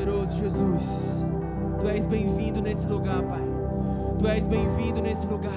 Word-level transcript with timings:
poderoso 0.00 0.36
Jesus. 0.36 1.26
Tu 1.78 1.88
és 1.88 2.06
bem-vindo 2.06 2.62
nesse 2.62 2.86
lugar, 2.86 3.22
Pai. 3.22 3.42
Tu 4.18 4.26
és 4.26 4.46
bem-vindo 4.46 5.02
nesse 5.02 5.26
lugar. 5.26 5.52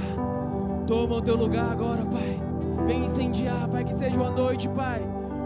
Toma 0.85 1.15
o 1.15 1.21
teu 1.21 1.35
lugar 1.35 1.71
agora, 1.71 2.05
Pai. 2.05 2.39
Vem 2.85 3.05
incendiar, 3.05 3.67
Pai, 3.69 3.85
que 3.85 3.93
seja 3.93 4.19
uma 4.19 4.31
noite, 4.31 4.67
Pai. 4.69 5.01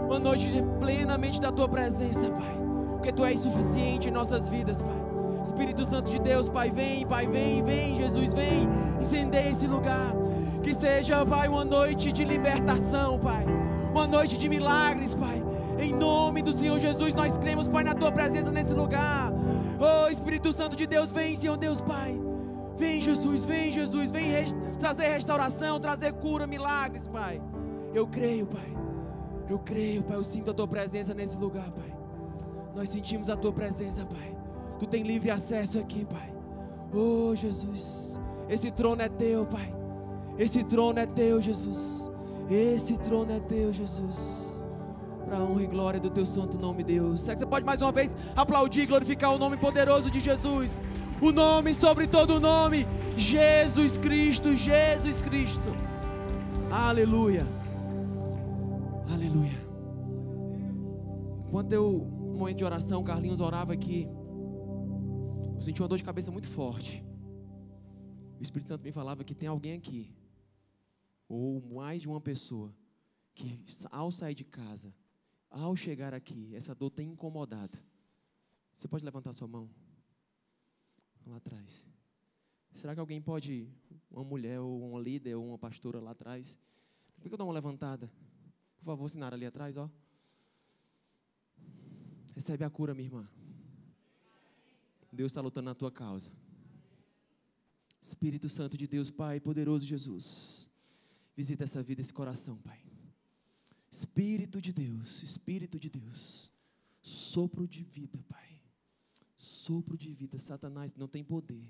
Uma 0.06 0.18
noite 0.18 0.64
plenamente 0.80 1.40
da 1.40 1.52
tua 1.52 1.68
presença, 1.68 2.28
Pai. 2.28 2.58
Porque 2.90 3.12
tu 3.12 3.24
és 3.24 3.38
suficiente 3.38 4.08
em 4.08 4.12
nossas 4.12 4.48
vidas, 4.48 4.82
Pai. 4.82 4.98
Espírito 5.44 5.84
Santo 5.84 6.10
de 6.10 6.18
Deus, 6.18 6.48
Pai, 6.48 6.70
vem, 6.70 7.06
Pai, 7.06 7.26
vem, 7.26 7.62
vem, 7.62 7.94
Jesus, 7.94 8.34
vem, 8.34 8.68
incendeia 9.00 9.50
esse 9.50 9.68
lugar. 9.68 10.12
Que 10.62 10.74
seja, 10.74 11.24
Pai, 11.24 11.46
uma 11.46 11.64
noite 11.64 12.10
de 12.10 12.24
libertação, 12.24 13.18
Pai. 13.18 13.46
Uma 13.92 14.08
noite 14.08 14.36
de 14.36 14.48
milagres, 14.48 15.14
Pai. 15.14 15.37
Em 15.78 15.94
nome 15.94 16.42
do 16.42 16.52
Senhor 16.52 16.78
Jesus, 16.78 17.14
nós 17.14 17.38
cremos, 17.38 17.68
Pai, 17.68 17.84
na 17.84 17.94
tua 17.94 18.10
presença 18.10 18.50
nesse 18.50 18.74
lugar. 18.74 19.32
Oh, 19.78 20.10
Espírito 20.10 20.52
Santo 20.52 20.76
de 20.76 20.86
Deus, 20.86 21.12
vem, 21.12 21.36
Senhor 21.36 21.56
Deus, 21.56 21.80
Pai. 21.80 22.18
Vem, 22.76 23.00
Jesus, 23.00 23.44
vem, 23.44 23.70
Jesus, 23.70 24.10
vem 24.10 24.26
trazer 24.78 25.08
restauração, 25.08 25.80
trazer 25.80 26.12
cura, 26.14 26.46
milagres, 26.46 27.06
Pai. 27.06 27.40
Eu 27.94 28.06
creio, 28.06 28.46
Pai. 28.46 28.76
Eu 29.48 29.58
creio, 29.58 30.02
Pai. 30.02 30.16
Eu 30.16 30.24
sinto 30.24 30.50
a 30.50 30.54
tua 30.54 30.66
presença 30.66 31.14
nesse 31.14 31.38
lugar, 31.38 31.70
Pai. 31.70 31.96
Nós 32.74 32.88
sentimos 32.88 33.30
a 33.30 33.36
tua 33.36 33.52
presença, 33.52 34.04
Pai. 34.04 34.36
Tu 34.78 34.86
tem 34.86 35.02
livre 35.02 35.30
acesso 35.30 35.78
aqui, 35.78 36.04
Pai. 36.04 36.32
Oh, 36.92 37.34
Jesus. 37.34 38.18
Esse 38.48 38.70
trono 38.70 39.02
é 39.02 39.08
teu, 39.08 39.46
Pai. 39.46 39.74
Esse 40.38 40.62
trono 40.64 40.98
é 40.98 41.06
teu, 41.06 41.42
Jesus. 41.42 42.10
Esse 42.48 42.96
trono 42.96 43.32
é 43.32 43.40
teu, 43.40 43.72
Jesus. 43.72 44.57
Para 45.28 45.40
a 45.40 45.44
honra 45.44 45.62
e 45.62 45.66
glória 45.66 46.00
do 46.00 46.08
teu 46.08 46.24
santo 46.24 46.58
nome, 46.58 46.82
Deus. 46.82 47.20
Será 47.20 47.34
que 47.34 47.40
você 47.40 47.46
pode 47.46 47.66
mais 47.66 47.82
uma 47.82 47.92
vez 47.92 48.16
aplaudir 48.34 48.80
e 48.82 48.86
glorificar 48.86 49.34
o 49.34 49.38
nome 49.38 49.58
poderoso 49.58 50.10
de 50.10 50.20
Jesus? 50.20 50.80
O 51.20 51.30
nome 51.32 51.74
sobre 51.74 52.06
todo 52.06 52.40
nome, 52.40 52.86
Jesus 53.14 53.98
Cristo, 53.98 54.56
Jesus 54.56 55.20
Cristo. 55.20 55.70
Aleluia. 56.70 57.42
Aleluia. 59.12 59.58
Enquanto 61.46 61.72
eu, 61.72 62.08
no 62.10 62.38
momento 62.38 62.58
de 62.58 62.64
oração, 62.64 63.04
Carlinhos 63.04 63.40
orava 63.40 63.74
aqui, 63.74 64.08
eu 65.56 65.60
senti 65.60 65.82
uma 65.82 65.88
dor 65.88 65.98
de 65.98 66.04
cabeça 66.04 66.30
muito 66.30 66.48
forte. 66.48 67.04
O 68.38 68.42
Espírito 68.42 68.68
Santo 68.68 68.82
me 68.82 68.92
falava 68.92 69.24
que 69.24 69.34
tem 69.34 69.48
alguém 69.48 69.74
aqui, 69.74 70.10
ou 71.28 71.60
mais 71.74 72.00
de 72.00 72.08
uma 72.08 72.20
pessoa, 72.20 72.72
que 73.34 73.60
ao 73.90 74.10
sair 74.10 74.34
de 74.34 74.44
casa, 74.44 74.94
ao 75.50 75.74
chegar 75.76 76.14
aqui, 76.14 76.54
essa 76.54 76.74
dor 76.74 76.90
tem 76.90 77.10
incomodado. 77.10 77.78
Você 78.76 78.86
pode 78.86 79.04
levantar 79.04 79.32
sua 79.32 79.48
mão? 79.48 79.68
Lá 81.26 81.36
atrás. 81.36 81.86
Será 82.74 82.94
que 82.94 83.00
alguém 83.00 83.20
pode, 83.20 83.68
uma 84.10 84.22
mulher, 84.22 84.60
ou 84.60 84.90
uma 84.90 85.00
líder, 85.00 85.34
ou 85.34 85.48
uma 85.48 85.58
pastora 85.58 86.00
lá 86.00 86.12
atrás? 86.12 86.60
Por 87.16 87.28
que 87.28 87.34
eu 87.34 87.38
dou 87.38 87.46
uma 87.46 87.52
levantada? 87.52 88.10
Por 88.78 88.84
favor, 88.84 89.08
Sinara, 89.08 89.34
ali 89.34 89.46
atrás, 89.46 89.76
ó. 89.76 89.90
Recebe 92.34 92.64
a 92.64 92.70
cura, 92.70 92.94
minha 92.94 93.08
irmã. 93.08 93.28
Deus 95.12 95.32
está 95.32 95.40
lutando 95.40 95.64
na 95.64 95.74
tua 95.74 95.90
causa. 95.90 96.30
Espírito 98.00 98.48
Santo 98.48 98.76
de 98.76 98.86
Deus, 98.86 99.10
Pai, 99.10 99.40
poderoso 99.40 99.84
Jesus, 99.84 100.70
visita 101.36 101.64
essa 101.64 101.82
vida, 101.82 102.00
esse 102.00 102.12
coração, 102.12 102.56
Pai. 102.58 102.80
Espírito 103.98 104.60
de 104.60 104.72
Deus, 104.72 105.24
Espírito 105.24 105.76
de 105.76 105.90
Deus, 105.90 106.52
sopro 107.02 107.66
de 107.66 107.82
vida, 107.82 108.22
Pai. 108.28 108.60
Sopro 109.34 109.98
de 109.98 110.12
vida, 110.14 110.38
Satanás 110.38 110.94
não 110.94 111.08
tem 111.08 111.24
poder, 111.24 111.68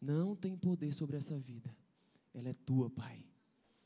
não 0.00 0.34
tem 0.34 0.56
poder 0.56 0.92
sobre 0.92 1.16
essa 1.16 1.38
vida, 1.38 1.72
ela 2.34 2.48
é 2.48 2.52
tua, 2.66 2.90
Pai. 2.90 3.24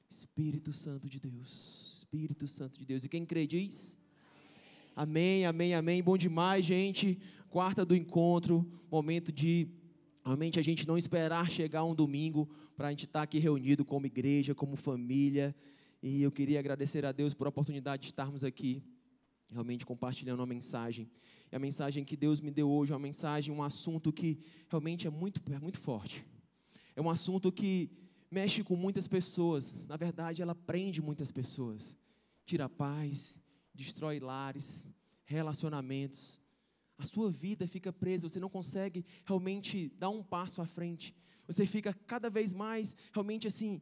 Espírito 0.09 0.73
Santo 0.73 1.07
de 1.07 1.21
Deus, 1.21 1.99
Espírito 1.99 2.49
Santo 2.49 2.79
de 2.79 2.87
Deus, 2.87 3.05
e 3.05 3.11
quem 3.11 3.27
crê 3.27 3.47
diz? 3.47 4.01
Amém, 4.97 5.45
amém, 5.45 5.75
amém. 5.75 6.03
Bom 6.03 6.17
demais, 6.17 6.65
gente. 6.65 7.19
Quarta 7.51 7.85
do 7.85 7.95
encontro, 7.95 8.67
momento 8.91 9.31
de 9.31 9.69
realmente 10.25 10.59
a 10.59 10.63
gente 10.63 10.89
não 10.89 10.97
esperar 10.97 11.51
chegar 11.51 11.85
um 11.85 11.95
domingo 11.95 12.49
para 12.75 12.89
a 12.89 12.91
gente 12.91 13.05
estar 13.05 13.19
tá 13.19 13.25
aqui 13.25 13.39
reunido 13.39 13.85
como 13.85 14.07
igreja, 14.07 14.55
como 14.55 14.77
família. 14.77 15.55
E 16.07 16.21
eu 16.21 16.31
queria 16.31 16.59
agradecer 16.59 17.07
a 17.07 17.13
Deus 17.13 17.33
por 17.33 17.47
a 17.47 17.49
oportunidade 17.49 18.03
de 18.03 18.09
estarmos 18.09 18.45
aqui, 18.45 18.85
realmente 19.51 19.87
compartilhando 19.87 20.41
uma 20.41 20.47
mensagem. 20.47 21.11
E 21.51 21.57
a 21.57 21.59
mensagem 21.59 22.05
que 22.05 22.15
Deus 22.15 22.43
me 22.43 22.51
deu 22.51 22.71
hoje 22.71 22.93
é 22.93 22.95
uma 22.95 23.01
mensagem, 23.01 23.55
um 23.55 23.63
assunto 23.63 24.13
que 24.13 24.39
realmente 24.69 25.07
é 25.07 25.11
muito, 25.11 25.41
é 25.51 25.59
muito 25.59 25.79
forte. 25.79 26.23
É 26.95 27.01
um 27.01 27.09
assunto 27.09 27.51
que 27.51 27.91
mexe 28.31 28.63
com 28.63 28.77
muitas 28.77 29.09
pessoas. 29.09 29.87
Na 29.87 29.97
verdade, 29.97 30.43
ela 30.43 30.55
prende 30.55 31.01
muitas 31.01 31.33
pessoas. 31.33 31.97
Tira 32.45 32.69
paz, 32.69 33.41
destrói 33.75 34.21
lares, 34.21 34.87
relacionamentos. 35.25 36.39
A 36.99 37.07
sua 37.07 37.31
vida 37.31 37.67
fica 37.67 37.91
presa, 37.91 38.29
você 38.29 38.39
não 38.39 38.51
consegue 38.51 39.07
realmente 39.25 39.91
dar 39.99 40.11
um 40.11 40.23
passo 40.23 40.61
à 40.61 40.67
frente. 40.67 41.15
Você 41.47 41.65
fica 41.65 41.95
cada 41.95 42.29
vez 42.29 42.53
mais 42.53 42.95
realmente 43.11 43.47
assim 43.47 43.81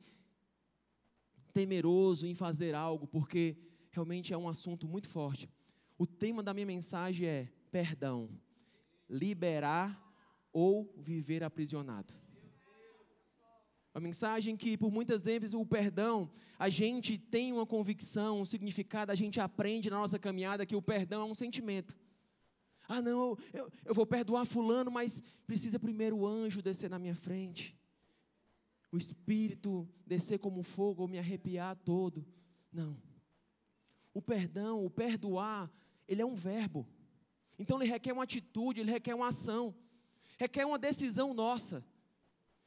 temeroso 1.53 2.27
em 2.27 2.35
fazer 2.35 2.75
algo, 2.75 3.07
porque 3.07 3.57
realmente 3.91 4.33
é 4.33 4.37
um 4.37 4.49
assunto 4.49 4.87
muito 4.89 5.09
forte. 5.09 5.49
O 5.99 6.07
tema 6.07 6.43
da 6.43 6.55
minha 6.55 6.67
mensagem 6.67 7.27
é 7.27 7.49
perdão, 7.71 8.29
liberar 9.09 10.01
ou 10.53 10.93
viver 10.99 11.43
aprisionado. 11.43 12.13
A 13.95 14.01
mensagem 14.01 14.57
que, 14.57 14.77
por 14.77 14.91
muitas 14.91 15.27
vezes, 15.27 15.53
o 15.53 15.67
perdão, 15.67 16.31
a 16.59 16.71
gente 16.71 17.19
tem 17.19 17.53
uma 17.53 17.67
convicção, 17.67 18.41
um 18.41 18.45
significado, 18.45 19.13
a 19.13 19.15
gente 19.15 19.39
aprende 19.39 19.91
na 19.91 19.99
nossa 19.99 20.19
caminhada 20.19 20.65
que 20.65 20.75
o 20.75 20.81
perdão 20.81 21.23
é 21.23 21.25
um 21.31 21.35
sentimento. 21.35 21.99
Ah, 22.89 23.03
não, 23.03 23.37
eu, 23.53 23.71
eu 23.85 23.95
vou 23.95 24.07
perdoar 24.07 24.47
Fulano, 24.47 24.91
mas 24.91 25.23
precisa 25.47 25.79
primeiro 25.79 26.17
o 26.17 26.27
anjo 26.27 26.63
descer 26.63 26.89
na 26.89 26.99
minha 26.99 27.15
frente. 27.15 27.77
O 28.93 28.97
Espírito 28.99 29.89
descer 30.07 30.39
como 30.39 30.63
fogo 30.63 31.03
ou 31.03 31.09
me 31.09 31.19
arrepiar 31.19 31.75
todo. 31.77 32.25
Não. 32.71 32.97
O 34.13 34.21
perdão, 34.21 34.85
o 34.85 34.91
perdoar, 34.91 35.73
ele 36.07 36.21
é 36.21 36.27
um 36.27 36.35
verbo. 36.35 36.87
Então 37.59 37.81
ele 37.81 37.91
requer 37.91 38.13
uma 38.13 38.25
atitude, 38.25 38.81
ele 38.81 38.91
requer 38.91 39.15
uma 39.15 39.29
ação, 39.29 39.75
requer 40.39 40.67
uma 40.67 40.79
decisão 40.79 41.33
nossa 41.33 41.85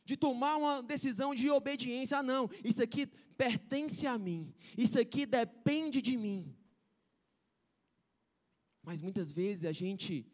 de 0.04 0.16
tomar 0.16 0.56
uma 0.56 0.84
decisão 0.84 1.34
de 1.34 1.50
obediência. 1.50 2.20
Ah, 2.20 2.24
não, 2.24 2.50
isso 2.64 2.82
aqui 2.82 3.08
pertence 3.38 4.08
a 4.08 4.18
mim, 4.18 4.54
isso 4.78 5.00
aqui 5.00 5.26
depende 5.26 6.02
de 6.02 6.16
mim. 6.16 6.56
Mas 8.82 9.02
muitas 9.02 9.32
vezes 9.32 9.66
a 9.66 9.72
gente 9.72 10.26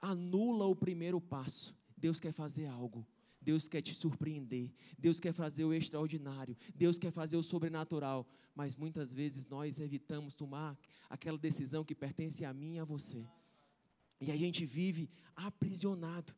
anula 0.00 0.66
o 0.66 0.74
primeiro 0.74 1.20
passo. 1.20 1.76
Deus 1.96 2.18
quer 2.18 2.32
fazer 2.32 2.66
algo. 2.66 3.06
Deus 3.46 3.68
quer 3.68 3.80
te 3.80 3.94
surpreender, 3.94 4.72
Deus 4.98 5.20
quer 5.20 5.32
fazer 5.32 5.64
o 5.64 5.72
extraordinário, 5.72 6.56
Deus 6.74 6.98
quer 6.98 7.12
fazer 7.12 7.36
o 7.36 7.44
sobrenatural, 7.44 8.28
mas 8.56 8.74
muitas 8.74 9.14
vezes 9.14 9.46
nós 9.46 9.78
evitamos 9.78 10.34
tomar 10.34 10.76
aquela 11.08 11.38
decisão 11.38 11.84
que 11.84 11.94
pertence 11.94 12.44
a 12.44 12.52
mim 12.52 12.74
e 12.74 12.78
a 12.80 12.84
você. 12.84 13.24
E 14.20 14.32
a 14.32 14.36
gente 14.36 14.66
vive 14.66 15.08
aprisionado. 15.36 16.34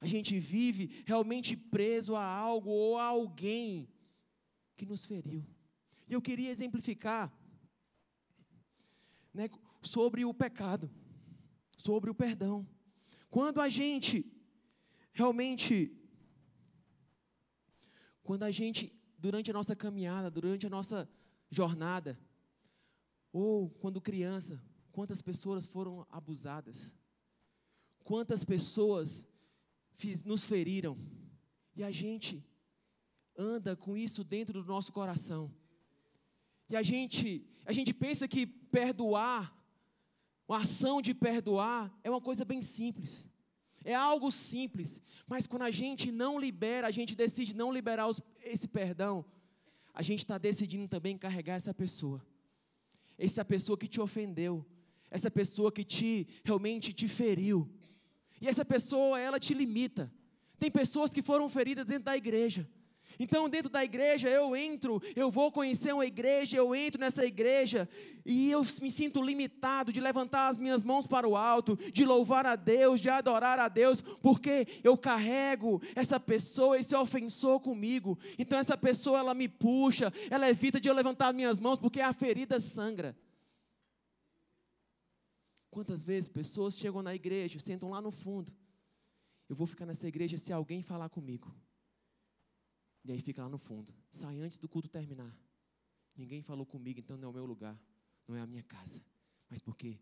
A 0.00 0.06
gente 0.06 0.38
vive 0.38 1.04
realmente 1.04 1.54
preso 1.54 2.16
a 2.16 2.24
algo 2.24 2.70
ou 2.70 2.96
a 2.96 3.04
alguém 3.04 3.86
que 4.74 4.86
nos 4.86 5.04
feriu. 5.04 5.44
E 6.08 6.14
eu 6.14 6.22
queria 6.22 6.48
exemplificar 6.48 7.30
né, 9.34 9.50
sobre 9.82 10.24
o 10.24 10.32
pecado, 10.32 10.90
sobre 11.76 12.08
o 12.08 12.14
perdão. 12.14 12.66
Quando 13.28 13.60
a 13.60 13.68
gente 13.68 14.24
realmente, 15.12 15.94
quando 18.22 18.42
a 18.44 18.50
gente, 18.50 18.92
durante 19.18 19.50
a 19.50 19.54
nossa 19.54 19.74
caminhada, 19.74 20.30
durante 20.30 20.66
a 20.66 20.70
nossa 20.70 21.08
jornada, 21.50 22.18
ou 23.32 23.70
quando 23.70 24.00
criança, 24.00 24.62
quantas 24.90 25.22
pessoas 25.22 25.66
foram 25.66 26.06
abusadas, 26.10 26.94
quantas 28.04 28.44
pessoas 28.44 29.26
fiz, 29.92 30.24
nos 30.24 30.44
feriram. 30.44 30.98
E 31.74 31.82
a 31.82 31.90
gente 31.90 32.44
anda 33.36 33.74
com 33.74 33.96
isso 33.96 34.22
dentro 34.22 34.62
do 34.62 34.68
nosso 34.68 34.92
coração. 34.92 35.50
E 36.68 36.76
a 36.76 36.82
gente, 36.82 37.46
a 37.64 37.72
gente 37.72 37.92
pensa 37.92 38.28
que 38.28 38.46
perdoar, 38.46 39.58
a 40.48 40.58
ação 40.58 41.00
de 41.00 41.14
perdoar 41.14 41.90
é 42.04 42.10
uma 42.10 42.20
coisa 42.20 42.44
bem 42.44 42.60
simples. 42.60 43.26
É 43.84 43.94
algo 43.94 44.30
simples, 44.30 45.02
mas 45.26 45.46
quando 45.46 45.62
a 45.62 45.70
gente 45.70 46.10
não 46.10 46.38
libera, 46.38 46.86
a 46.86 46.90
gente 46.90 47.14
decide 47.14 47.54
não 47.54 47.72
liberar 47.72 48.06
os, 48.06 48.20
esse 48.42 48.68
perdão, 48.68 49.24
a 49.94 50.02
gente 50.02 50.20
está 50.20 50.38
decidindo 50.38 50.88
também 50.88 51.18
carregar 51.18 51.54
essa 51.54 51.74
pessoa. 51.74 52.24
Essa 53.18 53.44
pessoa 53.44 53.76
que 53.76 53.86
te 53.86 54.00
ofendeu, 54.00 54.64
essa 55.10 55.30
pessoa 55.30 55.70
que 55.70 55.84
te 55.84 56.26
realmente 56.42 56.92
te 56.92 57.06
feriu. 57.06 57.68
E 58.40 58.48
essa 58.48 58.64
pessoa, 58.64 59.20
ela 59.20 59.38
te 59.38 59.54
limita. 59.54 60.12
Tem 60.58 60.70
pessoas 60.70 61.12
que 61.12 61.22
foram 61.22 61.48
feridas 61.48 61.84
dentro 61.84 62.04
da 62.04 62.16
igreja. 62.16 62.68
Então, 63.18 63.48
dentro 63.48 63.70
da 63.70 63.84
igreja, 63.84 64.28
eu 64.28 64.56
entro, 64.56 65.00
eu 65.14 65.30
vou 65.30 65.50
conhecer 65.50 65.92
uma 65.92 66.06
igreja, 66.06 66.56
eu 66.56 66.74
entro 66.74 67.00
nessa 67.00 67.24
igreja 67.24 67.88
e 68.24 68.50
eu 68.50 68.62
me 68.80 68.90
sinto 68.90 69.22
limitado 69.22 69.92
de 69.92 70.00
levantar 70.00 70.48
as 70.48 70.58
minhas 70.58 70.82
mãos 70.82 71.06
para 71.06 71.28
o 71.28 71.36
alto, 71.36 71.76
de 71.92 72.04
louvar 72.04 72.46
a 72.46 72.56
Deus, 72.56 73.00
de 73.00 73.08
adorar 73.08 73.58
a 73.58 73.68
Deus, 73.68 74.00
porque 74.00 74.66
eu 74.82 74.96
carrego 74.96 75.80
essa 75.94 76.18
pessoa, 76.18 76.78
esse 76.78 76.94
ofensor 76.94 77.60
comigo. 77.60 78.18
Então, 78.38 78.58
essa 78.58 78.76
pessoa, 78.76 79.18
ela 79.18 79.34
me 79.34 79.48
puxa, 79.48 80.12
ela 80.30 80.48
evita 80.48 80.80
de 80.80 80.88
eu 80.88 80.94
levantar 80.94 81.28
as 81.28 81.34
minhas 81.34 81.60
mãos, 81.60 81.78
porque 81.78 82.00
a 82.00 82.12
ferida 82.12 82.58
sangra. 82.60 83.16
Quantas 85.70 86.02
vezes 86.02 86.28
pessoas 86.28 86.76
chegam 86.76 87.02
na 87.02 87.14
igreja, 87.14 87.58
sentam 87.58 87.88
lá 87.88 88.00
no 88.00 88.10
fundo, 88.10 88.52
eu 89.48 89.56
vou 89.56 89.66
ficar 89.66 89.86
nessa 89.86 90.06
igreja 90.06 90.36
se 90.36 90.52
alguém 90.52 90.82
falar 90.82 91.08
comigo. 91.08 91.54
E 93.04 93.12
aí 93.12 93.20
fica 93.20 93.42
lá 93.42 93.48
no 93.48 93.58
fundo. 93.58 93.92
Sai 94.10 94.38
antes 94.40 94.58
do 94.58 94.68
culto 94.68 94.88
terminar. 94.88 95.36
Ninguém 96.16 96.42
falou 96.42 96.64
comigo, 96.64 97.00
então 97.00 97.16
não 97.16 97.28
é 97.28 97.30
o 97.30 97.34
meu 97.34 97.46
lugar, 97.46 97.80
não 98.28 98.36
é 98.36 98.40
a 98.40 98.46
minha 98.46 98.62
casa. 98.62 99.02
Mas 99.48 99.60
por 99.60 99.76
quê? 99.76 99.98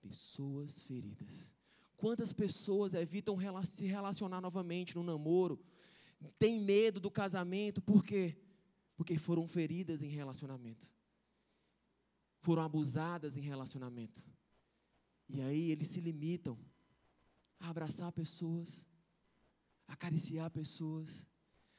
Pessoas 0.00 0.82
feridas. 0.82 1.54
Quantas 1.96 2.32
pessoas 2.32 2.94
evitam 2.94 3.36
se 3.64 3.86
relacionar 3.86 4.40
novamente 4.40 4.94
no 4.94 5.02
namoro? 5.02 5.60
Tem 6.38 6.60
medo 6.60 7.00
do 7.00 7.10
casamento, 7.10 7.82
por 7.82 8.04
quê? 8.04 8.36
Porque 8.96 9.18
foram 9.18 9.46
feridas 9.46 10.02
em 10.02 10.08
relacionamento. 10.08 10.92
Foram 12.40 12.62
abusadas 12.62 13.36
em 13.36 13.40
relacionamento. 13.40 14.24
E 15.28 15.40
aí 15.42 15.70
eles 15.70 15.88
se 15.88 16.00
limitam 16.00 16.58
a 17.60 17.68
abraçar 17.68 18.10
pessoas, 18.12 18.86
acariciar 19.86 20.50
pessoas, 20.50 21.27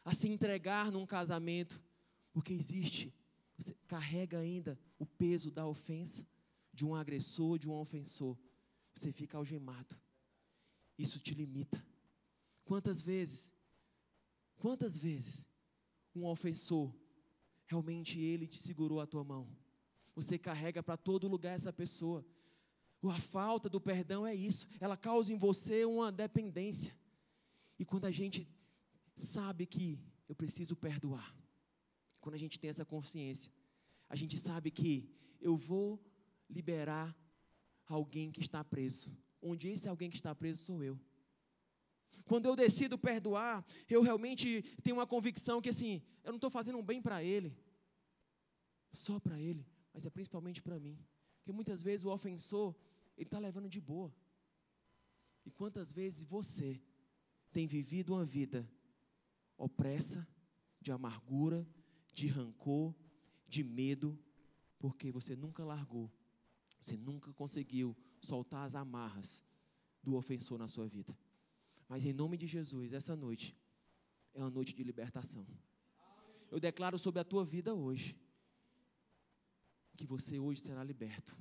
a 0.09 0.13
se 0.15 0.27
entregar 0.27 0.91
num 0.91 1.05
casamento, 1.05 1.79
porque 2.33 2.51
existe, 2.51 3.13
você 3.55 3.75
carrega 3.87 4.39
ainda 4.39 4.79
o 4.97 5.05
peso 5.05 5.51
da 5.51 5.67
ofensa 5.67 6.27
de 6.73 6.83
um 6.83 6.95
agressor, 6.95 7.59
de 7.59 7.69
um 7.69 7.73
ofensor. 7.73 8.35
Você 8.95 9.11
fica 9.11 9.37
algemado. 9.37 9.95
Isso 10.97 11.19
te 11.19 11.35
limita. 11.35 11.85
Quantas 12.65 13.03
vezes, 13.03 13.55
quantas 14.57 14.97
vezes 14.97 15.47
um 16.15 16.25
ofensor, 16.25 16.91
realmente 17.67 18.19
ele 18.19 18.47
te 18.47 18.57
segurou 18.57 18.99
a 18.99 19.05
tua 19.05 19.23
mão? 19.23 19.47
Você 20.15 20.39
carrega 20.39 20.81
para 20.81 20.97
todo 20.97 21.27
lugar 21.27 21.53
essa 21.53 21.71
pessoa. 21.71 22.25
A 23.03 23.21
falta 23.21 23.69
do 23.69 23.79
perdão 23.79 24.25
é 24.25 24.33
isso, 24.33 24.67
ela 24.79 24.97
causa 24.97 25.31
em 25.31 25.37
você 25.37 25.85
uma 25.85 26.11
dependência. 26.11 26.97
E 27.77 27.85
quando 27.85 28.05
a 28.05 28.11
gente 28.11 28.47
sabe 29.21 29.65
que 29.65 29.99
eu 30.27 30.35
preciso 30.35 30.75
perdoar. 30.75 31.35
Quando 32.19 32.35
a 32.35 32.37
gente 32.37 32.59
tem 32.59 32.69
essa 32.69 32.85
consciência, 32.85 33.51
a 34.09 34.15
gente 34.15 34.37
sabe 34.37 34.71
que 34.71 35.09
eu 35.39 35.55
vou 35.55 35.99
liberar 36.49 37.15
alguém 37.85 38.31
que 38.31 38.41
está 38.41 38.63
preso. 38.63 39.15
Onde 39.41 39.69
esse 39.69 39.87
alguém 39.87 40.09
que 40.09 40.15
está 40.15 40.33
preso 40.35 40.63
sou 40.63 40.83
eu. 40.83 40.99
Quando 42.25 42.45
eu 42.45 42.55
decido 42.55 42.97
perdoar, 42.97 43.65
eu 43.87 44.01
realmente 44.01 44.61
tenho 44.83 44.97
uma 44.97 45.07
convicção 45.07 45.61
que 45.61 45.69
assim, 45.69 46.01
eu 46.23 46.31
não 46.31 46.37
estou 46.37 46.49
fazendo 46.49 46.77
um 46.77 46.83
bem 46.83 47.01
para 47.01 47.23
ele, 47.23 47.57
só 48.91 49.19
para 49.19 49.39
ele, 49.39 49.65
mas 49.93 50.05
é 50.05 50.09
principalmente 50.09 50.61
para 50.61 50.79
mim. 50.79 50.97
Porque 51.37 51.51
muitas 51.51 51.81
vezes 51.81 52.05
o 52.05 52.11
ofensor, 52.11 52.75
ele 53.17 53.27
está 53.27 53.39
levando 53.39 53.69
de 53.69 53.79
boa. 53.79 54.13
E 55.45 55.51
quantas 55.51 55.91
vezes 55.91 56.23
você 56.23 56.79
tem 57.51 57.65
vivido 57.65 58.13
uma 58.13 58.25
vida 58.25 58.69
opressa, 59.59 60.25
de 60.81 60.91
amargura, 60.91 61.67
de 62.13 62.27
rancor, 62.27 62.95
de 63.47 63.63
medo, 63.63 64.17
porque 64.79 65.11
você 65.11 65.35
nunca 65.35 65.63
largou, 65.63 66.09
você 66.79 66.95
nunca 66.95 67.33
conseguiu 67.33 67.95
soltar 68.21 68.65
as 68.65 68.73
amarras 68.73 69.43
do 70.01 70.15
ofensor 70.15 70.57
na 70.57 70.67
sua 70.67 70.87
vida. 70.87 71.15
Mas 71.87 72.05
em 72.05 72.13
nome 72.13 72.37
de 72.37 72.47
Jesus, 72.47 72.93
essa 72.93 73.15
noite 73.15 73.55
é 74.33 74.39
uma 74.39 74.49
noite 74.49 74.73
de 74.73 74.83
libertação. 74.83 75.45
Eu 76.49 76.59
declaro 76.59 76.97
sobre 76.97 77.19
a 77.19 77.23
tua 77.23 77.43
vida 77.43 77.75
hoje 77.75 78.17
que 79.97 80.05
você 80.05 80.39
hoje 80.39 80.61
será 80.61 80.83
liberto. 80.83 81.37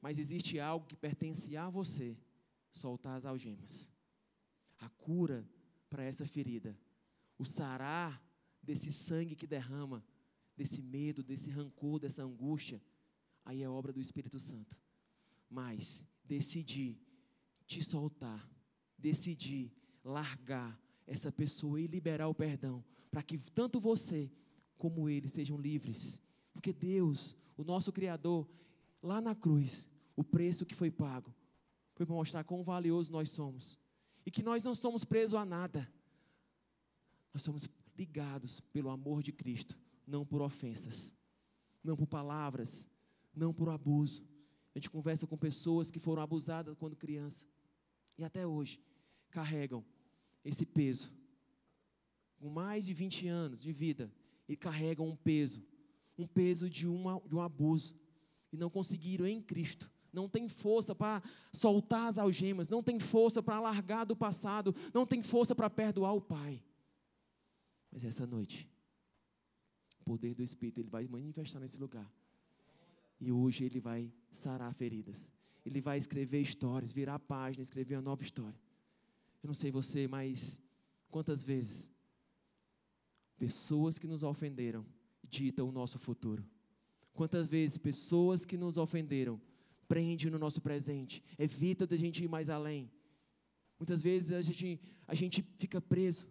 Mas 0.00 0.18
existe 0.18 0.58
algo 0.58 0.86
que 0.86 0.96
pertence 0.96 1.54
a 1.56 1.68
você, 1.68 2.16
soltar 2.70 3.14
as 3.14 3.26
algemas. 3.26 3.92
A 4.78 4.88
cura 4.88 5.46
para 5.90 6.02
essa 6.02 6.26
ferida 6.26 6.76
o 7.42 7.44
sarar 7.44 8.22
desse 8.62 8.92
sangue 8.92 9.34
que 9.34 9.46
derrama, 9.46 10.04
desse 10.56 10.80
medo, 10.80 11.22
desse 11.22 11.50
rancor, 11.50 11.98
dessa 11.98 12.22
angústia, 12.22 12.80
aí 13.44 13.62
é 13.62 13.68
obra 13.68 13.92
do 13.92 14.00
Espírito 14.00 14.38
Santo. 14.38 14.78
Mas 15.50 16.06
decidir 16.24 16.98
te 17.66 17.82
soltar, 17.82 18.48
decidir 18.96 19.72
largar 20.04 20.80
essa 21.06 21.32
pessoa 21.32 21.80
e 21.80 21.86
liberar 21.86 22.28
o 22.28 22.34
perdão, 22.34 22.84
para 23.10 23.22
que 23.22 23.36
tanto 23.50 23.80
você 23.80 24.30
como 24.78 25.08
ele 25.08 25.28
sejam 25.28 25.58
livres. 25.58 26.22
Porque 26.52 26.72
Deus, 26.72 27.36
o 27.56 27.64
nosso 27.64 27.92
Criador, 27.92 28.48
lá 29.02 29.20
na 29.20 29.34
cruz, 29.34 29.88
o 30.14 30.22
preço 30.22 30.64
que 30.64 30.74
foi 30.74 30.90
pago, 30.90 31.34
foi 31.94 32.06
para 32.06 32.14
mostrar 32.14 32.44
quão 32.44 32.62
valioso 32.62 33.10
nós 33.10 33.30
somos. 33.30 33.78
E 34.24 34.30
que 34.30 34.42
nós 34.42 34.62
não 34.62 34.74
somos 34.74 35.04
presos 35.04 35.34
a 35.34 35.44
nada. 35.44 35.92
Nós 37.32 37.42
somos 37.42 37.68
ligados 37.96 38.60
pelo 38.72 38.90
amor 38.90 39.22
de 39.22 39.32
Cristo, 39.32 39.78
não 40.06 40.24
por 40.24 40.42
ofensas, 40.42 41.14
não 41.82 41.96
por 41.96 42.06
palavras, 42.06 42.88
não 43.34 43.52
por 43.52 43.68
abuso. 43.68 44.22
A 44.74 44.78
gente 44.78 44.90
conversa 44.90 45.26
com 45.26 45.36
pessoas 45.36 45.90
que 45.90 45.98
foram 45.98 46.22
abusadas 46.22 46.76
quando 46.78 46.96
criança 46.96 47.46
e 48.18 48.24
até 48.24 48.46
hoje 48.46 48.80
carregam 49.30 49.84
esse 50.44 50.66
peso. 50.66 51.12
Com 52.38 52.48
mais 52.50 52.86
de 52.86 52.94
20 52.94 53.28
anos 53.28 53.62
de 53.62 53.72
vida, 53.72 54.12
e 54.48 54.56
carregam 54.56 55.08
um 55.08 55.16
peso, 55.16 55.64
um 56.18 56.26
peso 56.26 56.68
de, 56.68 56.88
uma, 56.88 57.20
de 57.20 57.34
um 57.34 57.40
abuso, 57.40 57.94
e 58.52 58.56
não 58.56 58.68
conseguiram 58.68 59.26
em 59.26 59.40
Cristo 59.40 59.90
não 60.12 60.28
tem 60.28 60.46
força 60.48 60.94
para 60.94 61.22
soltar 61.52 62.06
as 62.08 62.18
algemas, 62.18 62.68
não 62.68 62.82
tem 62.82 62.98
força 63.00 63.42
para 63.42 63.58
largar 63.58 64.04
do 64.04 64.14
passado, 64.14 64.74
não 64.92 65.06
tem 65.06 65.22
força 65.22 65.54
para 65.54 65.70
perdoar 65.70 66.12
o 66.12 66.20
pai. 66.20 66.62
Mas 67.92 68.04
essa 68.04 68.26
noite, 68.26 68.66
o 70.00 70.04
poder 70.04 70.34
do 70.34 70.42
Espírito 70.42 70.80
ele 70.80 70.88
vai 70.88 71.06
manifestar 71.06 71.60
nesse 71.60 71.78
lugar. 71.78 72.10
E 73.20 73.30
hoje 73.30 73.64
ele 73.64 73.78
vai 73.78 74.10
sarar 74.32 74.72
feridas. 74.74 75.30
Ele 75.64 75.80
vai 75.80 75.98
escrever 75.98 76.40
histórias, 76.40 76.92
virar 76.92 77.18
página, 77.18 77.62
escrever 77.62 77.96
uma 77.96 78.02
nova 78.02 78.22
história. 78.22 78.58
Eu 79.42 79.46
não 79.46 79.54
sei 79.54 79.70
você, 79.70 80.08
mas 80.08 80.60
quantas 81.10 81.42
vezes 81.42 81.90
pessoas 83.36 83.98
que 83.98 84.06
nos 84.06 84.22
ofenderam 84.22 84.84
ditam 85.22 85.68
o 85.68 85.72
nosso 85.72 85.98
futuro? 85.98 86.44
Quantas 87.12 87.46
vezes 87.46 87.76
pessoas 87.76 88.44
que 88.44 88.56
nos 88.56 88.78
ofenderam 88.78 89.40
prendem 89.86 90.30
no 90.30 90.38
nosso 90.38 90.62
presente, 90.62 91.22
evita 91.38 91.86
da 91.86 91.96
gente 91.96 92.24
ir 92.24 92.28
mais 92.28 92.48
além? 92.48 92.90
Muitas 93.78 94.00
vezes 94.00 94.32
a 94.32 94.40
gente, 94.40 94.80
a 95.06 95.14
gente 95.14 95.42
fica 95.58 95.80
preso 95.80 96.26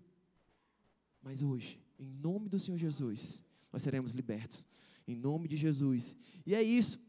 mas 1.21 1.41
hoje, 1.41 1.79
em 1.99 2.07
nome 2.07 2.49
do 2.49 2.57
Senhor 2.57 2.77
Jesus, 2.77 3.43
nós 3.71 3.83
seremos 3.83 4.11
libertos. 4.11 4.67
Em 5.07 5.15
nome 5.15 5.47
de 5.47 5.55
Jesus. 5.55 6.15
E 6.45 6.55
é 6.55 6.61
isso. 6.61 6.99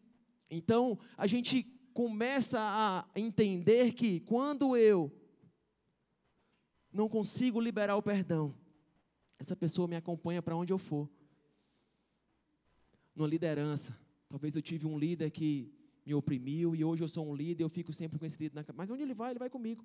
Então, 0.51 0.99
a 1.17 1.27
gente 1.27 1.63
começa 1.95 2.59
a 2.61 3.07
entender 3.15 3.93
que 3.93 4.21
quando 4.21 4.77
eu 4.77 5.11
não 6.93 7.09
consigo 7.09 7.61
liberar 7.61 7.97
o 7.97 8.03
perdão, 8.03 8.55
essa 9.39 9.57
pessoa 9.57 9.89
me 9.89 9.97
acompanha 9.97 10.43
para 10.43 10.57
onde 10.57 10.73
eu 10.73 10.79
for. 10.79 11.09
Numa 13.15 13.29
liderança. 13.29 13.99
Talvez 14.29 14.57
eu 14.57 14.63
tive 14.63 14.87
um 14.87 14.99
líder 14.99 15.31
que 15.31 15.73
me 16.05 16.15
oprimiu 16.15 16.75
e 16.75 16.85
hoje 16.85 17.03
eu 17.03 17.09
sou 17.09 17.29
um 17.29 17.35
líder, 17.35 17.65
eu 17.65 17.69
fico 17.69 17.93
sempre 17.93 18.19
com 18.19 18.27
esse 18.27 18.39
líder 18.39 18.55
na 18.55 18.65
Mas 18.75 18.91
onde 18.91 19.03
ele 19.03 19.15
vai, 19.15 19.33
ele 19.33 19.39
vai 19.39 19.51
comigo. 19.51 19.85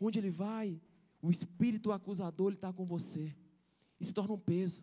Onde 0.00 0.18
ele 0.18 0.30
vai, 0.30 0.80
o 1.20 1.30
espírito 1.30 1.92
acusador 1.92 2.52
está 2.52 2.72
com 2.72 2.84
você. 2.84 3.34
E 4.00 4.04
se 4.04 4.14
torna 4.14 4.34
um 4.34 4.38
peso. 4.38 4.82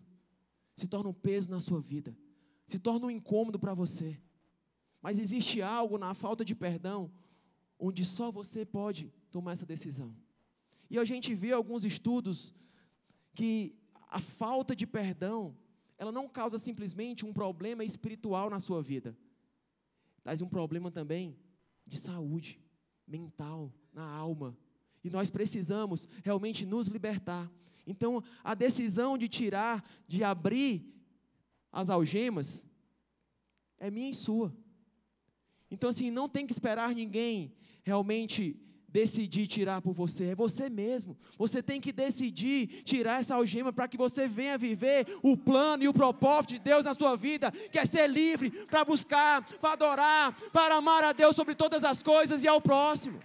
Se 0.75 0.87
torna 0.87 1.09
um 1.09 1.13
peso 1.13 1.49
na 1.49 1.59
sua 1.59 1.79
vida. 1.79 2.15
Se 2.65 2.77
torna 2.77 3.07
um 3.07 3.11
incômodo 3.11 3.57
para 3.57 3.73
você. 3.73 4.19
Mas 5.01 5.19
existe 5.19 5.61
algo 5.61 5.97
na 5.97 6.13
falta 6.13 6.43
de 6.43 6.55
perdão 6.55 7.11
onde 7.79 8.05
só 8.05 8.31
você 8.31 8.65
pode 8.65 9.11
tomar 9.31 9.51
essa 9.51 9.65
decisão. 9.65 10.15
E 10.89 10.97
a 10.97 11.05
gente 11.05 11.33
vê 11.33 11.51
alguns 11.51 11.83
estudos 11.83 12.53
que 13.33 13.75
a 14.09 14.19
falta 14.19 14.75
de 14.75 14.87
perdão, 14.87 15.55
ela 15.97 16.11
não 16.11 16.27
causa 16.27 16.57
simplesmente 16.57 17.25
um 17.25 17.33
problema 17.33 17.83
espiritual 17.83 18.49
na 18.49 18.59
sua 18.59 18.81
vida. 18.81 19.17
traz 20.23 20.41
um 20.41 20.47
problema 20.47 20.89
também 20.89 21.37
de 21.85 21.97
saúde 21.97 22.59
mental, 23.07 23.71
na 23.93 24.03
alma. 24.03 24.57
E 25.05 25.09
nós 25.11 25.29
precisamos 25.29 26.09
realmente 26.23 26.65
nos 26.65 26.87
libertar. 26.87 27.47
Então, 27.85 28.23
a 28.43 28.55
decisão 28.55 29.15
de 29.15 29.29
tirar, 29.29 29.87
de 30.07 30.23
abrir 30.23 30.83
as 31.71 31.91
algemas, 31.91 32.65
é 33.77 33.91
minha 33.91 34.09
e 34.09 34.15
sua. 34.15 34.51
Então, 35.69 35.91
assim, 35.91 36.09
não 36.09 36.27
tem 36.27 36.47
que 36.47 36.51
esperar 36.51 36.95
ninguém 36.95 37.53
realmente 37.83 38.59
decidir 38.87 39.45
tirar 39.45 39.79
por 39.79 39.93
você, 39.93 40.29
é 40.29 40.35
você 40.35 40.71
mesmo. 40.71 41.15
Você 41.37 41.61
tem 41.61 41.79
que 41.79 41.91
decidir 41.91 42.81
tirar 42.83 43.19
essa 43.19 43.35
algema 43.35 43.71
para 43.71 43.87
que 43.87 43.97
você 43.97 44.27
venha 44.27 44.57
viver 44.57 45.05
o 45.21 45.37
plano 45.37 45.83
e 45.83 45.87
o 45.87 45.93
propósito 45.93 46.55
de 46.55 46.61
Deus 46.61 46.85
na 46.85 46.95
sua 46.95 47.15
vida, 47.15 47.51
que 47.51 47.77
é 47.77 47.85
ser 47.85 48.09
livre 48.09 48.49
para 48.49 48.83
buscar, 48.83 49.45
para 49.59 49.73
adorar, 49.73 50.35
para 50.51 50.77
amar 50.77 51.03
a 51.03 51.13
Deus 51.13 51.35
sobre 51.35 51.53
todas 51.53 51.83
as 51.83 52.01
coisas 52.01 52.41
e 52.41 52.47
ao 52.47 52.59
próximo. 52.59 53.19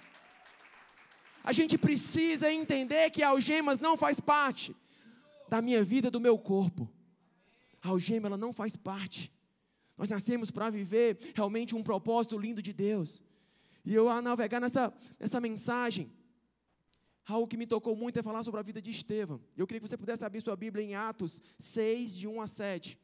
A 1.42 1.52
gente 1.52 1.78
precisa 1.78 2.52
entender 2.52 3.10
que 3.10 3.22
algemas 3.22 3.80
não 3.80 3.96
faz 3.96 4.20
parte 4.20 4.74
da 5.48 5.62
minha 5.62 5.82
vida, 5.82 6.10
do 6.10 6.20
meu 6.20 6.38
corpo. 6.38 6.88
A 7.82 7.88
algema 7.88 8.28
ela 8.28 8.36
não 8.36 8.52
faz 8.52 8.76
parte. 8.76 9.32
Nós 9.96 10.08
nascemos 10.08 10.50
para 10.50 10.70
viver 10.70 11.32
realmente 11.34 11.74
um 11.74 11.82
propósito 11.82 12.38
lindo 12.38 12.62
de 12.62 12.72
Deus. 12.72 13.22
E 13.84 13.94
eu, 13.94 14.08
a 14.08 14.20
navegar 14.20 14.60
nessa, 14.60 14.92
nessa 15.18 15.40
mensagem, 15.40 16.10
algo 17.26 17.46
que 17.46 17.56
me 17.56 17.66
tocou 17.66 17.96
muito 17.96 18.18
é 18.18 18.22
falar 18.22 18.42
sobre 18.42 18.60
a 18.60 18.62
vida 18.62 18.80
de 18.80 18.90
Estevão. 18.90 19.40
Eu 19.56 19.66
queria 19.66 19.80
que 19.80 19.88
você 19.88 19.96
pudesse 19.96 20.24
abrir 20.24 20.40
sua 20.40 20.56
Bíblia 20.56 20.84
em 20.84 20.94
Atos 20.94 21.42
6, 21.58 22.16
de 22.16 22.28
1 22.28 22.40
a 22.40 22.46
7, 22.46 22.98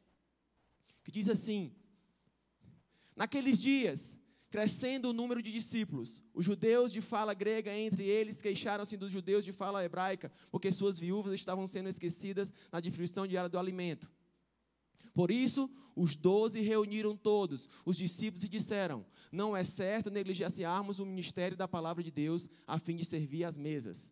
que 1.03 1.11
diz 1.11 1.29
assim: 1.29 1.71
Naqueles 3.15 3.59
dias, 3.59 4.17
crescendo 4.57 5.09
o 5.09 5.13
número 5.13 5.39
de 5.39 5.51
discípulos, 5.51 6.23
os 6.33 6.43
judeus 6.43 6.91
de 6.91 6.99
fala 6.99 7.31
grega 7.35 7.71
entre 7.71 8.05
eles 8.05 8.41
queixaram-se 8.41 8.97
dos 8.97 9.11
judeus 9.11 9.45
de 9.45 9.51
fala 9.51 9.85
hebraica, 9.85 10.31
porque 10.49 10.71
suas 10.71 10.99
viúvas 10.99 11.31
estavam 11.35 11.67
sendo 11.67 11.89
esquecidas 11.89 12.51
na 12.71 12.79
distribuição 12.79 13.27
diária 13.27 13.47
do 13.47 13.59
alimento. 13.59 14.11
Por 15.13 15.29
isso, 15.29 15.69
os 15.95 16.15
doze 16.15 16.59
reuniram 16.59 17.15
todos, 17.15 17.69
os 17.85 17.97
discípulos, 17.97 18.43
e 18.45 18.49
disseram: 18.49 19.05
Não 19.31 19.55
é 19.55 19.63
certo 19.63 20.09
negligenciarmos 20.09 20.97
o 20.97 21.05
ministério 21.05 21.55
da 21.55 21.67
palavra 21.67 22.01
de 22.01 22.09
Deus 22.09 22.49
a 22.65 22.79
fim 22.79 22.95
de 22.95 23.05
servir 23.05 23.43
às 23.43 23.55
mesas. 23.55 24.11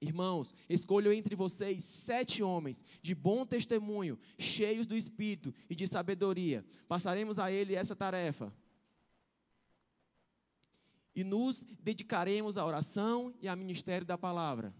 Irmãos, 0.00 0.52
escolho 0.68 1.12
entre 1.12 1.36
vocês 1.36 1.84
sete 1.84 2.42
homens 2.42 2.84
de 3.00 3.14
bom 3.14 3.46
testemunho, 3.46 4.18
cheios 4.36 4.88
do 4.88 4.96
espírito 4.96 5.54
e 5.70 5.76
de 5.76 5.86
sabedoria. 5.86 6.64
Passaremos 6.88 7.38
a 7.38 7.52
ele 7.52 7.76
essa 7.76 7.94
tarefa. 7.94 8.52
E 11.14 11.22
nos 11.22 11.62
dedicaremos 11.80 12.56
à 12.56 12.64
oração 12.64 13.34
e 13.40 13.48
ao 13.48 13.56
ministério 13.56 14.06
da 14.06 14.16
palavra. 14.16 14.74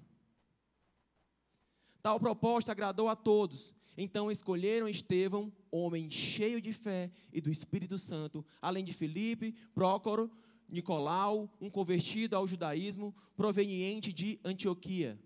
Tal 2.03 2.19
proposta 2.19 2.73
agradou 2.73 3.09
a 3.09 3.15
todos 3.15 3.75
então 3.97 4.31
escolheram 4.31 4.89
Estevão, 4.89 5.53
homem 5.71 6.11
cheio 6.11 6.61
de 6.61 6.73
fé 6.73 7.11
e 7.33 7.41
do 7.41 7.51
Espírito 7.51 7.99
Santo, 7.99 8.45
além 8.61 8.85
de 8.85 8.93
Filipe, 8.93 9.53
Prócoro, 9.75 10.31
Nicolau, 10.69 11.53
um 11.61 11.69
convertido 11.69 12.35
ao 12.35 12.47
judaísmo 12.47 13.15
proveniente 13.37 14.13
de 14.13 14.41
Antioquia. 14.45 15.21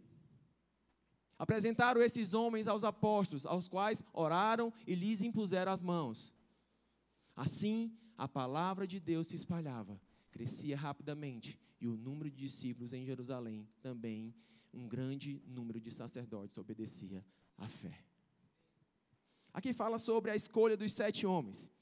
Apresentaram 1.39 2.03
esses 2.03 2.35
homens 2.35 2.67
aos 2.67 2.83
apóstolos, 2.83 3.47
aos 3.47 3.69
quais 3.69 4.03
oraram 4.13 4.73
e 4.87 4.95
lhes 4.95 5.23
impuseram 5.23 5.71
as 5.71 5.83
mãos. 5.83 6.35
Assim, 7.37 7.93
a 8.17 8.27
palavra 8.27 8.87
de 8.87 8.99
Deus 8.99 9.29
se 9.29 9.37
espalhava, 9.37 10.01
crescia 10.37 10.77
rapidamente, 10.77 11.59
e 11.81 11.89
o 11.89 11.97
número 11.97 12.31
de 12.31 12.37
discípulos 12.37 12.93
em 12.93 13.07
Jerusalém 13.07 13.67
também, 13.81 14.35
um 14.73 14.87
grande 14.87 15.43
número 15.47 15.81
de 15.81 15.91
sacerdotes 15.91 16.59
obedecia 16.59 17.25
à 17.57 17.67
fé. 17.67 18.05
Aqui 19.51 19.73
fala 19.73 19.99
sobre 19.99 20.31
a 20.31 20.37
escolha 20.37 20.77
dos 20.77 20.93
sete 20.93 21.27
homens. 21.27 21.73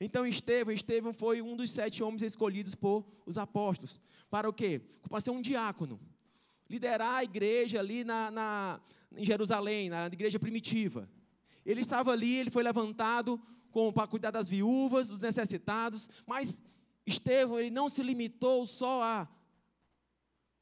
Então 0.00 0.26
Estevão, 0.26 0.74
Estevão 0.74 1.12
foi 1.12 1.40
um 1.40 1.54
dos 1.54 1.70
sete 1.70 2.02
homens 2.02 2.22
escolhidos 2.22 2.74
por 2.74 3.06
os 3.24 3.38
apóstolos. 3.38 4.00
Para 4.28 4.48
o 4.48 4.52
quê? 4.52 4.80
Para 5.08 5.20
ser 5.20 5.30
um 5.30 5.40
diácono. 5.40 6.00
Liderar 6.68 7.18
a 7.18 7.24
igreja 7.24 7.78
ali 7.78 8.02
na, 8.02 8.28
na, 8.32 8.80
em 9.16 9.24
Jerusalém, 9.24 9.88
na 9.88 10.06
igreja 10.06 10.40
primitiva. 10.40 11.08
Ele 11.64 11.82
estava 11.82 12.10
ali, 12.10 12.34
ele 12.34 12.50
foi 12.50 12.64
levantado 12.64 13.40
para 13.94 14.08
cuidar 14.08 14.32
das 14.32 14.48
viúvas, 14.48 15.08
dos 15.08 15.20
necessitados, 15.20 16.08
mas 16.26 16.60
Estevão 17.06 17.58
ele 17.58 17.70
não 17.70 17.88
se 17.88 18.02
limitou 18.02 18.66
só 18.66 19.02
a, 19.02 19.28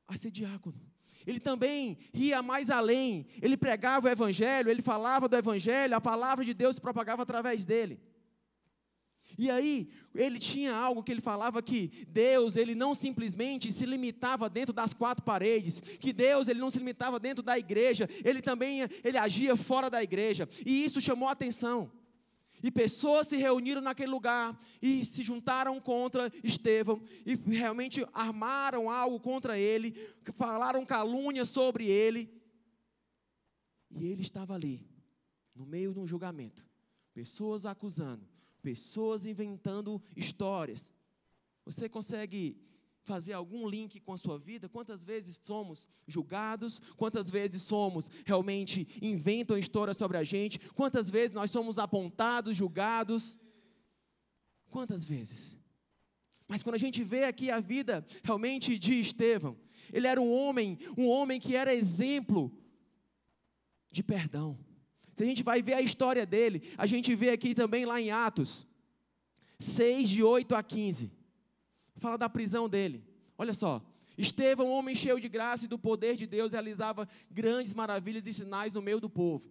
a 0.09 0.17
ser 0.17 0.31
diácono 0.31 0.93
ele 1.27 1.41
também 1.41 1.99
ia 2.13 2.43
mais 2.43 2.71
além. 2.71 3.27
Ele 3.41 3.57
pregava 3.57 4.09
o 4.09 4.11
evangelho, 4.11 4.69
ele 4.69 4.83
falava 4.83 5.29
do 5.29 5.37
evangelho, 5.37 5.95
a 5.95 6.01
palavra 6.01 6.45
de 6.45 6.55
Deus 6.55 6.77
se 6.77 6.81
propagava 6.81 7.23
através 7.23 7.65
dele. 7.65 8.01
E 9.39 9.51
aí, 9.51 9.89
ele 10.15 10.39
tinha 10.39 10.75
algo 10.75 11.03
que 11.03 11.11
ele 11.11 11.23
falava 11.23 11.63
que 11.63 11.91
Deus, 12.07 12.55
ele 12.55 12.75
não 12.75 12.95
simplesmente 12.95 13.73
se 13.73 13.87
limitava 13.87 14.49
dentro 14.49 14.75
das 14.75 14.93
quatro 14.93 15.25
paredes, 15.25 15.81
que 15.81 16.13
Deus, 16.13 16.49
ele 16.49 16.61
não 16.61 16.69
se 16.69 16.79
limitava 16.79 17.19
dentro 17.19 17.43
da 17.43 17.59
igreja, 17.59 18.09
ele 18.25 18.43
também 18.43 18.81
ele 19.03 19.17
agia 19.17 19.57
fora 19.57 19.89
da 19.89 20.03
igreja. 20.03 20.47
E 20.67 20.85
isso 20.85 21.01
chamou 21.01 21.29
a 21.29 21.33
atenção. 21.33 21.91
E 22.63 22.71
pessoas 22.71 23.27
se 23.27 23.37
reuniram 23.37 23.81
naquele 23.81 24.11
lugar 24.11 24.59
e 24.81 25.05
se 25.05 25.25
juntaram 25.25 25.81
contra 25.81 26.33
Estevão 26.45 27.03
e 27.27 27.35
realmente 27.35 28.07
armaram 28.13 28.89
algo 28.89 29.19
contra 29.19 29.59
ele, 29.59 29.93
falaram 30.35 30.87
calúnia 30.87 31.45
sobre 31.45 31.87
ele. 31.87 32.33
E 33.91 34.07
ele 34.07 34.23
estava 34.23 34.55
ali, 34.55 34.87
no 35.55 35.67
meio 35.67 35.93
de 35.93 35.99
um 35.99 36.07
julgamento. 36.07 36.67
Pessoas 37.13 37.67
acusando, 37.67 38.27
pessoas 38.63 39.27
inventando 39.27 40.01
histórias. 40.17 40.93
Você 41.65 41.89
consegue 41.89 42.57
fazer 43.03 43.33
algum 43.33 43.69
link 43.69 44.01
com 44.01 44.13
a 44.13 44.19
sua 44.19 44.39
vida? 44.39 44.69
Quantas 44.69 45.05
vezes 45.05 45.39
somos 45.43 45.89
julgados? 46.07 46.81
Quantas 46.97 47.29
vezes 47.31 47.63
somos 47.63 48.11
realmente 48.25 48.87
inventam 49.01 49.59
histórias 49.59 49.97
sobre 49.97 50.17
a 50.17 50.25
gente? 50.25 50.59
Quantas 50.71 51.11
vezes 51.11 51.33
nós 51.33 51.51
somos 51.51 51.79
apontados, 51.79 52.57
julgados? 52.57 53.39
Quantas 54.71 55.05
vezes? 55.05 55.57
Mas 56.47 56.63
quando 56.63 56.77
a 56.77 56.79
gente 56.79 57.03
vê 57.03 57.25
aqui 57.25 57.51
a 57.51 57.61
vida 57.61 58.07
realmente 58.23 58.79
de 58.79 59.01
Estevão, 59.01 59.57
ele 59.93 60.07
era 60.07 60.21
um 60.21 60.33
homem, 60.33 60.79
um 60.97 61.09
homem 61.09 61.41
que 61.41 61.57
era 61.57 61.75
exemplo 61.75 62.53
de 63.91 64.03
perdão. 64.03 64.59
Se 65.13 65.23
a 65.23 65.27
gente 65.27 65.43
vai 65.43 65.61
ver 65.61 65.75
a 65.75 65.83
história 65.83 66.25
dele, 66.25 66.63
a 66.79 66.87
gente 66.87 67.15
vê 67.15 67.31
aqui 67.31 67.55
também 67.55 67.85
lá 67.85 68.01
em 68.01 68.11
Atos 68.11 68.67
6 69.59 70.09
de 70.09 70.23
8 70.23 70.55
a 70.55 70.63
15 70.63 71.22
Fala 71.97 72.17
da 72.17 72.29
prisão 72.29 72.69
dele. 72.69 73.05
Olha 73.37 73.55
só. 73.55 73.83
Estevão, 74.17 74.71
homem 74.71 74.95
cheio 74.95 75.19
de 75.21 75.29
graça 75.29 75.65
e 75.65 75.69
do 75.69 75.79
poder 75.79 76.17
de 76.17 76.27
Deus, 76.27 76.53
realizava 76.53 77.09
grandes 77.31 77.75
maravilhas 77.75 78.27
e 78.27 78.33
sinais 78.33 78.75
no 78.75 78.83
meio 78.83 79.01
do 79.01 79.09
povo. 79.09 79.51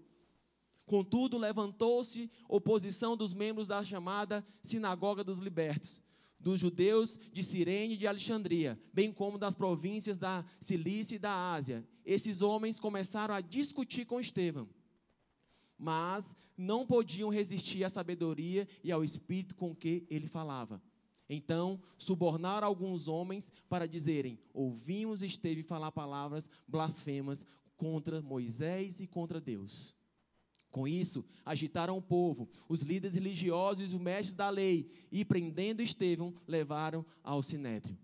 Contudo, 0.85 1.37
levantou-se 1.37 2.29
oposição 2.47 3.15
dos 3.15 3.33
membros 3.33 3.67
da 3.67 3.83
chamada 3.83 4.45
Sinagoga 4.61 5.23
dos 5.23 5.39
Libertos, 5.39 6.01
dos 6.39 6.59
judeus 6.59 7.17
de 7.31 7.43
Cirene 7.43 7.93
e 7.93 7.97
de 7.97 8.07
Alexandria, 8.07 8.79
bem 8.93 9.11
como 9.11 9.37
das 9.37 9.55
províncias 9.55 10.17
da 10.17 10.43
Cilícia 10.59 11.15
e 11.15 11.19
da 11.19 11.53
Ásia. 11.53 11.87
Esses 12.03 12.41
homens 12.41 12.79
começaram 12.79 13.33
a 13.33 13.41
discutir 13.41 14.05
com 14.05 14.19
Estevão, 14.19 14.67
mas 15.77 16.35
não 16.57 16.85
podiam 16.85 17.29
resistir 17.29 17.83
à 17.83 17.89
sabedoria 17.89 18.67
e 18.83 18.91
ao 18.91 19.03
espírito 19.03 19.55
com 19.55 19.73
que 19.73 20.05
ele 20.09 20.27
falava. 20.27 20.81
Então, 21.33 21.79
subornaram 21.97 22.67
alguns 22.67 23.07
homens 23.07 23.53
para 23.69 23.87
dizerem: 23.87 24.37
Ouvimos 24.53 25.23
Esteve 25.23 25.63
falar 25.63 25.89
palavras 25.89 26.49
blasfemas 26.67 27.47
contra 27.77 28.21
Moisés 28.21 28.99
e 28.99 29.07
contra 29.07 29.39
Deus. 29.39 29.95
Com 30.69 30.85
isso, 30.85 31.23
agitaram 31.45 31.97
o 31.97 32.01
povo, 32.01 32.49
os 32.67 32.81
líderes 32.81 33.15
religiosos 33.15 33.93
e 33.93 33.95
os 33.95 34.01
mestres 34.01 34.33
da 34.33 34.49
lei, 34.49 34.91
e 35.09 35.23
prendendo 35.23 35.81
Estevão, 35.81 36.33
levaram 36.45 37.05
ao 37.23 37.41
sinédrio. 37.41 37.97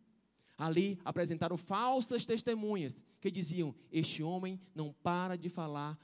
Ali 0.57 0.97
apresentaram 1.03 1.57
falsas 1.57 2.25
testemunhas 2.25 3.03
que 3.19 3.29
diziam: 3.29 3.75
Este 3.91 4.23
homem 4.23 4.57
não 4.73 4.93
para 5.03 5.35
de 5.35 5.49
falar 5.49 5.99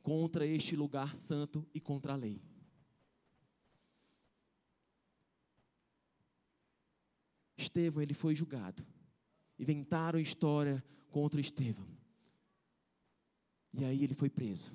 contra 0.00 0.46
este 0.46 0.76
lugar 0.76 1.16
santo 1.16 1.66
e 1.74 1.80
contra 1.80 2.12
a 2.12 2.16
lei. 2.16 2.40
Estevão 7.58 8.02
ele 8.02 8.14
foi 8.14 8.34
julgado. 8.34 8.86
Inventaram 9.58 10.18
história 10.18 10.82
contra 11.10 11.40
Estevão. 11.40 11.84
E 13.74 13.84
aí 13.84 14.04
ele 14.04 14.14
foi 14.14 14.30
preso. 14.30 14.72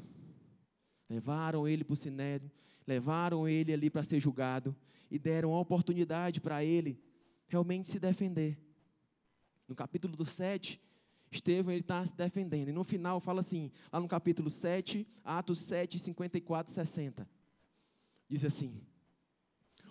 Levaram 1.09 1.67
ele 1.67 1.83
para 1.83 1.93
o 1.93 1.95
sinédrio, 1.95 2.51
levaram 2.85 3.47
ele 3.47 3.71
ali 3.71 3.89
para 3.89 4.03
ser 4.03 4.19
julgado 4.19 4.75
e 5.09 5.17
deram 5.17 5.53
a 5.53 5.59
oportunidade 5.59 6.41
para 6.41 6.63
ele 6.63 6.99
realmente 7.47 7.87
se 7.87 7.99
defender. 7.99 8.57
No 9.67 9.75
capítulo 9.75 10.15
do 10.15 10.25
7, 10.25 10.81
Estevão 11.31 11.73
está 11.73 12.05
se 12.05 12.15
defendendo. 12.15 12.67
E 12.69 12.73
no 12.73 12.83
final 12.83 13.19
fala 13.19 13.39
assim, 13.39 13.71
lá 13.91 13.99
no 13.99 14.07
capítulo 14.07 14.49
7, 14.49 15.07
Atos 15.23 15.59
7, 15.59 15.97
54 15.97 16.71
e 16.71 16.75
60. 16.75 17.29
Diz 18.27 18.43
assim: 18.43 18.81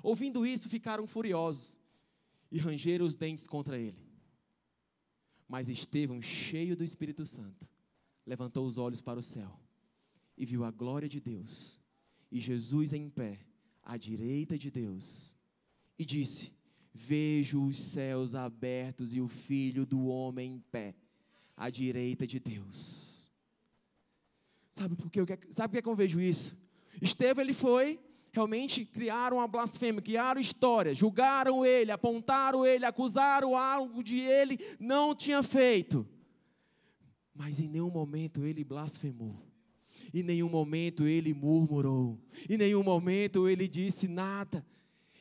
Ouvindo 0.02 0.44
isso, 0.46 0.68
ficaram 0.68 1.06
furiosos 1.06 1.81
e 2.52 2.58
rangeram 2.58 3.04
os 3.04 3.16
dentes 3.16 3.48
contra 3.48 3.78
ele. 3.78 4.06
Mas 5.48 5.68
Estevão, 5.68 6.22
cheio 6.22 6.76
do 6.76 6.84
Espírito 6.84 7.26
Santo, 7.26 7.68
levantou 8.24 8.64
os 8.64 8.78
olhos 8.78 9.00
para 9.00 9.18
o 9.18 9.22
céu 9.22 9.58
e 10.36 10.46
viu 10.46 10.62
a 10.62 10.70
glória 10.70 11.08
de 11.08 11.20
Deus 11.20 11.82
e 12.32 12.40
Jesus 12.40 12.94
em 12.94 13.10
pé, 13.10 13.38
à 13.82 13.98
direita 13.98 14.58
de 14.58 14.70
Deus, 14.70 15.36
e 15.98 16.04
disse: 16.04 16.50
Vejo 16.94 17.66
os 17.66 17.78
céus 17.78 18.34
abertos 18.34 19.14
e 19.14 19.20
o 19.20 19.28
filho 19.28 19.84
do 19.84 20.06
homem 20.06 20.54
em 20.54 20.58
pé, 20.58 20.94
à 21.54 21.68
direita 21.68 22.26
de 22.26 22.40
Deus. 22.40 23.30
Sabe 24.70 24.96
por 24.96 25.10
quê? 25.10 25.20
Sabe 25.50 25.74
por 25.74 25.82
que 25.82 25.88
eu 25.88 25.94
vejo 25.94 26.18
isso? 26.18 26.56
Estevão, 27.02 27.44
ele 27.44 27.52
foi, 27.52 28.00
realmente 28.32 28.84
criaram 28.86 29.36
uma 29.36 29.46
blasfêmia, 29.46 30.00
criaram 30.00 30.40
história, 30.40 30.94
julgaram 30.94 31.64
ele, 31.64 31.92
apontaram 31.92 32.66
ele, 32.66 32.84
acusaram 32.84 33.56
algo 33.56 34.02
de 34.02 34.18
ele 34.20 34.58
não 34.80 35.14
tinha 35.14 35.42
feito. 35.42 36.08
Mas 37.34 37.60
em 37.60 37.68
nenhum 37.68 37.90
momento 37.90 38.44
ele 38.44 38.64
blasfemou. 38.64 39.46
Em 40.12 40.22
nenhum 40.22 40.48
momento 40.48 41.06
ele 41.06 41.32
murmurou. 41.32 42.18
Em 42.48 42.56
nenhum 42.56 42.82
momento 42.82 43.48
ele 43.48 43.68
disse 43.68 44.08
nada. 44.08 44.64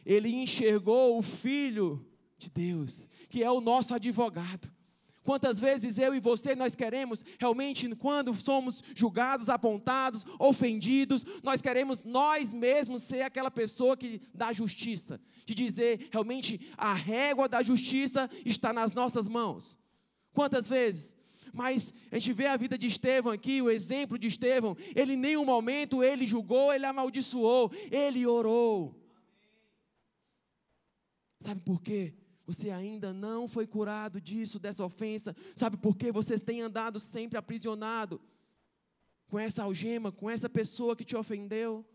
Ele 0.05 0.29
enxergou 0.29 1.17
o 1.17 1.21
Filho 1.21 2.05
de 2.37 2.49
Deus, 2.49 3.09
que 3.29 3.43
é 3.43 3.51
o 3.51 3.61
nosso 3.61 3.93
advogado. 3.93 4.71
Quantas 5.23 5.59
vezes 5.59 5.97
eu 5.99 6.15
e 6.15 6.19
você 6.19 6.55
nós 6.55 6.75
queremos 6.75 7.23
realmente, 7.39 7.87
quando 7.95 8.33
somos 8.33 8.83
julgados, 8.95 9.49
apontados, 9.49 10.25
ofendidos, 10.39 11.25
nós 11.43 11.61
queremos 11.61 12.03
nós 12.03 12.51
mesmos 12.51 13.03
ser 13.03 13.21
aquela 13.21 13.51
pessoa 13.51 13.95
que 13.95 14.21
dá 14.33 14.51
justiça, 14.51 15.21
de 15.45 15.53
dizer 15.53 16.09
realmente 16.11 16.59
a 16.75 16.93
régua 16.93 17.47
da 17.47 17.61
justiça 17.61 18.29
está 18.45 18.73
nas 18.73 18.93
nossas 18.93 19.27
mãos. 19.27 19.77
Quantas 20.33 20.67
vezes 20.67 21.15
mas 21.53 21.93
a 22.09 22.15
gente 22.15 22.31
vê 22.31 22.47
a 22.47 22.55
vida 22.55 22.77
de 22.77 22.87
Estevão 22.87 23.31
aqui, 23.31 23.61
o 23.61 23.69
exemplo 23.69 24.17
de 24.17 24.25
Estevão, 24.25 24.77
ele 24.95 25.13
em 25.13 25.17
nenhum 25.17 25.43
momento 25.43 26.01
ele 26.01 26.25
julgou, 26.25 26.73
ele 26.73 26.85
amaldiçoou, 26.85 27.69
ele 27.91 28.25
orou. 28.25 28.95
Sabe 31.39 31.59
por 31.61 31.81
quê? 31.81 32.13
Você 32.45 32.69
ainda 32.69 33.13
não 33.13 33.47
foi 33.47 33.67
curado 33.67 34.19
disso, 34.19 34.59
dessa 34.59 34.83
ofensa. 34.83 35.35
Sabe 35.55 35.77
por 35.77 35.95
quê? 35.95 36.11
Você 36.11 36.37
tem 36.37 36.61
andado 36.61 36.99
sempre 36.99 37.37
aprisionado 37.37 38.19
com 39.27 39.39
essa 39.39 39.63
algema, 39.63 40.11
com 40.11 40.29
essa 40.29 40.49
pessoa 40.49 40.95
que 40.95 41.05
te 41.05 41.15
ofendeu. 41.15 41.85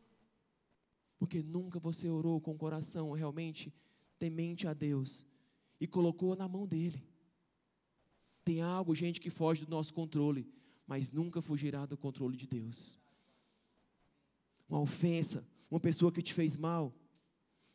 Porque 1.18 1.42
nunca 1.42 1.78
você 1.78 2.08
orou 2.08 2.40
com 2.40 2.52
o 2.52 2.58
coração 2.58 3.12
realmente 3.12 3.72
temente 4.18 4.66
a 4.66 4.72
Deus 4.72 5.26
e 5.80 5.86
colocou 5.86 6.34
na 6.36 6.48
mão 6.48 6.66
dele. 6.66 7.06
Tem 8.44 8.62
algo, 8.62 8.94
gente, 8.94 9.20
que 9.20 9.28
foge 9.28 9.64
do 9.64 9.70
nosso 9.70 9.92
controle, 9.92 10.48
mas 10.86 11.12
nunca 11.12 11.42
fugirá 11.42 11.84
do 11.84 11.96
controle 11.96 12.36
de 12.36 12.46
Deus. 12.46 12.98
Uma 14.68 14.80
ofensa, 14.80 15.46
uma 15.70 15.80
pessoa 15.80 16.12
que 16.12 16.22
te 16.22 16.32
fez 16.32 16.56
mal. 16.56 16.94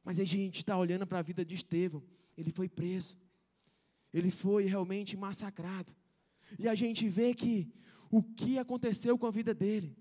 Mas 0.04 0.20
a 0.20 0.24
gente 0.24 0.60
está 0.60 0.78
olhando 0.78 1.06
para 1.06 1.20
a 1.20 1.22
vida 1.22 1.44
de 1.44 1.56
Estevão. 1.56 2.04
Ele 2.38 2.52
foi 2.52 2.68
preso. 2.68 3.18
Ele 4.14 4.32
foi 4.32 4.66
realmente 4.66 5.16
massacrado. 5.16 5.94
E 6.60 6.68
a 6.68 6.76
gente 6.76 7.08
vê 7.08 7.34
que 7.34 7.72
o 8.10 8.22
que 8.22 8.60
aconteceu 8.60 9.18
com 9.18 9.26
a 9.26 9.32
vida 9.32 9.54
dele. 9.54 9.98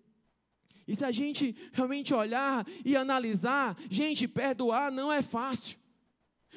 E 0.86 0.96
se 0.96 1.04
a 1.04 1.12
gente 1.12 1.54
realmente 1.72 2.12
olhar 2.12 2.66
e 2.84 2.96
analisar, 2.96 3.76
gente, 3.88 4.26
perdoar 4.26 4.90
não 4.90 5.12
é 5.12 5.22
fácil. 5.22 5.78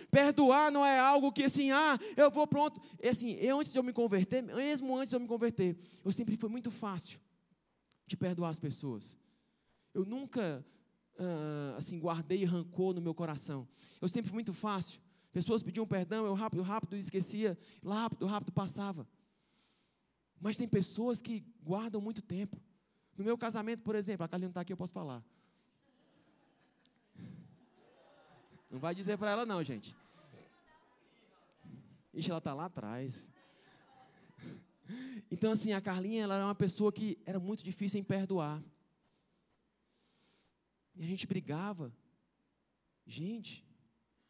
Perdoar 0.10 0.72
não 0.72 0.84
é 0.84 0.98
algo 0.98 1.32
que 1.32 1.44
assim, 1.44 1.72
ah, 1.72 2.00
eu 2.18 2.32
vou 2.32 2.48
pronto. 2.48 2.82
Assim, 3.08 3.34
eu 3.34 3.60
antes 3.60 3.72
de 3.72 3.78
eu 3.78 3.84
me 3.84 3.94
converter, 3.94 4.42
mesmo 4.42 4.98
antes 4.98 5.12
de 5.12 5.16
eu 5.16 5.20
me 5.20 5.28
converter, 5.28 5.78
eu 6.04 6.12
sempre 6.12 6.36
foi 6.36 6.50
muito 6.50 6.72
fácil 6.72 7.20
de 8.08 8.18
perdoar 8.18 8.50
as 8.50 8.60
pessoas. 8.60 9.18
Eu 9.94 10.04
nunca, 10.04 10.66
uh, 11.20 11.78
assim, 11.78 12.00
guardei 12.00 12.44
rancor 12.44 12.94
no 12.96 13.02
meu 13.02 13.14
coração. 13.14 13.68
Eu 14.02 14.08
sempre 14.08 14.30
fui 14.30 14.36
muito 14.36 14.54
fácil. 14.54 15.00
Pessoas 15.34 15.64
pediam 15.64 15.88
perdão, 15.88 16.26
eu 16.28 16.36
rápido, 16.36 16.62
rápido 16.62 16.96
esquecia, 16.96 17.58
rápido, 17.84 18.28
rápido 18.28 18.52
passava. 18.54 19.08
Mas 20.40 20.56
tem 20.56 20.68
pessoas 20.68 21.22
que 21.22 21.44
guardam 21.64 22.00
muito 22.00 22.22
tempo. 22.22 22.62
No 23.18 23.26
meu 23.26 23.36
casamento, 23.36 23.82
por 23.82 23.96
exemplo, 23.96 24.24
a 24.24 24.28
Carlinha 24.28 24.48
não 24.48 24.52
está 24.52 24.62
aqui, 24.62 24.72
eu 24.72 24.78
posso 24.78 24.94
falar. 24.94 25.24
Não 28.70 28.80
vai 28.80 28.94
dizer 28.94 29.18
para 29.18 29.32
ela 29.32 29.46
não, 29.46 29.64
gente. 29.64 29.96
Ixi, 32.14 32.30
ela 32.30 32.38
está 32.38 32.54
lá 32.54 32.66
atrás. 32.66 33.28
Então, 35.32 35.52
assim, 35.52 35.74
a 35.74 35.82
Carlinha, 35.82 36.24
ela 36.24 36.36
era 36.36 36.46
uma 36.46 36.54
pessoa 36.54 36.92
que 36.92 37.18
era 37.26 37.40
muito 37.40 37.64
difícil 37.64 38.00
em 38.00 38.04
perdoar. 38.04 38.62
E 40.96 41.04
a 41.04 41.08
gente 41.08 41.26
brigava. 41.26 41.92
Gente, 43.06 43.66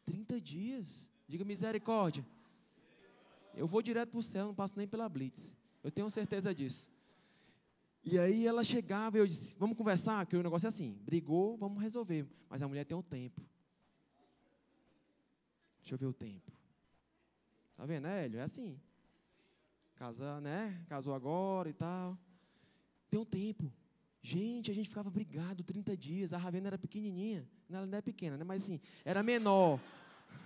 30 0.04 0.40
dias. 0.40 1.08
Diga 1.26 1.44
misericórdia. 1.44 2.24
Eu 3.54 3.66
vou 3.66 3.82
direto 3.82 4.10
para 4.10 4.18
o 4.18 4.22
céu, 4.22 4.46
não 4.46 4.54
passo 4.54 4.76
nem 4.76 4.86
pela 4.86 5.08
blitz. 5.08 5.56
Eu 5.82 5.90
tenho 5.90 6.10
certeza 6.10 6.54
disso. 6.54 6.90
E 8.04 8.18
aí 8.18 8.46
ela 8.46 8.62
chegava 8.62 9.16
e 9.16 9.20
eu 9.20 9.26
disse, 9.26 9.54
vamos 9.58 9.76
conversar, 9.76 10.26
que 10.26 10.36
o 10.36 10.42
negócio 10.42 10.66
é 10.66 10.68
assim, 10.68 10.98
brigou, 11.04 11.56
vamos 11.56 11.82
resolver. 11.82 12.26
Mas 12.48 12.62
a 12.62 12.68
mulher 12.68 12.84
tem 12.84 12.96
um 12.96 13.02
tempo. 13.02 13.40
Deixa 15.80 15.94
eu 15.94 15.98
ver 15.98 16.06
o 16.06 16.12
tempo. 16.12 16.52
Tá 17.76 17.86
vendo, 17.86 18.04
né, 18.04 18.24
Hélio? 18.24 18.40
É 18.40 18.42
assim. 18.42 18.78
Casa, 19.94 20.40
né? 20.40 20.84
Casou 20.88 21.14
agora 21.14 21.68
e 21.68 21.72
tal. 21.72 22.18
Tem 23.10 23.18
um 23.20 23.24
tempo. 23.24 23.72
Gente, 24.20 24.70
a 24.70 24.74
gente 24.74 24.88
ficava 24.88 25.10
brigado 25.10 25.62
30 25.62 25.96
dias. 25.96 26.32
A 26.32 26.38
Ravena 26.38 26.68
era 26.68 26.78
pequenininha. 26.78 27.48
Ela 27.78 27.86
não 27.86 27.98
é 27.98 28.02
pequena, 28.02 28.36
né? 28.36 28.44
Mas 28.44 28.64
assim, 28.64 28.80
era 29.04 29.22
menor. 29.22 29.80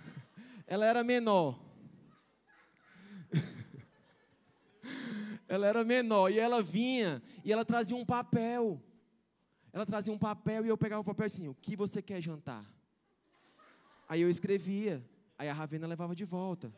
Ela 0.66 0.86
era 0.86 1.04
menor. 1.04 1.58
ela 5.48 5.66
era 5.66 5.84
menor. 5.84 6.30
E 6.30 6.38
ela 6.38 6.62
vinha 6.62 7.22
e 7.44 7.52
ela 7.52 7.64
trazia 7.64 7.96
um 7.96 8.04
papel. 8.04 8.82
Ela 9.72 9.86
trazia 9.86 10.12
um 10.12 10.18
papel 10.18 10.66
e 10.66 10.68
eu 10.68 10.76
pegava 10.76 11.00
o 11.00 11.04
papel 11.04 11.26
assim: 11.26 11.48
o 11.48 11.54
que 11.54 11.76
você 11.76 12.02
quer 12.02 12.20
jantar? 12.20 12.64
Aí 14.08 14.20
eu 14.20 14.30
escrevia. 14.30 15.04
Aí 15.38 15.48
a 15.48 15.52
Ravena 15.52 15.86
levava 15.86 16.14
de 16.14 16.24
volta. 16.24 16.72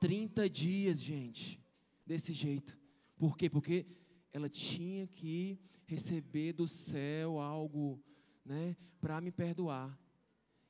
30 0.00 0.50
dias, 0.50 1.00
gente, 1.00 1.60
desse 2.04 2.32
jeito. 2.32 2.76
Por 3.16 3.36
quê? 3.36 3.48
Porque 3.48 3.86
ela 4.32 4.48
tinha 4.48 5.06
que 5.06 5.58
receber 5.86 6.52
do 6.52 6.66
céu 6.66 7.38
algo, 7.38 8.02
né, 8.44 8.76
para 9.00 9.20
me 9.20 9.30
perdoar. 9.30 9.98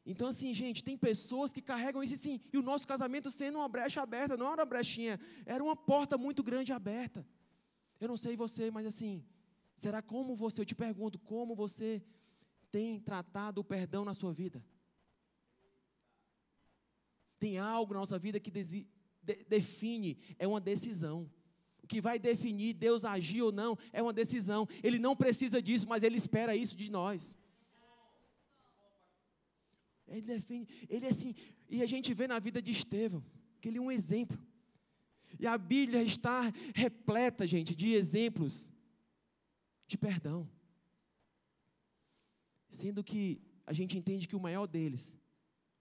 Então, 0.06 0.28
assim, 0.28 0.52
gente, 0.52 0.84
tem 0.84 0.96
pessoas 0.98 1.52
que 1.52 1.62
carregam 1.62 2.02
isso 2.02 2.16
sim. 2.16 2.40
E 2.52 2.58
o 2.58 2.62
nosso 2.62 2.86
casamento 2.86 3.30
sendo 3.30 3.58
uma 3.58 3.68
brecha 3.68 4.02
aberta, 4.02 4.36
não 4.36 4.46
era 4.46 4.62
uma 4.62 4.66
brechinha, 4.66 5.18
era 5.46 5.64
uma 5.64 5.74
porta 5.74 6.18
muito 6.18 6.42
grande 6.42 6.72
aberta. 6.72 7.26
Eu 7.98 8.08
não 8.08 8.16
sei 8.16 8.36
você, 8.36 8.70
mas 8.70 8.86
assim, 8.86 9.24
será 9.74 10.02
como 10.02 10.36
você, 10.36 10.60
eu 10.60 10.66
te 10.66 10.74
pergunto, 10.74 11.18
como 11.18 11.54
você 11.54 12.02
tem 12.70 13.00
tratado 13.00 13.62
o 13.62 13.64
perdão 13.64 14.04
na 14.04 14.12
sua 14.12 14.32
vida? 14.32 14.62
Tem 17.38 17.56
algo 17.58 17.94
na 17.94 18.00
nossa 18.00 18.18
vida 18.18 18.38
que 18.38 18.50
de, 18.50 18.86
define, 19.48 20.18
é 20.38 20.46
uma 20.46 20.60
decisão. 20.60 21.30
O 21.82 21.86
que 21.86 22.00
vai 22.00 22.18
definir 22.18 22.74
Deus 22.74 23.04
agir 23.04 23.42
ou 23.42 23.52
não 23.52 23.78
é 23.92 24.02
uma 24.02 24.12
decisão. 24.12 24.66
Ele 24.82 24.98
não 24.98 25.16
precisa 25.16 25.62
disso, 25.62 25.88
mas 25.88 26.02
Ele 26.02 26.16
espera 26.16 26.54
isso 26.54 26.76
de 26.76 26.90
nós. 26.90 27.36
Ele 30.06 30.22
define, 30.22 30.68
ele 30.88 31.06
é 31.06 31.08
assim, 31.08 31.34
e 31.68 31.82
a 31.82 31.86
gente 31.86 32.12
vê 32.12 32.26
na 32.26 32.38
vida 32.38 32.60
de 32.60 32.70
Estevão, 32.70 33.24
que 33.60 33.68
ele 33.68 33.78
é 33.78 33.80
um 33.80 33.90
exemplo. 33.90 34.38
E 35.38 35.46
a 35.46 35.56
Bíblia 35.56 36.02
está 36.02 36.52
repleta, 36.74 37.46
gente, 37.46 37.74
de 37.74 37.94
exemplos 37.94 38.72
de 39.86 39.98
perdão. 39.98 40.48
Sendo 42.68 43.02
que 43.02 43.40
a 43.66 43.72
gente 43.72 43.96
entende 43.96 44.28
que 44.28 44.36
o 44.36 44.40
maior 44.40 44.66
deles 44.66 45.18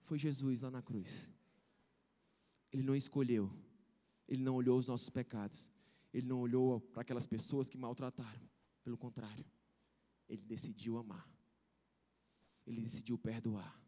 foi 0.02 0.18
Jesus 0.18 0.60
lá 0.60 0.70
na 0.70 0.82
cruz. 0.82 1.30
Ele 2.72 2.82
não 2.82 2.96
escolheu. 2.96 3.50
Ele 4.26 4.42
não 4.42 4.54
olhou 4.54 4.78
os 4.78 4.88
nossos 4.88 5.10
pecados. 5.10 5.70
Ele 6.12 6.26
não 6.26 6.40
olhou 6.40 6.80
para 6.80 7.02
aquelas 7.02 7.26
pessoas 7.26 7.68
que 7.68 7.76
maltrataram. 7.76 8.48
Pelo 8.82 8.98
contrário. 8.98 9.44
ele 10.28 10.42
decidiu 10.42 10.98
amar. 10.98 11.28
Ele 12.66 12.80
decidiu 12.80 13.18
perdoar. 13.18 13.83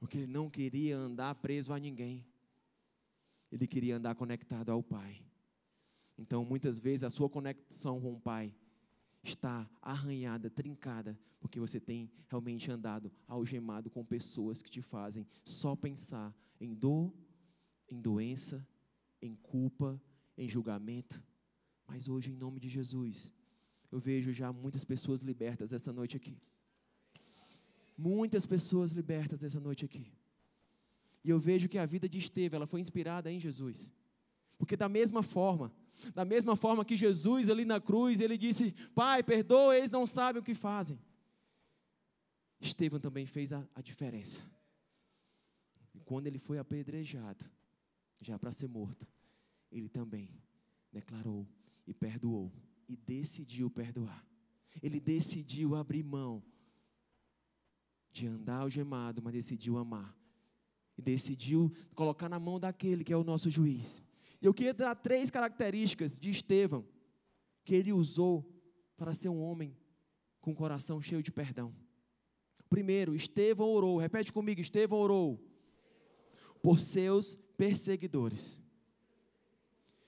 Porque 0.00 0.16
ele 0.16 0.26
não 0.26 0.50
queria 0.50 0.96
andar 0.96 1.34
preso 1.36 1.72
a 1.72 1.78
ninguém. 1.78 2.26
Ele 3.52 3.66
queria 3.66 3.96
andar 3.96 4.14
conectado 4.16 4.70
ao 4.70 4.82
Pai. 4.82 5.22
Então, 6.18 6.44
muitas 6.44 6.78
vezes, 6.78 7.04
a 7.04 7.10
sua 7.10 7.28
conexão 7.28 8.00
com 8.00 8.14
o 8.14 8.20
Pai 8.20 8.52
está 9.22 9.70
arranhada, 9.82 10.50
trincada, 10.50 11.18
porque 11.38 11.60
você 11.60 11.78
tem 11.78 12.10
realmente 12.28 12.70
andado 12.70 13.12
algemado 13.28 13.90
com 13.90 14.04
pessoas 14.04 14.62
que 14.62 14.70
te 14.70 14.80
fazem 14.80 15.26
só 15.44 15.76
pensar 15.76 16.34
em 16.58 16.74
dor, 16.74 17.12
em 17.88 18.00
doença, 18.00 18.66
em 19.20 19.34
culpa, 19.34 20.00
em 20.36 20.48
julgamento. 20.48 21.22
Mas 21.86 22.08
hoje, 22.08 22.30
em 22.30 22.36
nome 22.36 22.58
de 22.58 22.68
Jesus, 22.68 23.34
eu 23.90 23.98
vejo 23.98 24.32
já 24.32 24.52
muitas 24.52 24.84
pessoas 24.84 25.22
libertas 25.22 25.72
essa 25.72 25.92
noite 25.92 26.16
aqui. 26.16 26.40
Muitas 28.00 28.46
pessoas 28.46 28.92
libertas 28.92 29.44
essa 29.44 29.60
noite 29.60 29.84
aqui. 29.84 30.10
E 31.22 31.28
eu 31.28 31.38
vejo 31.38 31.68
que 31.68 31.76
a 31.76 31.84
vida 31.84 32.08
de 32.08 32.18
Estevão, 32.18 32.56
ela 32.56 32.66
foi 32.66 32.80
inspirada 32.80 33.30
em 33.30 33.38
Jesus. 33.38 33.92
Porque 34.56 34.74
da 34.74 34.88
mesma 34.88 35.22
forma, 35.22 35.70
da 36.14 36.24
mesma 36.24 36.56
forma 36.56 36.82
que 36.82 36.96
Jesus 36.96 37.50
ali 37.50 37.66
na 37.66 37.78
cruz, 37.78 38.20
ele 38.20 38.38
disse: 38.38 38.72
Pai, 38.94 39.22
perdoa, 39.22 39.76
eles 39.76 39.90
não 39.90 40.06
sabem 40.06 40.40
o 40.40 40.44
que 40.44 40.54
fazem. 40.54 40.98
Estevão 42.58 42.98
também 42.98 43.26
fez 43.26 43.52
a, 43.52 43.68
a 43.74 43.82
diferença. 43.82 44.42
E 45.94 46.00
quando 46.00 46.26
ele 46.26 46.38
foi 46.38 46.58
apedrejado, 46.58 47.44
já 48.18 48.38
para 48.38 48.50
ser 48.50 48.66
morto, 48.66 49.06
ele 49.70 49.90
também 49.90 50.30
declarou 50.90 51.46
e 51.86 51.92
perdoou 51.92 52.50
e 52.88 52.96
decidiu 52.96 53.70
perdoar. 53.70 54.24
Ele 54.82 54.98
decidiu 54.98 55.74
abrir 55.74 56.02
mão 56.02 56.42
de 58.12 58.26
andar 58.26 58.60
algemado, 58.60 59.22
mas 59.22 59.32
decidiu 59.32 59.78
amar. 59.78 60.16
E 60.96 61.02
decidiu 61.02 61.72
colocar 61.94 62.28
na 62.28 62.38
mão 62.38 62.58
daquele 62.58 63.04
que 63.04 63.12
é 63.12 63.16
o 63.16 63.24
nosso 63.24 63.50
juiz. 63.50 64.02
E 64.40 64.46
eu 64.46 64.54
queria 64.54 64.74
dar 64.74 64.94
três 64.94 65.30
características 65.30 66.18
de 66.18 66.30
Estevão 66.30 66.84
que 67.64 67.74
ele 67.74 67.92
usou 67.92 68.46
para 68.96 69.14
ser 69.14 69.28
um 69.28 69.40
homem 69.40 69.76
com 70.40 70.52
o 70.52 70.54
coração 70.54 71.00
cheio 71.00 71.22
de 71.22 71.30
perdão. 71.30 71.74
Primeiro, 72.68 73.14
Estevão 73.14 73.68
orou, 73.68 73.98
repete 73.98 74.32
comigo: 74.32 74.60
Estevão 74.60 74.98
orou 74.98 75.40
por 76.62 76.78
seus 76.78 77.36
perseguidores. 77.56 78.60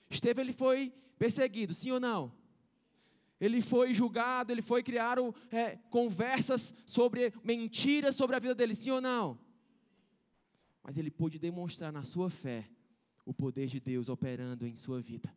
Estevão 0.09 0.43
ele 0.43 0.53
foi 0.53 0.93
perseguido, 1.17 1.73
sim 1.73 1.91
ou 1.91 1.99
não? 1.99 2.31
Ele 3.39 3.61
foi 3.61 3.93
julgado, 3.93 4.51
ele 4.51 4.61
foi 4.61 4.81
criar 4.83 5.17
é, 5.51 5.77
conversas 5.89 6.73
sobre 6.85 7.33
mentiras 7.43 8.15
sobre 8.15 8.35
a 8.35 8.39
vida 8.39 8.55
dele, 8.55 8.75
sim 8.75 8.91
ou 8.91 9.01
não? 9.01 9.39
Mas 10.83 10.97
ele 10.97 11.09
pôde 11.09 11.39
demonstrar 11.39 11.91
na 11.91 12.03
sua 12.03 12.29
fé 12.29 12.69
o 13.25 13.33
poder 13.33 13.67
de 13.67 13.79
Deus 13.79 14.09
operando 14.09 14.67
em 14.67 14.75
sua 14.75 15.01
vida. 15.01 15.33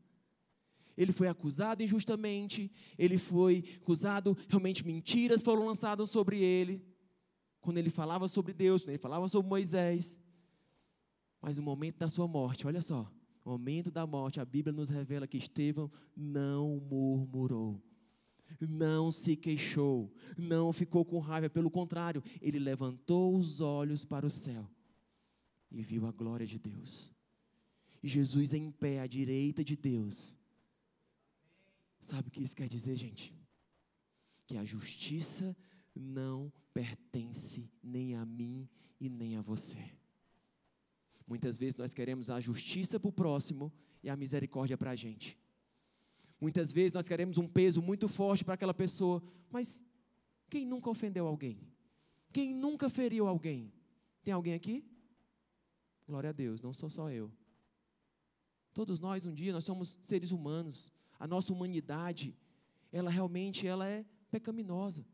Ele 0.97 1.13
foi 1.13 1.29
acusado 1.29 1.83
injustamente, 1.83 2.73
ele 2.99 3.19
foi 3.19 3.65
acusado, 3.81 4.37
realmente 4.49 4.85
mentiras 4.85 5.43
foram 5.43 5.67
lançadas 5.67 6.11
sobre 6.11 6.43
ele, 6.43 6.83
quando 7.61 7.79
ele 7.79 7.91
falava 7.91 8.29
sobre 8.29 8.53
Deus, 8.53 8.83
quando 8.83 8.91
ele 8.91 8.99
falava 8.99 9.29
sobre 9.29 9.49
Moisés. 9.49 10.19
Mas 11.41 11.59
no 11.59 11.63
momento 11.63 11.99
da 11.99 12.09
sua 12.09 12.27
morte, 12.27 12.67
olha 12.67 12.81
só, 12.81 13.11
no 13.47 13.53
momento 13.53 13.93
da 13.93 14.05
morte, 14.05 14.41
a 14.41 14.45
Bíblia 14.45 14.73
nos 14.73 14.91
revela 14.91 15.27
que 15.29 15.39
Estevão 15.39 15.89
não 16.17 16.81
murmurou, 16.81 17.81
não 18.61 19.13
se 19.13 19.37
queixou, 19.37 20.13
não 20.37 20.73
ficou 20.73 21.05
com 21.05 21.21
raiva, 21.21 21.49
pelo 21.49 21.71
contrário, 21.71 22.25
ele 22.43 22.59
levantou 22.59 23.37
os 23.37 23.61
olhos 23.61 24.05
para 24.05 24.27
o 24.27 24.31
céu 24.31 24.69
e 25.71 25.81
viu 25.81 26.07
a 26.07 26.11
glória 26.11 26.45
de 26.45 26.59
Deus. 26.59 27.15
Jesus 28.03 28.53
em 28.53 28.69
pé 28.69 29.01
à 29.01 29.07
direita 29.07 29.63
de 29.63 29.77
Deus. 29.77 30.37
Sabe 32.01 32.29
o 32.29 32.31
que 32.33 32.43
isso 32.43 32.57
quer 32.57 32.69
dizer, 32.69 32.97
gente? 32.97 33.33
Que 34.45 34.57
a 34.57 34.65
justiça 34.65 35.57
não 35.95 36.53
pertence 36.75 37.71
nem 37.81 38.17
a 38.17 38.27
mim 38.27 38.69
e 39.01 39.09
nem 39.09 39.37
a 39.37 39.41
você. 39.41 39.93
Muitas 41.27 41.59
vezes 41.59 41.77
nós 41.77 41.93
queremos 41.93 42.31
a 42.31 42.41
justiça 42.41 43.01
para 43.01 43.09
o 43.09 43.13
próximo 43.13 43.73
e 44.03 44.09
a 44.09 44.17
misericórdia 44.17 44.79
para 44.79 44.93
a 44.93 44.97
gente. 44.97 45.37
Muitas 46.41 46.71
vezes 46.71 46.95
nós 46.95 47.09
queremos 47.09 47.37
um 47.37 47.49
peso 47.49 47.83
muito 47.83 48.07
forte 48.07 48.45
para 48.45 48.55
aquela 48.55 48.75
pessoa, 48.75 49.23
mas 49.51 49.85
quem 50.49 50.65
nunca 50.65 50.89
ofendeu 50.89 51.27
alguém? 51.27 51.59
Quem 52.33 52.55
nunca 52.55 52.89
feriu 52.89 53.27
alguém? 53.27 53.73
Tem 54.23 54.33
alguém 54.33 54.55
aqui? 54.55 54.85
Glória 56.07 56.31
a 56.31 56.33
Deus, 56.33 56.63
não 56.63 56.73
sou 56.73 56.89
só 56.89 57.11
eu. 57.11 57.33
Todos 58.73 59.01
nós 59.01 59.27
um 59.27 59.35
dia 59.35 59.53
nós 59.53 59.65
somos 59.65 59.99
seres 60.01 60.31
humanos. 60.31 60.93
A 61.19 61.27
nossa 61.27 61.53
humanidade, 61.53 62.37
ela 62.93 63.11
realmente 63.11 63.67
ela 63.67 63.89
é 63.89 64.05
pecaminosa. 64.31 65.05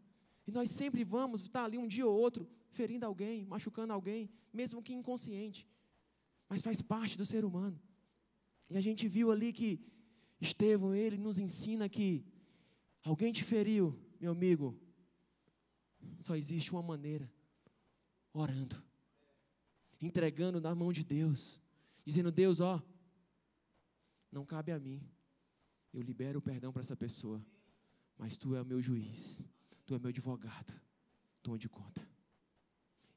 E 0.47 0.51
nós 0.51 0.71
sempre 0.71 1.05
vamos 1.05 1.41
estar 1.43 1.65
ali 1.65 1.79
um 1.79 1.87
dia 1.87 2.07
ou 2.07 2.15
outro 2.15 2.47
ferindo 2.69 3.07
alguém, 3.07 3.47
machucando 3.47 3.93
alguém, 3.93 4.29
mesmo 4.53 4.83
que 4.83 4.93
inconsciente 4.93 5.67
mas 6.53 6.61
faz 6.61 6.83
parte 6.83 7.17
do 7.17 7.25
ser 7.25 7.47
humano. 7.47 7.81
E 8.69 8.77
a 8.77 8.81
gente 8.83 9.09
viu 9.09 9.33
ali 9.33 9.55
que 9.55 9.81
Estevão, 10.39 10.95
ele 10.95 11.17
nos 11.17 11.39
ensina 11.39 11.89
que 11.89 12.27
alguém 13.03 13.33
te 13.33 13.43
feriu, 13.43 13.99
meu 14.21 14.33
amigo, 14.33 14.79
só 16.19 16.37
existe 16.37 16.71
uma 16.71 16.83
maneira: 16.83 17.33
orando, 18.35 18.77
entregando 19.99 20.61
na 20.61 20.75
mão 20.75 20.93
de 20.93 21.03
Deus, 21.03 21.59
dizendo: 22.05 22.31
Deus, 22.31 22.61
ó, 22.61 22.83
não 24.31 24.45
cabe 24.45 24.73
a 24.73 24.79
mim, 24.79 25.03
eu 25.91 26.03
libero 26.03 26.39
o 26.39 26.43
perdão 26.43 26.71
para 26.71 26.81
essa 26.81 26.95
pessoa, 26.95 27.43
mas 28.19 28.37
tu 28.37 28.55
é 28.55 28.61
o 28.61 28.67
meu 28.67 28.83
juiz, 28.83 29.43
tu 29.87 29.95
é 29.95 29.99
meu 29.99 30.11
advogado, 30.11 30.79
toma 31.43 31.59
de 31.59 31.71
conta. 31.71 32.07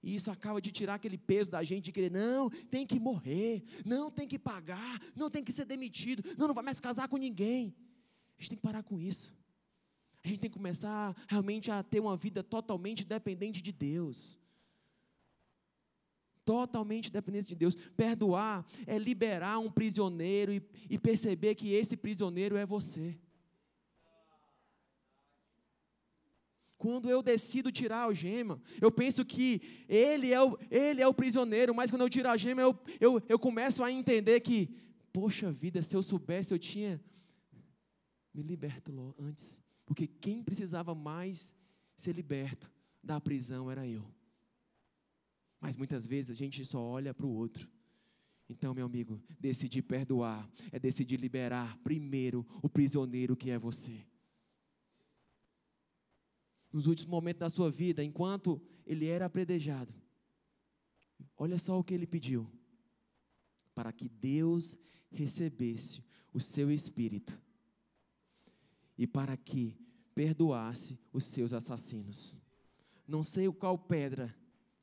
E 0.06 0.14
isso 0.14 0.30
acaba 0.30 0.62
de 0.62 0.72
tirar 0.72 0.94
aquele 0.94 1.18
peso 1.18 1.50
da 1.50 1.64
gente 1.64 1.86
de 1.86 1.92
querer, 1.92 2.12
não, 2.12 2.48
tem 2.48 2.86
que 2.86 3.00
morrer, 3.00 3.64
não 3.84 4.12
tem 4.12 4.28
que 4.28 4.38
pagar, 4.38 5.02
não 5.16 5.32
tem 5.32 5.44
que 5.44 5.52
ser 5.52 5.66
demitido, 5.66 6.24
não, 6.38 6.48
não 6.48 6.54
vai 6.54 6.64
mais 6.64 6.80
casar 6.80 7.08
com 7.08 7.18
ninguém. 7.18 7.76
A 8.38 8.42
gente 8.42 8.50
tem 8.50 8.58
que 8.58 8.62
parar 8.62 8.84
com 8.84 9.00
isso. 9.00 9.36
A 10.24 10.28
gente 10.28 10.40
tem 10.40 10.50
que 10.50 10.58
começar 10.58 11.16
realmente 11.28 11.72
a 11.72 11.82
ter 11.82 12.00
uma 12.00 12.16
vida 12.16 12.44
totalmente 12.44 13.04
dependente 13.04 13.64
de 13.64 13.72
Deus. 13.72 14.40
Totalmente 16.46 17.12
dependente 17.12 17.48
de 17.48 17.56
Deus. 17.56 17.74
Perdoar 17.98 18.64
é 18.86 19.00
liberar 19.00 19.58
um 19.58 19.72
prisioneiro 19.72 20.54
e, 20.54 20.62
e 20.88 21.00
perceber 21.00 21.56
que 21.56 21.74
esse 21.74 21.98
prisioneiro 21.98 22.58
é 22.58 22.66
você. 22.66 23.18
Quando 26.86 27.10
eu 27.10 27.24
decido 27.24 27.72
tirar 27.72 27.98
a 27.98 28.04
algema, 28.04 28.62
eu 28.80 28.92
penso 28.92 29.26
que 29.26 29.60
ele 29.90 30.32
é 30.32 30.40
o, 30.40 30.56
ele 30.70 31.02
é 31.02 31.08
o 31.08 31.16
prisioneiro, 31.16 31.74
mas 31.74 31.90
quando 31.90 32.04
eu 32.04 32.10
tiro 32.12 32.28
a 32.28 32.34
algema, 32.34 32.62
eu, 32.62 32.78
eu, 33.00 33.20
eu 33.28 33.40
começo 33.40 33.84
a 33.84 33.92
entender 33.92 34.40
que, 34.42 34.70
poxa 35.12 35.52
vida, 35.52 35.82
se 35.82 35.96
eu 35.96 36.04
soubesse, 36.04 36.54
eu 36.54 36.60
tinha 36.60 37.04
me 38.32 38.44
liberto 38.44 39.16
antes. 39.20 39.60
Porque 39.84 40.06
quem 40.06 40.44
precisava 40.44 40.94
mais 40.94 41.56
ser 41.98 42.16
liberto 42.16 42.72
da 43.04 43.20
prisão 43.20 43.72
era 43.72 43.88
eu. 43.88 44.06
Mas 45.60 45.76
muitas 45.76 46.06
vezes 46.06 46.30
a 46.30 46.36
gente 46.36 46.64
só 46.64 46.80
olha 46.80 47.16
para 47.16 47.26
o 47.26 47.34
outro. 47.34 47.68
Então, 48.48 48.76
meu 48.76 48.86
amigo, 48.86 49.20
decidir 49.40 49.82
perdoar 49.82 50.48
é 50.72 50.78
decidir 50.78 51.20
liberar 51.20 51.80
primeiro 51.80 52.46
o 52.62 52.70
prisioneiro 52.70 53.36
que 53.36 53.50
é 53.50 53.58
você 53.58 54.06
nos 56.76 56.88
últimos 56.88 57.10
momentos 57.10 57.40
da 57.40 57.50
sua 57.50 57.72
vida, 57.72 58.04
enquanto 58.04 58.62
ele 58.86 59.08
era 59.08 59.28
apredejado. 59.28 59.94
Olha 61.38 61.58
só 61.58 61.80
o 61.80 61.84
que 61.86 61.94
ele 61.94 62.06
pediu: 62.06 62.52
para 63.74 63.94
que 63.94 64.10
Deus 64.10 64.78
recebesse 65.10 66.04
o 66.34 66.42
seu 66.42 66.70
espírito 66.70 67.42
e 68.98 69.08
para 69.08 69.38
que 69.38 69.78
perdoasse 70.14 71.00
os 71.14 71.24
seus 71.24 71.54
assassinos. 71.54 72.42
Não 73.08 73.24
sei 73.24 73.48
o 73.48 73.54
qual 73.54 73.78
pedra 73.78 74.36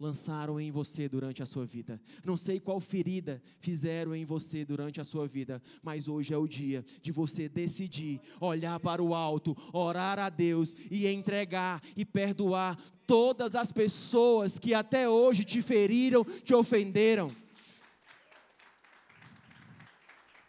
lançaram 0.03 0.61
em 0.61 0.71
você 0.73 1.09
durante 1.09 1.43
a 1.43 1.47
sua 1.47 1.65
vida. 1.65 2.01
Não 2.25 2.37
sei 2.37 2.59
qual 2.59 2.81
ferida 2.81 3.41
fizeram 3.61 4.15
em 4.17 4.25
você 4.25 4.65
durante 4.65 5.01
a 5.01 5.05
sua 5.05 5.29
vida, 5.29 5.63
mas 5.81 6.09
hoje 6.09 6.35
é 6.35 6.37
o 6.37 6.49
dia 6.49 6.85
de 7.01 7.13
você 7.13 7.49
decidir 7.49 8.21
olhar 8.41 8.81
para 8.81 9.01
o 9.01 9.15
alto, 9.15 9.57
orar 9.73 10.19
a 10.19 10.29
Deus 10.29 10.75
e 10.91 11.07
entregar 11.07 11.81
e 11.97 12.05
perdoar 12.05 12.77
todas 13.07 13.55
as 13.55 13.71
pessoas 13.71 14.59
que 14.59 14.75
até 14.75 15.09
hoje 15.09 15.45
te 15.45 15.63
feriram, 15.63 16.25
te 16.25 16.53
ofenderam. 16.53 17.35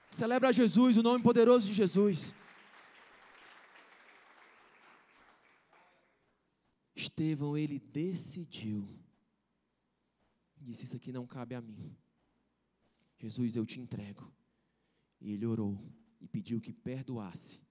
Celebra 0.09 0.51
Jesus, 0.51 0.97
o 0.97 1.03
nome 1.03 1.23
poderoso 1.23 1.67
de 1.67 1.75
Jesus. 1.75 2.33
Estevão, 6.95 7.55
ele 7.55 7.79
decidiu. 7.79 9.02
Disse: 10.63 10.85
Isso 10.85 10.95
aqui 10.95 11.11
não 11.11 11.27
cabe 11.27 11.55
a 11.55 11.61
mim. 11.61 11.95
Jesus, 13.19 13.55
eu 13.55 13.65
te 13.65 13.79
entrego. 13.79 14.31
E 15.19 15.31
ele 15.31 15.45
orou 15.45 15.79
e 16.19 16.27
pediu 16.27 16.59
que 16.59 16.73
perdoasse 16.73 17.61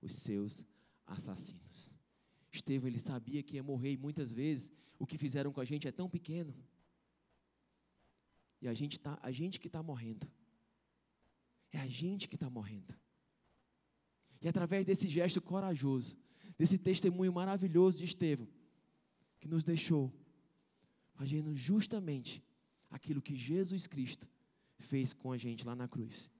os 0.00 0.12
seus 0.12 0.64
assassinos. 1.06 1.96
Estevão, 2.52 2.88
ele 2.88 2.98
sabia 2.98 3.42
que 3.42 3.56
ia 3.56 3.62
morrer 3.62 3.92
e 3.92 3.96
muitas 3.96 4.32
vezes 4.32 4.72
o 4.98 5.06
que 5.06 5.18
fizeram 5.18 5.52
com 5.52 5.60
a 5.60 5.64
gente 5.64 5.86
é 5.86 5.92
tão 5.92 6.08
pequeno. 6.08 6.54
E 8.60 8.68
a 8.68 8.74
gente, 8.74 8.98
tá, 8.98 9.18
a 9.22 9.30
gente 9.30 9.58
que 9.58 9.66
está 9.66 9.82
morrendo. 9.82 10.30
É 11.72 11.78
a 11.78 11.86
gente 11.86 12.28
que 12.28 12.34
está 12.34 12.50
morrendo. 12.50 12.94
E 14.42 14.48
através 14.48 14.84
desse 14.84 15.08
gesto 15.08 15.40
corajoso, 15.40 16.18
desse 16.58 16.78
testemunho 16.78 17.32
maravilhoso 17.32 17.98
de 17.98 18.04
Estevão, 18.04 18.48
que 19.38 19.48
nos 19.48 19.64
deixou 19.64 20.12
fazendo 21.20 21.54
justamente 21.54 22.42
aquilo 22.90 23.20
que 23.20 23.36
Jesus 23.36 23.86
Cristo 23.86 24.26
fez 24.78 25.12
com 25.12 25.30
a 25.30 25.36
gente 25.36 25.66
lá 25.66 25.76
na 25.76 25.86
cruz. 25.86 26.30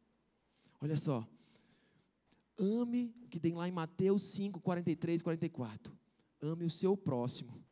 Olha 0.80 0.96
só. 0.96 1.28
Ame, 2.56 3.14
que 3.28 3.38
tem 3.38 3.54
lá 3.54 3.68
em 3.68 3.72
Mateus 3.72 4.22
5, 4.22 4.58
43 4.58 5.20
e 5.20 5.24
44. 5.24 5.98
Ame 6.40 6.64
o 6.64 6.70
seu 6.70 6.96
próximo 6.96 7.62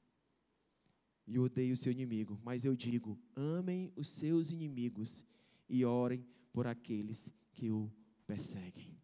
e 1.27 1.39
odeie 1.39 1.73
o 1.73 1.77
seu 1.79 1.91
inimigo. 1.91 2.39
Mas 2.45 2.67
eu 2.67 2.77
digo: 2.77 3.19
amem 3.35 3.91
os 3.97 4.09
seus 4.09 4.51
inimigos 4.51 5.25
e 5.67 5.87
orem 5.87 6.27
por 6.53 6.67
aqueles 6.67 7.35
que 7.55 7.71
o 7.71 7.91
perseguem. 8.27 9.01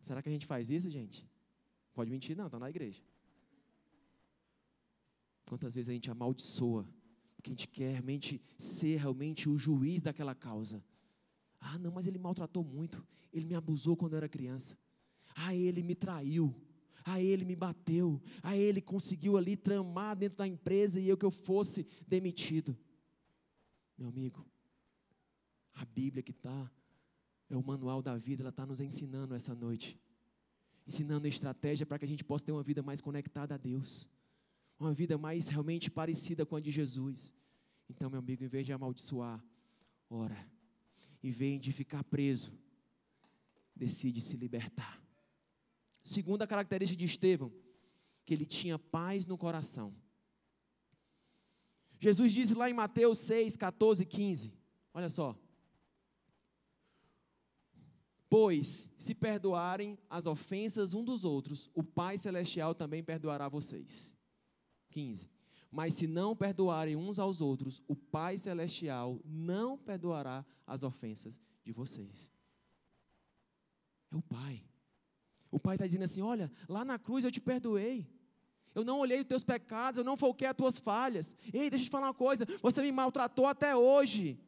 Será 0.00 0.22
que 0.22 0.30
a 0.30 0.32
gente 0.32 0.46
faz 0.46 0.70
isso, 0.70 0.88
gente? 0.88 1.28
Pode 1.92 2.10
mentir, 2.10 2.34
não, 2.34 2.46
está 2.46 2.58
na 2.58 2.70
igreja. 2.70 3.02
Quantas 5.48 5.74
vezes 5.74 5.88
a 5.88 5.94
gente 5.94 6.10
amaldiçoa, 6.10 6.86
porque 7.34 7.48
a 7.50 7.52
gente 7.54 7.68
quer 7.68 7.92
realmente 7.92 8.38
ser 8.58 8.98
realmente 8.98 9.48
o 9.48 9.56
juiz 9.56 10.02
daquela 10.02 10.34
causa. 10.34 10.84
Ah, 11.58 11.78
não, 11.78 11.90
mas 11.90 12.06
ele 12.06 12.18
maltratou 12.18 12.62
muito, 12.62 13.02
ele 13.32 13.46
me 13.46 13.54
abusou 13.54 13.96
quando 13.96 14.12
eu 14.12 14.18
era 14.18 14.28
criança. 14.28 14.76
Ah, 15.34 15.54
ele 15.54 15.82
me 15.82 15.94
traiu. 15.94 16.54
Ah, 17.02 17.18
ele 17.18 17.46
me 17.46 17.56
bateu. 17.56 18.20
Ah, 18.42 18.54
ele 18.54 18.82
conseguiu 18.82 19.38
ali 19.38 19.56
tramar 19.56 20.14
dentro 20.16 20.36
da 20.36 20.46
empresa 20.46 21.00
e 21.00 21.08
eu 21.08 21.16
que 21.16 21.24
eu 21.24 21.30
fosse 21.30 21.86
demitido. 22.06 22.76
Meu 23.96 24.08
amigo, 24.08 24.46
a 25.72 25.86
Bíblia 25.86 26.22
que 26.22 26.32
está, 26.32 26.70
é 27.48 27.56
o 27.56 27.64
manual 27.64 28.02
da 28.02 28.18
vida, 28.18 28.42
ela 28.42 28.50
está 28.50 28.66
nos 28.66 28.82
ensinando 28.82 29.34
essa 29.34 29.54
noite. 29.54 29.98
Ensinando 30.86 31.26
estratégia 31.26 31.86
para 31.86 31.98
que 31.98 32.04
a 32.04 32.08
gente 32.08 32.22
possa 32.22 32.44
ter 32.44 32.52
uma 32.52 32.62
vida 32.62 32.82
mais 32.82 33.00
conectada 33.00 33.54
a 33.54 33.58
Deus. 33.58 34.10
Uma 34.78 34.92
vida 34.92 35.18
mais 35.18 35.48
realmente 35.48 35.90
parecida 35.90 36.46
com 36.46 36.56
a 36.56 36.60
de 36.60 36.70
Jesus. 36.70 37.34
Então, 37.88 38.08
meu 38.08 38.18
amigo, 38.18 38.44
em 38.44 38.48
vez 38.48 38.64
de 38.64 38.72
amaldiçoar, 38.72 39.42
ora. 40.08 40.46
Em 41.22 41.30
vez 41.30 41.60
de 41.60 41.72
ficar 41.72 42.04
preso, 42.04 42.56
decide 43.74 44.20
se 44.20 44.36
libertar. 44.36 45.02
Segunda 46.04 46.46
característica 46.46 46.98
de 46.98 47.04
Estevão, 47.04 47.52
que 48.24 48.34
ele 48.34 48.44
tinha 48.44 48.78
paz 48.78 49.26
no 49.26 49.36
coração. 49.36 49.94
Jesus 51.98 52.32
diz 52.32 52.52
lá 52.52 52.70
em 52.70 52.74
Mateus 52.74 53.18
6, 53.18 53.56
14 53.56 54.02
e 54.02 54.06
15, 54.06 54.54
olha 54.94 55.10
só. 55.10 55.36
Pois, 58.30 58.90
se 58.98 59.14
perdoarem 59.14 59.98
as 60.08 60.26
ofensas 60.26 60.92
um 60.92 61.02
dos 61.02 61.24
outros, 61.24 61.70
o 61.74 61.82
Pai 61.82 62.18
Celestial 62.18 62.74
também 62.74 63.02
perdoará 63.02 63.48
vocês. 63.48 64.17
15. 64.88 65.30
Mas 65.70 65.94
se 65.94 66.06
não 66.06 66.34
perdoarem 66.34 66.96
uns 66.96 67.18
aos 67.18 67.40
outros, 67.40 67.82
o 67.86 67.94
Pai 67.94 68.38
Celestial 68.38 69.20
não 69.24 69.76
perdoará 69.76 70.44
as 70.66 70.82
ofensas 70.82 71.40
de 71.62 71.72
vocês. 71.72 72.30
É 74.10 74.16
o 74.16 74.22
Pai. 74.22 74.64
O 75.50 75.58
Pai 75.58 75.76
está 75.76 75.86
dizendo 75.86 76.04
assim: 76.04 76.22
olha, 76.22 76.50
lá 76.68 76.84
na 76.84 76.98
cruz 76.98 77.24
eu 77.24 77.30
te 77.30 77.40
perdoei. 77.40 78.06
Eu 78.74 78.84
não 78.84 78.98
olhei 78.98 79.20
os 79.20 79.26
teus 79.26 79.42
pecados, 79.44 79.98
eu 79.98 80.04
não 80.04 80.16
foquei 80.16 80.46
as 80.46 80.56
tuas 80.56 80.78
falhas. 80.78 81.36
Ei, 81.52 81.68
deixa 81.68 81.84
eu 81.84 81.88
te 81.88 81.90
falar 81.90 82.08
uma 82.08 82.14
coisa: 82.14 82.46
você 82.62 82.82
me 82.82 82.92
maltratou 82.92 83.46
até 83.46 83.76
hoje. 83.76 84.40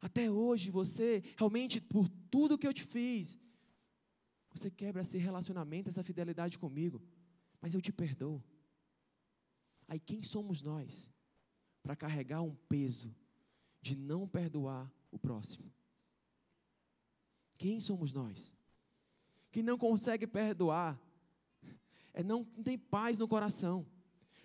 Até 0.00 0.30
hoje 0.30 0.70
você, 0.70 1.22
realmente, 1.36 1.80
por 1.80 2.08
tudo 2.30 2.58
que 2.58 2.66
eu 2.66 2.72
te 2.72 2.82
fiz, 2.84 3.38
você 4.50 4.70
quebra 4.70 5.02
esse 5.02 5.18
relacionamento, 5.18 5.88
essa 5.88 6.02
fidelidade 6.02 6.58
comigo. 6.58 7.02
Mas 7.60 7.74
eu 7.74 7.80
te 7.80 7.92
perdoo. 7.92 8.42
Aí 9.88 9.98
quem 10.00 10.22
somos 10.22 10.62
nós 10.62 11.10
para 11.82 11.94
carregar 11.94 12.42
um 12.42 12.54
peso 12.68 13.14
de 13.80 13.96
não 13.96 14.26
perdoar 14.26 14.90
o 15.10 15.18
próximo? 15.18 15.72
Quem 17.56 17.80
somos 17.80 18.12
nós? 18.12 18.56
Quem 19.50 19.62
não 19.62 19.78
consegue 19.78 20.26
perdoar 20.26 21.00
é 22.12 22.22
não, 22.22 22.46
não 22.56 22.62
tem 22.62 22.78
paz 22.78 23.18
no 23.18 23.28
coração. 23.28 23.86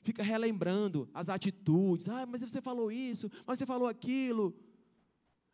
Fica 0.03 0.23
relembrando 0.23 1.09
as 1.13 1.29
atitudes. 1.29 2.09
Ah, 2.09 2.25
mas 2.25 2.41
você 2.41 2.61
falou 2.61 2.91
isso, 2.91 3.29
mas 3.45 3.59
você 3.59 3.65
falou 3.65 3.87
aquilo. 3.87 4.55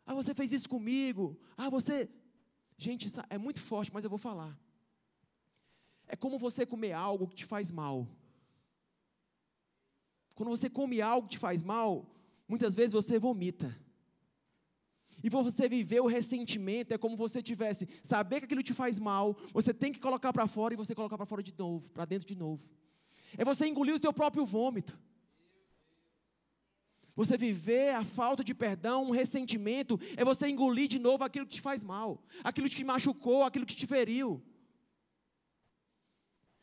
Ah, 0.06 0.14
você 0.14 0.34
fez 0.34 0.52
isso 0.52 0.70
comigo. 0.70 1.40
Ah, 1.56 1.70
você. 1.70 2.10
Gente, 2.78 3.08
é 3.30 3.38
muito 3.38 3.60
forte, 3.60 3.92
mas 3.94 4.04
eu 4.04 4.10
vou 4.10 4.20
falar. 4.20 4.58
É 6.08 6.16
como 6.16 6.40
você 6.40 6.66
comer 6.66 6.94
algo 6.94 7.28
que 7.28 7.36
te 7.36 7.46
faz 7.46 7.70
mal. 7.70 8.08
Quando 10.38 10.50
você 10.50 10.70
come 10.70 11.02
algo 11.02 11.28
que 11.28 11.34
te 11.34 11.40
faz 11.40 11.64
mal, 11.64 12.06
muitas 12.48 12.76
vezes 12.76 12.94
você 12.94 13.18
vomita. 13.18 13.76
E 15.24 15.32
você 15.32 15.68
viver 15.68 16.00
o 16.00 16.06
ressentimento 16.06 16.94
é 16.94 16.98
como 16.98 17.18
você 17.18 17.42
tivesse 17.42 17.90
saber 18.04 18.42
que 18.42 18.46
aquilo 18.46 18.62
te 18.62 18.72
faz 18.72 19.00
mal, 19.00 19.36
você 19.52 19.74
tem 19.74 19.92
que 19.92 20.00
colocar 20.00 20.32
para 20.32 20.46
fora 20.46 20.76
e 20.76 20.78
você 20.78 20.94
colocar 20.94 21.18
para 21.18 21.26
fora 21.26 21.42
de 21.42 21.52
novo, 21.58 21.90
para 21.90 22.06
dentro 22.06 22.28
de 22.28 22.36
novo. 22.36 22.70
É 23.36 23.44
você 23.44 23.66
engolir 23.66 23.96
o 23.96 24.00
seu 24.00 24.14
próprio 24.14 24.46
vômito. 24.46 24.96
Você 27.16 27.36
viver 27.36 27.96
a 27.96 28.04
falta 28.04 28.44
de 28.44 28.54
perdão, 28.54 29.06
um 29.06 29.10
ressentimento, 29.10 30.00
é 30.16 30.24
você 30.24 30.48
engolir 30.48 30.88
de 30.88 31.00
novo 31.00 31.24
aquilo 31.24 31.48
que 31.48 31.56
te 31.56 31.62
faz 31.62 31.84
mal, 31.84 32.24
aquilo 32.44 32.70
que 32.70 32.76
te 32.76 32.84
machucou, 32.84 33.42
aquilo 33.42 33.66
que 33.66 33.76
te 33.76 33.88
feriu. 33.88 34.40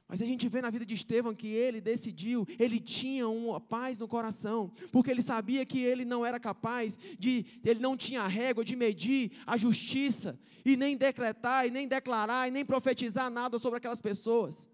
Mas 0.06 0.20
a 0.20 0.26
gente 0.26 0.48
vê 0.48 0.60
na 0.60 0.70
vida 0.70 0.84
de 0.84 0.94
Estevão 0.94 1.34
que 1.34 1.48
ele 1.48 1.80
decidiu, 1.80 2.46
ele 2.58 2.78
tinha 2.78 3.26
uma 3.26 3.60
paz 3.60 3.98
no 3.98 4.06
coração, 4.06 4.70
porque 4.92 5.10
ele 5.10 5.22
sabia 5.22 5.64
que 5.64 5.80
ele 5.80 6.04
não 6.04 6.24
era 6.24 6.38
capaz 6.38 6.98
de, 7.18 7.46
ele 7.64 7.80
não 7.80 7.96
tinha 7.96 8.26
régua 8.26 8.64
de 8.64 8.76
medir 8.76 9.32
a 9.46 9.56
justiça, 9.56 10.38
e 10.64 10.76
nem 10.76 10.96
decretar, 10.96 11.66
e 11.66 11.70
nem 11.70 11.86
declarar, 11.86 12.48
e 12.48 12.50
nem 12.50 12.64
profetizar 12.64 13.30
nada 13.30 13.58
sobre 13.58 13.78
aquelas 13.78 14.00
pessoas. 14.00 14.70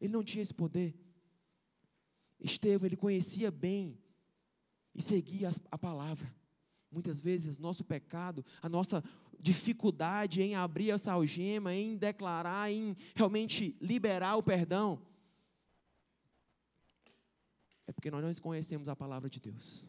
Ele 0.00 0.12
não 0.12 0.22
tinha 0.22 0.42
esse 0.42 0.52
poder. 0.52 0.94
Estevão, 2.40 2.86
ele 2.86 2.96
conhecia 2.96 3.50
bem 3.50 3.98
e 4.94 5.02
seguia 5.02 5.50
a 5.70 5.78
palavra. 5.78 6.34
Muitas 6.90 7.20
vezes, 7.20 7.58
nosso 7.58 7.82
pecado, 7.82 8.44
a 8.62 8.68
nossa 8.68 9.02
dificuldade 9.44 10.40
em 10.40 10.54
abrir 10.54 10.90
essa 10.90 11.12
algema, 11.12 11.74
em 11.74 11.98
declarar, 11.98 12.72
em 12.72 12.96
realmente 13.14 13.76
liberar 13.78 14.36
o 14.36 14.42
perdão, 14.42 15.02
é 17.86 17.92
porque 17.92 18.10
nós 18.10 18.24
não 18.24 18.32
conhecemos 18.42 18.88
a 18.88 18.96
palavra 18.96 19.28
de 19.28 19.38
Deus. 19.38 19.86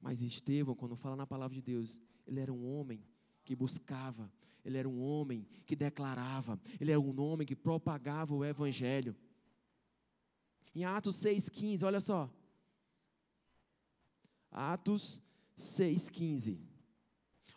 Mas 0.00 0.22
Estevão, 0.22 0.74
quando 0.74 0.96
fala 0.96 1.16
na 1.16 1.26
palavra 1.26 1.54
de 1.54 1.60
Deus, 1.60 2.00
ele 2.26 2.40
era 2.40 2.50
um 2.50 2.66
homem 2.66 3.04
que 3.44 3.54
buscava, 3.54 4.32
ele 4.64 4.78
era 4.78 4.88
um 4.88 5.02
homem 5.02 5.46
que 5.66 5.76
declarava, 5.76 6.58
ele 6.80 6.92
era 6.92 7.00
um 7.00 7.20
homem 7.20 7.46
que 7.46 7.54
propagava 7.54 8.34
o 8.34 8.42
evangelho. 8.42 9.14
Em 10.74 10.82
Atos 10.84 11.16
6,15, 11.16 11.84
olha 11.86 12.00
só. 12.00 12.30
Atos 14.50 15.22
6,15. 15.58 16.75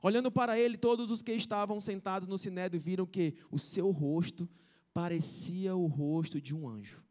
Olhando 0.01 0.31
para 0.31 0.57
ele, 0.57 0.77
todos 0.77 1.11
os 1.11 1.21
que 1.21 1.31
estavam 1.33 1.79
sentados 1.81 2.27
no 2.27 2.37
sinédrio 2.37 2.79
viram 2.79 3.05
que 3.05 3.35
o 3.51 3.59
seu 3.59 3.91
rosto 3.91 4.49
parecia 4.93 5.75
o 5.75 5.87
rosto 5.87 6.39
de 6.41 6.55
um 6.55 6.67
anjo. 6.67 7.03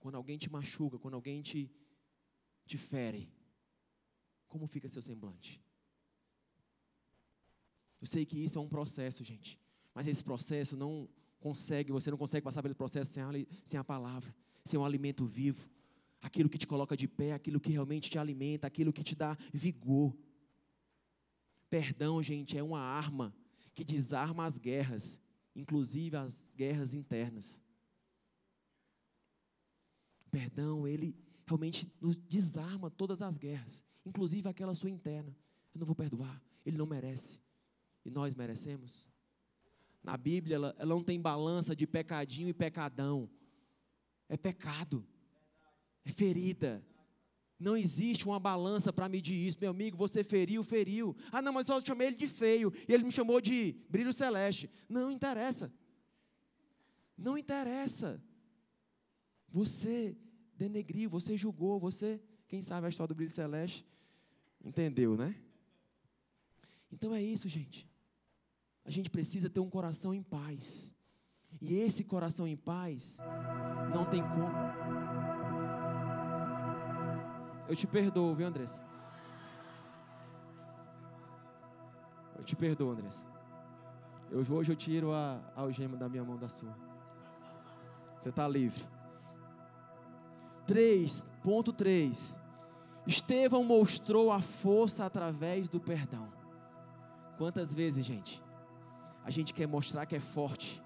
Quando 0.00 0.16
alguém 0.16 0.38
te 0.38 0.50
machuca, 0.50 0.98
quando 0.98 1.14
alguém 1.14 1.42
te, 1.42 1.70
te 2.66 2.76
fere, 2.76 3.30
como 4.46 4.66
fica 4.66 4.88
seu 4.88 5.02
semblante? 5.02 5.60
Eu 8.00 8.06
sei 8.06 8.24
que 8.24 8.38
isso 8.38 8.58
é 8.58 8.62
um 8.62 8.68
processo, 8.68 9.24
gente, 9.24 9.58
mas 9.92 10.06
esse 10.06 10.22
processo 10.22 10.76
não 10.76 11.08
consegue, 11.40 11.92
você 11.92 12.10
não 12.10 12.18
consegue 12.18 12.44
passar 12.44 12.62
pelo 12.62 12.74
processo 12.74 13.12
sem 13.12 13.22
a, 13.22 13.30
sem 13.64 13.78
a 13.78 13.84
palavra, 13.84 14.34
sem 14.64 14.78
um 14.78 14.84
alimento 14.84 15.24
vivo, 15.24 15.68
aquilo 16.20 16.48
que 16.48 16.58
te 16.58 16.66
coloca 16.66 16.96
de 16.96 17.08
pé, 17.08 17.32
aquilo 17.32 17.60
que 17.60 17.70
realmente 17.70 18.10
te 18.10 18.18
alimenta, 18.18 18.66
aquilo 18.66 18.92
que 18.92 19.02
te 19.02 19.14
dá 19.14 19.36
vigor. 19.52 20.16
Perdão, 21.70 22.22
gente, 22.22 22.56
é 22.56 22.62
uma 22.62 22.80
arma 22.80 23.34
que 23.74 23.84
desarma 23.84 24.44
as 24.44 24.58
guerras 24.58 25.20
inclusive 25.58 26.16
as 26.16 26.54
guerras 26.56 26.94
internas. 26.94 27.60
Perdão, 30.30 30.86
ele 30.86 31.16
realmente 31.46 31.92
nos 32.00 32.16
desarma 32.16 32.90
todas 32.90 33.22
as 33.22 33.38
guerras, 33.38 33.84
inclusive 34.04 34.48
aquela 34.48 34.72
sua 34.72 34.88
interna. 34.88 35.36
Eu 35.74 35.80
não 35.80 35.86
vou 35.86 35.96
perdoar, 35.96 36.40
ele 36.64 36.78
não 36.78 36.86
merece. 36.86 37.40
E 38.04 38.10
nós 38.10 38.36
merecemos? 38.36 39.10
Na 40.00 40.16
Bíblia, 40.16 40.54
ela, 40.54 40.76
ela 40.78 40.94
não 40.94 41.02
tem 41.02 41.20
balança 41.20 41.74
de 41.74 41.86
pecadinho 41.86 42.48
e 42.48 42.54
pecadão. 42.54 43.28
É 44.28 44.36
pecado, 44.36 45.04
é 46.04 46.12
ferida. 46.12 46.86
Não 47.58 47.76
existe 47.76 48.24
uma 48.26 48.38
balança 48.38 48.92
para 48.92 49.08
medir 49.08 49.34
isso. 49.34 49.58
Meu 49.60 49.70
amigo, 49.70 49.96
você 49.96 50.22
feriu, 50.22 50.62
feriu. 50.62 51.16
Ah, 51.32 51.42
não, 51.42 51.52
mas 51.52 51.68
eu 51.68 51.84
chamei 51.84 52.08
ele 52.08 52.16
de 52.16 52.26
feio. 52.26 52.72
E 52.88 52.92
ele 52.92 53.04
me 53.04 53.10
chamou 53.10 53.40
de 53.40 53.74
brilho 53.88 54.12
celeste. 54.12 54.70
Não 54.88 55.10
interessa. 55.10 55.72
Não 57.16 57.36
interessa. 57.36 58.22
Você 59.50 60.16
denegriu, 60.56 61.10
você 61.10 61.36
julgou, 61.36 61.80
você, 61.80 62.20
quem 62.46 62.62
sabe 62.62 62.86
a 62.86 62.90
história 62.90 63.08
do 63.08 63.16
brilho 63.16 63.30
celeste, 63.30 63.84
entendeu, 64.64 65.16
né? 65.16 65.34
Então 66.92 67.14
é 67.14 67.22
isso, 67.22 67.48
gente. 67.48 67.88
A 68.84 68.90
gente 68.90 69.10
precisa 69.10 69.50
ter 69.50 69.60
um 69.60 69.68
coração 69.68 70.14
em 70.14 70.22
paz. 70.22 70.94
E 71.60 71.74
esse 71.74 72.04
coração 72.04 72.46
em 72.46 72.56
paz 72.56 73.18
não 73.92 74.08
tem 74.08 74.22
como. 74.22 75.17
Eu 77.68 77.76
te 77.76 77.86
perdoo, 77.86 78.34
viu, 78.34 78.46
Andressa? 78.46 78.82
Eu 82.36 82.42
te 82.42 82.56
perdoo, 82.56 82.90
Andressa. 82.90 83.26
Eu, 84.30 84.44
hoje 84.50 84.72
eu 84.72 84.76
tiro 84.76 85.12
a, 85.12 85.40
a 85.54 85.60
algema 85.60 85.96
da 85.96 86.08
minha 86.08 86.24
mão 86.24 86.38
da 86.38 86.48
sua. 86.48 86.74
Você 88.16 88.30
está 88.30 88.48
livre. 88.48 88.84
3.3 90.66 92.38
Estevão 93.06 93.64
mostrou 93.64 94.30
a 94.30 94.40
força 94.40 95.04
através 95.04 95.68
do 95.68 95.80
perdão. 95.80 96.28
Quantas 97.38 97.72
vezes, 97.72 98.04
gente, 98.04 98.42
a 99.24 99.30
gente 99.30 99.54
quer 99.54 99.66
mostrar 99.66 100.04
que 100.04 100.14
é 100.14 100.20
forte 100.20 100.82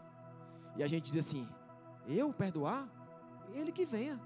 e 0.76 0.84
a 0.84 0.86
gente 0.86 1.06
diz 1.06 1.16
assim: 1.16 1.48
eu 2.06 2.32
perdoar? 2.32 2.88
Ele 3.52 3.72
que 3.72 3.84
venha. 3.84 4.20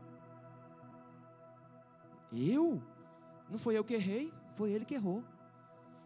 Eu? 2.33 2.83
Não 3.49 3.59
foi 3.59 3.77
eu 3.77 3.85
que 3.85 3.95
errei, 3.95 4.33
foi 4.55 4.71
ele 4.73 4.85
que 4.85 4.95
errou. 4.95 5.23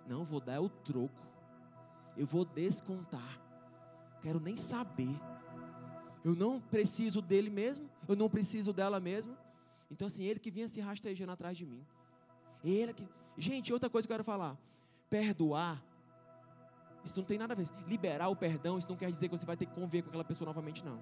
Não, 0.07 0.25
vou 0.25 0.41
dar 0.41 0.61
o 0.61 0.69
troco. 0.69 1.27
Eu 2.17 2.27
vou 2.27 2.45
descontar. 2.45 3.41
Quero 4.21 4.41
nem 4.41 4.57
saber. 4.57 5.15
Eu 6.25 6.35
não 6.35 6.61
preciso 6.61 7.23
dele 7.23 7.49
mesmo, 7.49 7.89
eu 8.07 8.15
não 8.15 8.29
preciso 8.29 8.73
dela 8.73 9.01
mesmo. 9.01 9.37
Então 9.91 10.07
assim, 10.07 10.25
ele 10.25 10.39
que 10.39 10.51
vinha 10.51 10.69
se 10.69 10.81
rastejando 10.81 11.33
atrás 11.33 11.57
de 11.57 11.65
mim. 11.65 11.85
Ele 12.63 12.93
que 12.93 13.09
Gente, 13.39 13.73
outra 13.73 13.89
coisa 13.89 14.07
que 14.07 14.13
eu 14.13 14.17
quero 14.17 14.25
falar. 14.25 14.59
Perdoar 15.09 15.83
isso 17.05 17.19
não 17.19 17.25
tem 17.25 17.39
nada 17.39 17.55
a 17.55 17.57
ver. 17.57 17.67
Liberar 17.87 18.29
o 18.29 18.37
perdão, 18.37 18.79
isso 18.79 18.89
não 18.89 18.97
quer 18.97 19.11
dizer 19.11 19.29
que 19.29 19.37
você 19.37 19.47
vai 19.47 19.57
ter 19.57 19.67
que 19.67 19.75
conviver 19.75 20.03
com 20.03 20.09
aquela 20.09 20.25
pessoa 20.25 20.47
novamente, 20.47 20.85
não. 20.85 21.01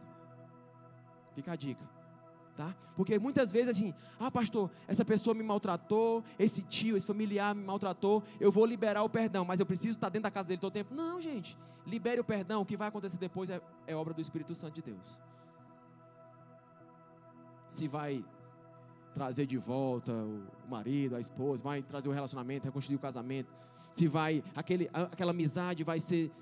Fica 1.35 1.53
a 1.53 1.57
dica 1.57 1.98
tá? 2.59 2.75
Porque 2.97 3.17
muitas 3.21 3.53
vezes 3.53 3.69
assim, 3.69 3.95
ah, 4.19 4.33
pastor, 4.33 4.69
essa 4.89 5.05
pessoa 5.05 5.33
me 5.33 5.45
maltratou, 5.45 6.25
esse 6.37 6.61
tio, 6.61 6.97
esse 6.97 7.07
familiar 7.07 7.55
me 7.55 7.65
maltratou, 7.65 8.25
eu 8.41 8.51
vou 8.51 8.67
liberar 8.67 9.05
o 9.05 9.09
perdão, 9.09 9.45
mas 9.45 9.61
eu 9.61 9.65
preciso 9.65 9.93
estar 9.93 10.09
dentro 10.09 10.25
da 10.25 10.31
casa 10.31 10.49
dele 10.49 10.61
todo 10.61 10.71
o 10.71 10.75
tempo. 10.75 10.93
Não, 10.93 11.21
gente, 11.21 11.57
libere 11.87 12.21
o 12.21 12.25
perdão, 12.25 12.63
o 12.63 12.67
que 12.67 12.77
vai 12.77 12.89
acontecer 12.89 13.17
depois 13.17 13.49
é, 13.49 13.61
é 13.87 13.95
obra 13.95 14.13
do 14.13 14.21
Espírito 14.21 14.57
Santo 14.57 14.75
de 14.75 14.83
Deus. 14.83 15.23
Se 17.69 17.87
vai 17.87 18.25
trazer 19.15 19.47
de 19.47 19.57
volta 19.57 20.13
o 20.13 20.69
marido, 20.69 21.15
a 21.15 21.21
esposa, 21.21 21.63
vai 21.63 21.81
trazer 21.81 22.09
o 22.09 22.13
relacionamento, 22.13 22.65
reconstruir 22.65 22.97
o 22.97 22.99
casamento, 22.99 23.53
se 23.89 24.09
vai, 24.09 24.43
aquele, 24.57 24.91
aquela 24.93 25.31
amizade 25.31 25.85
vai 25.85 26.01
ser. 26.01 26.33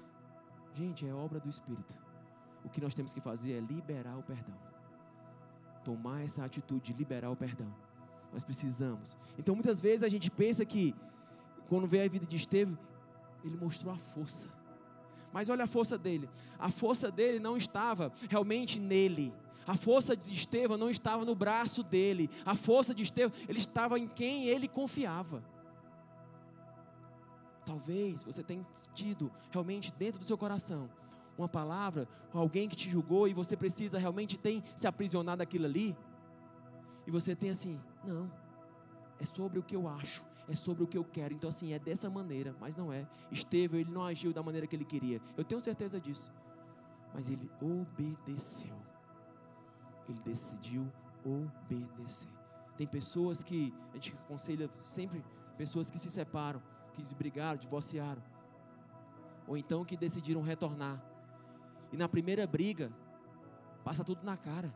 Gente, 0.72 1.06
é 1.06 1.12
obra 1.12 1.38
do 1.38 1.50
Espírito. 1.50 1.94
O 2.64 2.70
que 2.70 2.80
nós 2.80 2.94
temos 2.94 3.12
que 3.12 3.20
fazer 3.20 3.52
é 3.52 3.60
liberar 3.60 4.16
o 4.16 4.22
perdão 4.22 4.75
tomar 5.86 6.24
essa 6.24 6.44
atitude 6.44 6.92
de 6.92 6.98
liberar 6.98 7.30
o 7.30 7.36
perdão. 7.36 7.72
Nós 8.32 8.42
precisamos. 8.42 9.16
Então 9.38 9.54
muitas 9.54 9.80
vezes 9.80 10.02
a 10.02 10.08
gente 10.08 10.28
pensa 10.28 10.64
que 10.64 10.92
quando 11.68 11.86
vê 11.86 12.02
a 12.02 12.08
vida 12.08 12.26
de 12.26 12.34
Estevão, 12.34 12.76
ele 13.44 13.56
mostrou 13.56 13.94
a 13.94 13.96
força. 13.96 14.48
Mas 15.32 15.48
olha 15.48 15.62
a 15.62 15.68
força 15.68 15.96
dele. 15.96 16.28
A 16.58 16.70
força 16.70 17.08
dele 17.08 17.38
não 17.38 17.56
estava 17.56 18.12
realmente 18.28 18.80
nele. 18.80 19.32
A 19.64 19.76
força 19.76 20.16
de 20.16 20.34
Estevão 20.34 20.76
não 20.76 20.90
estava 20.90 21.24
no 21.24 21.36
braço 21.36 21.84
dele. 21.84 22.28
A 22.44 22.56
força 22.56 22.92
de 22.92 23.04
Estevão, 23.04 23.32
ele 23.48 23.60
estava 23.60 23.96
em 23.96 24.08
quem 24.08 24.46
ele 24.46 24.66
confiava. 24.66 25.40
Talvez 27.64 28.24
você 28.24 28.42
tenha 28.42 28.66
tido 28.92 29.30
realmente 29.52 29.92
dentro 29.96 30.18
do 30.18 30.24
seu 30.24 30.36
coração 30.36 30.90
uma 31.38 31.48
palavra, 31.48 32.08
alguém 32.32 32.68
que 32.68 32.76
te 32.76 32.90
julgou 32.90 33.28
e 33.28 33.34
você 33.34 33.56
precisa 33.56 33.98
realmente 33.98 34.38
tem 34.38 34.62
se 34.74 34.86
aprisionar 34.86 35.36
daquilo 35.36 35.66
ali, 35.66 35.96
e 37.06 37.10
você 37.10 37.36
tem 37.36 37.50
assim, 37.50 37.80
não, 38.04 38.30
é 39.20 39.24
sobre 39.24 39.58
o 39.58 39.62
que 39.62 39.76
eu 39.76 39.88
acho, 39.88 40.24
é 40.48 40.54
sobre 40.54 40.82
o 40.82 40.86
que 40.86 40.98
eu 40.98 41.04
quero, 41.04 41.34
então 41.34 41.48
assim, 41.48 41.72
é 41.72 41.78
dessa 41.78 42.10
maneira, 42.10 42.54
mas 42.60 42.76
não 42.76 42.92
é. 42.92 43.06
Estevão, 43.30 43.78
ele 43.78 43.90
não 43.90 44.04
agiu 44.04 44.32
da 44.32 44.42
maneira 44.42 44.66
que 44.66 44.74
ele 44.74 44.84
queria, 44.84 45.20
eu 45.36 45.44
tenho 45.44 45.60
certeza 45.60 46.00
disso, 46.00 46.32
mas 47.14 47.28
ele 47.28 47.50
obedeceu, 47.60 48.76
ele 50.08 50.20
decidiu 50.20 50.90
obedecer. 51.24 52.28
Tem 52.76 52.86
pessoas 52.86 53.42
que, 53.42 53.72
a 53.92 53.94
gente 53.94 54.12
aconselha 54.12 54.68
sempre, 54.82 55.24
pessoas 55.56 55.90
que 55.90 55.98
se 55.98 56.10
separam, 56.10 56.60
que 56.92 57.14
brigaram, 57.14 57.58
divorciaram, 57.58 58.22
ou 59.46 59.56
então 59.56 59.84
que 59.84 59.96
decidiram 59.96 60.42
retornar 60.42 61.02
e 61.92 61.96
na 61.96 62.08
primeira 62.08 62.46
briga, 62.46 62.92
passa 63.84 64.04
tudo 64.04 64.24
na 64.24 64.36
cara. 64.36 64.72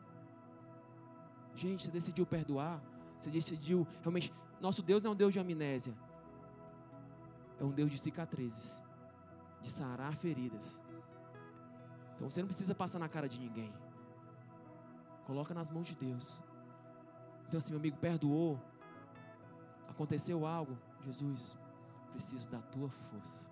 Gente, 1.55 1.85
você 1.85 1.90
decidiu 1.90 2.25
perdoar. 2.25 2.81
Você 3.20 3.31
decidiu 3.31 3.87
realmente. 4.01 4.33
Nosso 4.61 4.83
Deus 4.83 5.03
não 5.03 5.11
é 5.11 5.14
um 5.14 5.16
Deus 5.16 5.33
de 5.33 5.40
amnésia. 5.40 5.94
É 7.59 7.64
um 7.64 7.70
Deus 7.70 7.90
de 7.90 7.99
cicatrizes. 7.99 8.83
De 9.61 9.70
sarar 9.70 10.16
feridas. 10.16 10.81
Então 12.14 12.31
você 12.31 12.40
não 12.40 12.46
precisa 12.46 12.75
passar 12.75 12.99
na 12.99 13.09
cara 13.09 13.29
de 13.29 13.40
ninguém. 13.40 13.73
Coloca 15.27 15.53
nas 15.53 15.70
mãos 15.70 15.87
de 15.87 15.94
Deus. 15.94 16.42
Então, 17.46 17.59
assim, 17.59 17.73
meu 17.73 17.81
amigo, 17.81 17.96
perdoou. 17.96 18.61
Aconteceu 19.88 20.46
algo. 20.46 20.79
Jesus, 21.05 21.59
preciso 22.12 22.49
da 22.49 22.61
tua 22.61 22.88
força. 22.88 23.51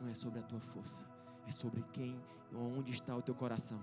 Não 0.00 0.08
é 0.08 0.14
sobre 0.14 0.40
a 0.40 0.42
tua 0.42 0.60
força 0.60 1.13
é 1.46 1.50
sobre 1.50 1.84
quem, 1.92 2.16
onde 2.54 2.92
está 2.92 3.14
o 3.14 3.22
teu 3.22 3.34
coração. 3.34 3.80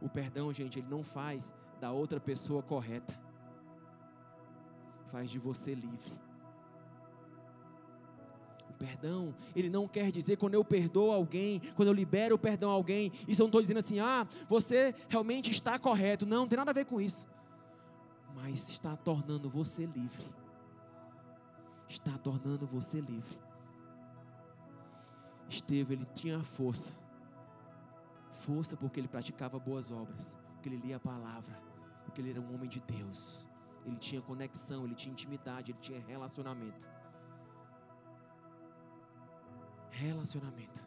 O 0.00 0.08
perdão, 0.08 0.52
gente, 0.52 0.78
ele 0.78 0.88
não 0.88 1.02
faz 1.02 1.54
da 1.80 1.92
outra 1.92 2.20
pessoa 2.20 2.62
correta, 2.62 3.18
faz 5.08 5.30
de 5.30 5.38
você 5.38 5.74
livre. 5.74 6.12
O 8.68 8.72
perdão, 8.74 9.34
ele 9.54 9.68
não 9.68 9.86
quer 9.86 10.10
dizer 10.10 10.36
quando 10.36 10.54
eu 10.54 10.64
perdoo 10.64 11.12
alguém, 11.12 11.60
quando 11.76 11.88
eu 11.88 11.94
libero 11.94 12.34
o 12.34 12.38
perdão 12.38 12.70
a 12.70 12.74
alguém, 12.74 13.12
isso 13.28 13.42
eu 13.42 13.44
não 13.44 13.48
estou 13.48 13.60
dizendo 13.60 13.78
assim, 13.78 14.00
ah, 14.00 14.26
você 14.48 14.94
realmente 15.08 15.50
está 15.50 15.78
correto. 15.78 16.26
Não, 16.26 16.38
não 16.38 16.48
tem 16.48 16.56
nada 16.56 16.70
a 16.70 16.74
ver 16.74 16.86
com 16.86 17.00
isso. 17.00 17.26
Mas 18.34 18.70
está 18.70 18.96
tornando 18.96 19.48
você 19.48 19.86
livre. 19.86 20.26
Está 21.88 22.16
tornando 22.18 22.66
você 22.66 23.00
livre. 23.00 23.38
Estevão, 25.52 25.92
ele 25.92 26.06
tinha 26.14 26.42
força. 26.42 26.92
Força 28.30 28.76
porque 28.76 28.98
ele 28.98 29.08
praticava 29.08 29.58
boas 29.58 29.90
obras, 29.90 30.38
porque 30.54 30.68
ele 30.68 30.78
lia 30.78 30.96
a 30.96 31.00
palavra, 31.00 31.54
porque 32.04 32.20
ele 32.20 32.30
era 32.30 32.40
um 32.40 32.54
homem 32.54 32.68
de 32.68 32.80
Deus. 32.80 33.46
Ele 33.84 33.96
tinha 33.96 34.22
conexão, 34.22 34.84
ele 34.84 34.94
tinha 34.94 35.12
intimidade, 35.12 35.72
ele 35.72 35.78
tinha 35.80 36.00
relacionamento. 36.00 36.88
Relacionamento. 39.90 40.80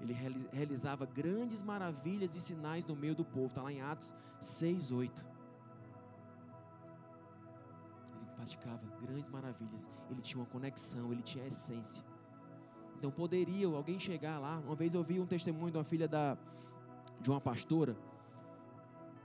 Ele 0.00 0.12
realizava 0.52 1.04
grandes 1.06 1.62
maravilhas 1.62 2.34
e 2.34 2.40
sinais 2.40 2.86
no 2.86 2.94
meio 2.94 3.14
do 3.14 3.24
povo. 3.24 3.46
Está 3.46 3.62
lá 3.62 3.72
em 3.72 3.80
Atos 3.80 4.14
6, 4.40 4.92
8. 4.92 5.28
Ele 8.16 8.30
praticava 8.36 8.86
grandes 9.00 9.28
maravilhas. 9.28 9.90
Ele 10.10 10.20
tinha 10.20 10.40
uma 10.40 10.46
conexão, 10.46 11.12
ele 11.12 11.22
tinha 11.22 11.46
essência. 11.46 12.04
Então 13.06 13.14
poderia 13.14 13.68
alguém 13.68 14.00
chegar 14.00 14.40
lá. 14.40 14.58
Uma 14.66 14.74
vez 14.74 14.92
eu 14.92 15.00
vi 15.00 15.20
um 15.20 15.26
testemunho 15.26 15.70
de 15.70 15.78
uma 15.78 15.84
filha 15.84 16.08
da, 16.08 16.36
de 17.20 17.30
uma 17.30 17.40
pastora. 17.40 17.96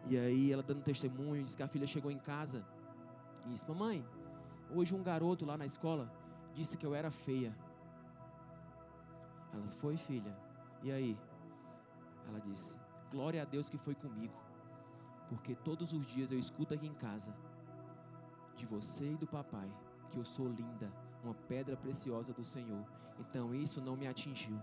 E 0.05 0.15
aí 0.15 0.51
ela 0.51 0.61
dando 0.61 0.83
testemunho, 0.83 1.43
disse 1.43 1.57
que 1.57 1.63
a 1.63 1.67
filha 1.67 1.87
chegou 1.87 2.11
em 2.11 2.19
casa 2.19 2.63
e 3.43 3.49
disse: 3.49 3.67
Mamãe, 3.67 4.05
hoje 4.69 4.93
um 4.93 5.01
garoto 5.01 5.47
lá 5.47 5.57
na 5.57 5.65
escola 5.65 6.13
disse 6.53 6.77
que 6.77 6.85
eu 6.85 6.93
era 6.93 7.09
feia. 7.09 7.57
Ela 9.51 9.67
foi, 9.67 9.97
filha. 9.97 10.37
E 10.83 10.91
aí? 10.91 11.17
Ela 12.27 12.39
disse: 12.39 12.77
Glória 13.11 13.41
a 13.41 13.45
Deus 13.45 13.67
que 13.67 13.79
foi 13.79 13.95
comigo, 13.95 14.39
porque 15.27 15.55
todos 15.55 15.91
os 15.91 16.05
dias 16.05 16.31
eu 16.31 16.37
escuto 16.37 16.75
aqui 16.75 16.85
em 16.85 16.93
casa 16.93 17.33
de 18.55 18.67
você 18.67 19.13
e 19.13 19.17
do 19.17 19.25
papai 19.25 19.71
que 20.11 20.19
eu 20.19 20.25
sou 20.25 20.47
linda, 20.47 20.93
uma 21.23 21.33
pedra 21.33 21.75
preciosa 21.77 22.33
do 22.33 22.43
Senhor. 22.43 22.85
Então 23.19 23.53
isso 23.53 23.81
não 23.81 23.95
me 23.95 24.07
atingiu. 24.07 24.59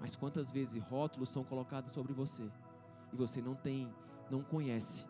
Mas 0.00 0.16
quantas 0.16 0.50
vezes 0.50 0.82
rótulos 0.82 1.28
são 1.28 1.44
colocados 1.44 1.92
sobre 1.92 2.12
você 2.12 2.50
e 3.12 3.16
você 3.16 3.40
não 3.40 3.54
tem, 3.54 3.92
não 4.30 4.42
conhece 4.42 5.06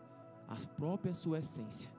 a 0.47 0.55
própria 0.75 1.13
sua 1.13 1.39
essência, 1.39 1.91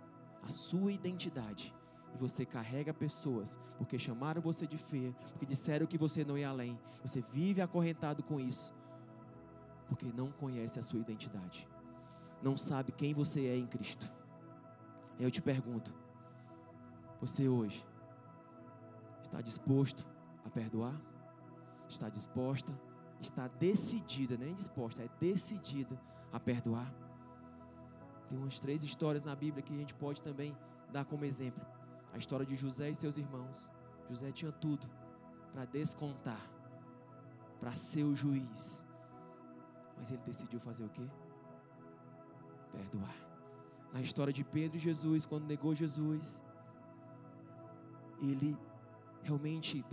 a 0.42 0.50
sua 0.50 0.92
identidade. 0.92 1.74
E 2.14 2.16
você 2.16 2.46
carrega 2.46 2.94
pessoas 2.94 3.58
porque 3.76 3.98
chamaram 3.98 4.40
você 4.40 4.66
de 4.66 4.78
feia, 4.78 5.12
porque 5.30 5.46
disseram 5.46 5.86
que 5.86 5.98
você 5.98 6.24
não 6.24 6.38
ia 6.38 6.48
além. 6.48 6.78
Você 7.02 7.20
vive 7.32 7.60
acorrentado 7.60 8.22
com 8.22 8.38
isso, 8.38 8.72
porque 9.88 10.06
não 10.12 10.30
conhece 10.30 10.78
a 10.78 10.82
sua 10.82 11.00
identidade, 11.00 11.68
não 12.40 12.56
sabe 12.56 12.92
quem 12.92 13.12
você 13.12 13.46
é 13.46 13.56
em 13.56 13.66
Cristo. 13.66 14.10
Eu 15.18 15.30
te 15.30 15.42
pergunto: 15.42 15.92
você 17.20 17.48
hoje 17.48 17.84
está 19.24 19.40
disposto 19.40 20.06
a 20.44 20.50
perdoar? 20.50 20.94
Está 21.88 22.08
disposta? 22.08 22.72
Está 23.20 23.48
decidida, 23.48 24.36
nem 24.36 24.54
disposta, 24.54 25.02
é 25.02 25.08
decidida 25.18 25.98
a 26.32 26.38
perdoar? 26.38 26.92
Tem 28.28 28.38
umas 28.38 28.60
três 28.60 28.82
histórias 28.84 29.24
na 29.24 29.34
Bíblia 29.34 29.62
que 29.62 29.72
a 29.72 29.76
gente 29.76 29.94
pode 29.94 30.22
também 30.22 30.56
dar 30.92 31.04
como 31.04 31.24
exemplo. 31.24 31.64
A 32.12 32.18
história 32.18 32.44
de 32.44 32.54
José 32.54 32.90
e 32.90 32.94
seus 32.94 33.16
irmãos. 33.16 33.72
José 34.08 34.30
tinha 34.30 34.52
tudo 34.52 34.86
para 35.52 35.64
descontar, 35.64 36.40
para 37.58 37.74
ser 37.74 38.04
o 38.04 38.14
juiz. 38.14 38.86
Mas 39.96 40.10
ele 40.10 40.22
decidiu 40.22 40.60
fazer 40.60 40.84
o 40.84 40.90
quê? 40.90 41.06
Perdoar. 42.72 43.16
Na 43.92 44.00
história 44.00 44.32
de 44.32 44.44
Pedro 44.44 44.76
e 44.76 44.80
Jesus, 44.80 45.24
quando 45.24 45.46
negou 45.46 45.74
Jesus, 45.74 46.42
ele 48.20 48.56
realmente, 49.24 49.84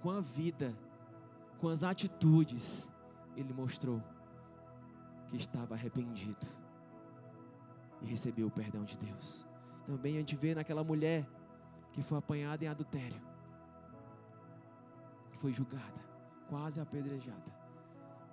com 0.00 0.10
a 0.10 0.20
vida, 0.20 0.76
com 1.58 1.68
as 1.68 1.82
atitudes, 1.82 2.92
ele 3.36 3.52
mostrou 3.52 4.02
que 5.28 5.36
estava 5.36 5.74
arrependido 5.74 6.46
e 8.02 8.06
recebeu 8.06 8.46
o 8.46 8.50
perdão 8.50 8.84
de 8.84 8.96
Deus. 8.98 9.46
Também 9.86 10.16
a 10.16 10.18
gente 10.18 10.36
vê 10.36 10.54
naquela 10.54 10.84
mulher 10.84 11.26
que 11.92 12.02
foi 12.02 12.18
apanhada 12.18 12.64
em 12.64 12.68
adultério, 12.68 13.20
que 15.30 15.38
foi 15.38 15.52
julgada, 15.52 16.00
quase 16.48 16.80
apedrejada, 16.80 17.52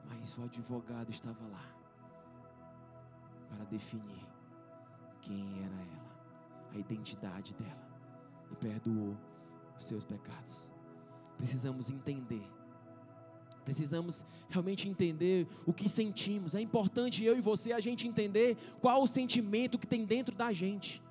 mas 0.09 0.37
o 0.37 0.43
advogado 0.43 1.09
estava 1.09 1.47
lá 1.47 1.65
para 3.49 3.63
definir 3.65 4.27
quem 5.21 5.63
era 5.63 5.75
ela, 5.75 6.11
a 6.73 6.77
identidade 6.77 7.53
dela, 7.53 7.87
e 8.51 8.55
perdoou 8.55 9.15
os 9.77 9.83
seus 9.83 10.05
pecados. 10.05 10.71
Precisamos 11.37 11.89
entender. 11.89 12.43
Precisamos 13.63 14.25
realmente 14.49 14.89
entender 14.89 15.47
o 15.65 15.73
que 15.73 15.87
sentimos. 15.87 16.55
É 16.55 16.61
importante 16.61 17.23
eu 17.23 17.37
e 17.37 17.41
você 17.41 17.71
a 17.73 17.79
gente 17.79 18.07
entender 18.07 18.57
qual 18.79 19.03
o 19.03 19.07
sentimento 19.07 19.77
que 19.77 19.87
tem 19.87 20.05
dentro 20.05 20.35
da 20.35 20.51
gente. 20.51 21.01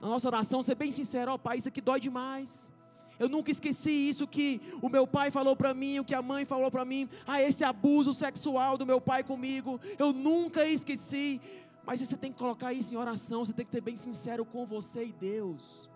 Na 0.00 0.08
nossa 0.08 0.28
oração, 0.28 0.62
ser 0.62 0.74
bem 0.74 0.90
sincero, 0.90 1.32
ó 1.32 1.34
oh, 1.34 1.38
Pai, 1.38 1.58
isso 1.58 1.68
aqui 1.68 1.80
dói 1.80 2.00
demais. 2.00 2.72
Eu 3.18 3.28
nunca 3.28 3.50
esqueci 3.50 3.90
isso 3.90 4.26
que 4.26 4.60
o 4.82 4.88
meu 4.88 5.06
pai 5.06 5.30
falou 5.30 5.56
para 5.56 5.72
mim, 5.72 5.98
o 5.98 6.04
que 6.04 6.14
a 6.14 6.20
mãe 6.20 6.44
falou 6.44 6.70
para 6.70 6.84
mim. 6.84 7.08
Ah, 7.26 7.40
esse 7.42 7.64
abuso 7.64 8.12
sexual 8.12 8.76
do 8.76 8.84
meu 8.84 9.00
pai 9.00 9.24
comigo. 9.24 9.80
Eu 9.98 10.12
nunca 10.12 10.66
esqueci. 10.66 11.40
Mas 11.86 12.00
você 12.00 12.16
tem 12.16 12.32
que 12.32 12.38
colocar 12.38 12.72
isso 12.72 12.94
em 12.94 12.98
oração, 12.98 13.44
você 13.44 13.52
tem 13.52 13.64
que 13.64 13.70
ser 13.70 13.80
bem 13.80 13.96
sincero 13.96 14.44
com 14.44 14.66
você 14.66 15.06
e 15.06 15.12
Deus. 15.12 15.88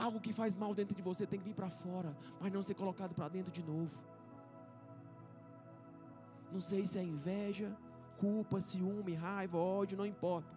Algo 0.00 0.18
que 0.18 0.32
faz 0.32 0.54
mal 0.54 0.74
dentro 0.74 0.96
de 0.96 1.02
você 1.02 1.26
tem 1.26 1.38
que 1.38 1.44
vir 1.44 1.54
para 1.54 1.68
fora, 1.68 2.16
mas 2.40 2.50
não 2.50 2.62
ser 2.62 2.72
colocado 2.72 3.14
para 3.14 3.28
dentro 3.28 3.52
de 3.52 3.62
novo. 3.62 4.02
Não 6.50 6.60
sei 6.60 6.86
se 6.86 6.98
é 6.98 7.02
inveja, 7.02 7.76
culpa, 8.16 8.62
ciúme, 8.62 9.12
raiva, 9.12 9.58
ódio, 9.58 9.98
não 9.98 10.06
importa. 10.06 10.56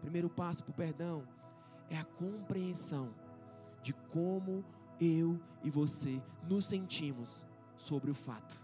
Primeiro 0.00 0.30
passo 0.30 0.62
para 0.62 0.70
o 0.70 0.74
perdão 0.74 1.26
é 1.90 1.98
a 1.98 2.04
compreensão 2.04 3.12
de 3.82 3.92
como 3.92 4.64
eu 5.00 5.40
e 5.64 5.68
você 5.68 6.22
nos 6.48 6.64
sentimos 6.64 7.44
sobre 7.76 8.08
o 8.08 8.14
fato. 8.14 8.56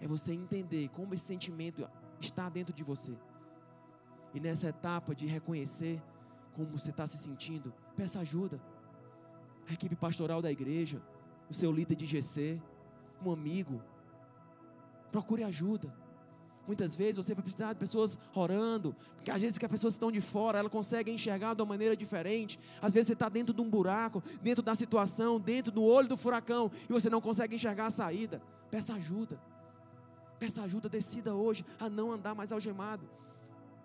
É 0.00 0.08
você 0.08 0.32
entender 0.32 0.88
como 0.88 1.14
esse 1.14 1.26
sentimento 1.26 1.88
está 2.18 2.48
dentro 2.48 2.74
de 2.74 2.82
você. 2.82 3.16
E 4.34 4.40
nessa 4.40 4.66
etapa 4.70 5.14
de 5.14 5.26
reconhecer 5.26 6.02
como 6.54 6.76
você 6.76 6.90
está 6.90 7.06
se 7.06 7.18
sentindo, 7.18 7.72
peça 7.96 8.18
ajuda 8.18 8.60
a 9.72 9.74
equipe 9.74 9.96
pastoral 9.96 10.40
da 10.40 10.50
igreja, 10.50 11.02
o 11.48 11.54
seu 11.54 11.72
líder 11.72 11.96
de 11.96 12.06
GC, 12.06 12.60
um 13.24 13.32
amigo. 13.32 13.82
Procure 15.10 15.42
ajuda. 15.44 15.92
Muitas 16.66 16.94
vezes 16.94 17.16
você 17.16 17.34
vai 17.34 17.42
precisar 17.42 17.72
de 17.72 17.78
pessoas 17.78 18.16
orando, 18.34 18.94
porque 19.16 19.30
às 19.30 19.42
vezes 19.42 19.58
que 19.58 19.64
as 19.64 19.70
pessoas 19.70 19.94
estão 19.94 20.12
de 20.12 20.20
fora, 20.20 20.58
ela 20.58 20.70
consegue 20.70 21.10
enxergar 21.10 21.54
de 21.54 21.62
uma 21.62 21.66
maneira 21.66 21.96
diferente. 21.96 22.58
Às 22.80 22.92
vezes 22.92 23.08
você 23.08 23.12
está 23.14 23.28
dentro 23.28 23.52
de 23.52 23.60
um 23.60 23.68
buraco, 23.68 24.22
dentro 24.40 24.62
da 24.62 24.74
situação, 24.74 25.40
dentro 25.40 25.72
do 25.72 25.82
olho 25.82 26.08
do 26.08 26.16
furacão, 26.16 26.70
e 26.88 26.92
você 26.92 27.10
não 27.10 27.20
consegue 27.20 27.56
enxergar 27.56 27.86
a 27.86 27.90
saída. 27.90 28.40
Peça 28.70 28.94
ajuda. 28.94 29.40
Peça 30.38 30.62
ajuda, 30.62 30.88
decida 30.88 31.34
hoje 31.34 31.64
a 31.80 31.90
não 31.90 32.12
andar 32.12 32.34
mais 32.34 32.52
algemado 32.52 33.08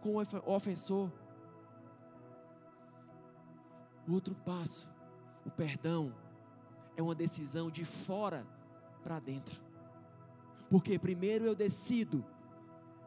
com 0.02 0.16
o 0.16 0.54
ofensor. 0.54 1.12
Outro 4.08 4.36
passo 4.36 4.88
o 5.48 5.50
perdão 5.50 6.14
é 6.98 7.02
uma 7.02 7.16
decisão 7.16 7.72
de 7.72 7.86
fora 7.86 8.46
para 9.02 9.18
dentro. 9.18 9.62
Porque 10.70 11.00
primeiro 11.00 11.46
eu 11.46 11.56
decido, 11.56 12.26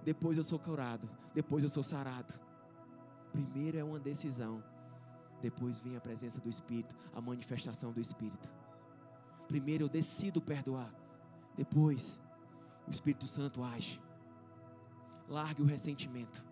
depois 0.02 0.38
eu 0.38 0.42
sou 0.42 0.58
curado, 0.58 1.06
depois 1.34 1.62
eu 1.62 1.68
sou 1.68 1.82
sarado. 1.82 2.32
Primeiro 3.30 3.76
é 3.76 3.84
uma 3.84 4.00
decisão, 4.00 4.64
depois 5.42 5.80
vem 5.80 5.96
a 5.96 6.00
presença 6.00 6.40
do 6.40 6.48
Espírito, 6.48 6.96
a 7.14 7.20
manifestação 7.20 7.92
do 7.92 8.00
Espírito. 8.00 8.50
Primeiro 9.46 9.84
eu 9.84 9.88
decido 9.88 10.40
perdoar, 10.40 10.90
depois 11.54 12.18
o 12.88 12.90
Espírito 12.90 13.26
Santo 13.26 13.62
age. 13.62 14.00
Largue 15.28 15.60
o 15.60 15.66
ressentimento. 15.66 16.42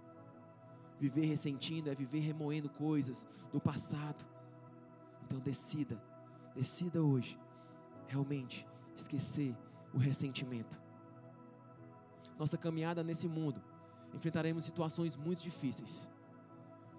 Viver 1.01 1.24
ressentindo 1.24 1.89
é 1.89 1.95
viver 1.95 2.20
remoendo 2.20 2.68
coisas 2.68 3.26
do 3.51 3.59
passado 3.59 4.26
então 5.29 5.39
decida, 5.41 6.03
decida 6.55 7.03
hoje, 7.03 7.39
realmente 8.07 8.66
esquecer 8.97 9.55
o 9.93 9.99
ressentimento. 9.99 10.81
Nossa 12.39 12.57
caminhada 12.57 13.05
nesse 13.05 13.29
mundo, 13.29 13.62
enfrentaremos 14.14 14.64
situações 14.64 15.16
muito 15.16 15.43
difíceis, 15.43 16.11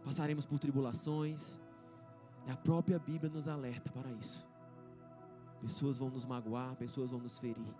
passaremos 0.04 0.46
por 0.46 0.60
tribulações, 0.60 1.60
e 2.46 2.52
a 2.52 2.56
própria 2.56 3.00
Bíblia 3.00 3.32
nos 3.32 3.48
alerta 3.48 3.90
para 3.92 4.12
isso. 4.12 4.48
Pessoas 5.60 5.98
vão 5.98 6.10
nos 6.10 6.26
magoar, 6.26 6.76
pessoas 6.76 7.10
vão 7.10 7.20
nos 7.20 7.40
ferir. 7.40 7.76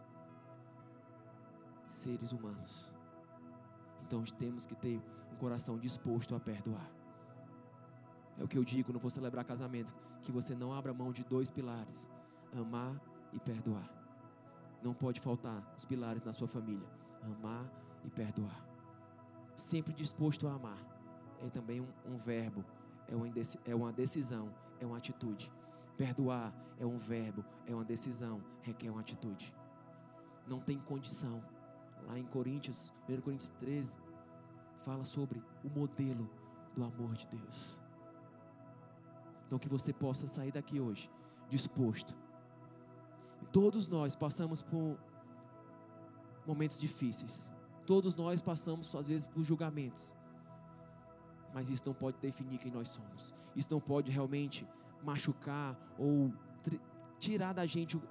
Seres 1.88 2.32
humanos. 2.32 2.94
Então 4.06 4.24
temos 4.24 4.66
que 4.66 4.76
ter 4.76 5.02
um 5.32 5.36
coração 5.38 5.78
disposto 5.78 6.36
a 6.36 6.40
perdoar. 6.40 6.99
É 8.40 8.44
o 8.44 8.48
que 8.48 8.58
eu 8.58 8.64
digo, 8.64 8.94
não 8.94 9.00
vou 9.00 9.12
celebrar 9.12 9.44
casamento, 9.44 9.94
que 10.22 10.32
você 10.32 10.56
não 10.56 10.74
abra 10.74 10.94
mão 10.94 11.12
de 11.12 11.24
dois 11.26 11.52
pilares: 11.52 12.10
amar 12.56 13.00
e 13.34 13.40
perdoar. 13.40 13.88
Não 14.82 14.94
pode 14.94 15.20
faltar 15.20 15.62
os 15.78 15.84
pilares 15.84 16.24
na 16.24 16.32
sua 16.32 16.48
família: 16.48 16.88
amar 17.22 17.70
e 18.06 18.10
perdoar. 18.10 18.66
Sempre 19.58 19.94
disposto 19.94 20.48
a 20.48 20.54
amar. 20.54 20.80
É 21.42 21.50
também 21.50 21.82
um, 21.82 21.88
um 22.06 22.18
verbo, 22.18 22.64
é 23.08 23.16
uma, 23.16 23.28
é 23.66 23.76
uma 23.76 23.92
decisão, 23.92 24.50
é 24.80 24.86
uma 24.86 24.98
atitude. 24.98 25.52
Perdoar 25.98 26.54
é 26.80 26.86
um 26.86 26.98
verbo, 26.98 27.44
é 27.68 27.76
uma 27.76 27.84
decisão, 27.84 28.42
requer 28.62 28.90
uma 28.90 29.02
atitude. 29.02 29.54
Não 30.48 30.60
tem 30.60 30.80
condição. 30.80 31.44
Lá 32.08 32.18
em 32.18 32.24
Coríntios, 32.24 32.94
1 33.08 33.22
Coríntios 33.22 33.50
13, 33.60 34.00
fala 34.86 35.04
sobre 35.04 35.44
o 35.64 35.70
modelo 35.70 36.30
do 36.74 36.84
amor 36.84 37.14
de 37.14 37.28
Deus. 37.28 37.82
Então 39.50 39.58
que 39.58 39.68
você 39.68 39.92
possa 39.92 40.28
sair 40.28 40.52
daqui 40.52 40.80
hoje 40.80 41.10
disposto. 41.50 42.16
Todos 43.52 43.88
nós 43.88 44.16
passamos 44.16 44.62
por 44.62 44.96
momentos 46.46 46.80
difíceis. 46.80 47.52
Todos 47.84 48.14
nós 48.16 48.44
passamos 48.44 48.96
às 48.96 49.08
vezes 49.08 49.26
por 49.26 49.42
julgamentos. 49.42 50.16
Mas 51.52 51.68
isso 51.72 51.82
não 51.84 51.96
pode 51.96 52.20
definir 52.20 52.60
quem 52.60 52.72
nós 52.72 52.90
somos. 52.90 53.34
Isso 53.56 53.70
não 53.72 53.82
pode 53.82 54.12
realmente 54.12 54.68
machucar 55.04 55.76
ou 55.98 56.32
tirar 57.18 57.52
da 57.52 57.66
gente 57.66 57.98
o, 57.98 58.04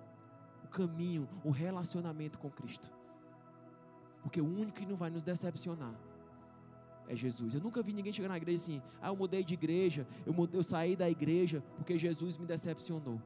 o 0.64 0.66
caminho, 0.66 1.28
o 1.44 1.50
relacionamento 1.50 2.36
com 2.36 2.50
Cristo. 2.50 2.92
Porque 4.24 4.40
o 4.40 4.44
único 4.44 4.72
que 4.72 4.84
não 4.84 4.96
vai 4.96 5.08
nos 5.08 5.22
decepcionar 5.22 5.94
é 7.08 7.16
Jesus. 7.16 7.54
Eu 7.54 7.60
nunca 7.60 7.82
vi 7.82 7.92
ninguém 7.92 8.12
chegar 8.12 8.28
na 8.28 8.36
igreja 8.36 8.62
assim, 8.62 8.82
ah, 9.00 9.08
eu 9.08 9.16
mudei 9.16 9.42
de 9.42 9.54
igreja, 9.54 10.06
eu, 10.26 10.32
mudei, 10.32 10.58
eu 10.58 10.62
saí 10.62 10.94
da 10.94 11.08
igreja 11.10 11.64
porque 11.76 11.98
Jesus 11.98 12.36
me 12.36 12.46
decepcionou. 12.46 13.20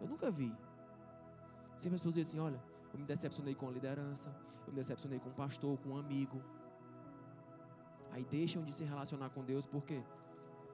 Eu 0.00 0.08
nunca 0.08 0.30
vi. 0.30 0.52
Sempre 1.76 1.96
as 1.96 2.00
pessoas 2.00 2.14
dizem 2.14 2.40
assim, 2.40 2.40
olha, 2.40 2.62
eu 2.92 2.98
me 2.98 3.04
decepcionei 3.04 3.54
com 3.54 3.68
a 3.68 3.70
liderança, 3.70 4.34
eu 4.66 4.72
me 4.72 4.76
decepcionei 4.76 5.18
com 5.20 5.28
o 5.28 5.32
pastor, 5.32 5.78
com 5.78 5.90
um 5.90 5.96
amigo. 5.96 6.42
Aí 8.12 8.24
deixam 8.24 8.64
de 8.64 8.72
se 8.72 8.84
relacionar 8.84 9.28
com 9.30 9.44
Deus, 9.44 9.66
por 9.66 9.84
quê? 9.84 10.02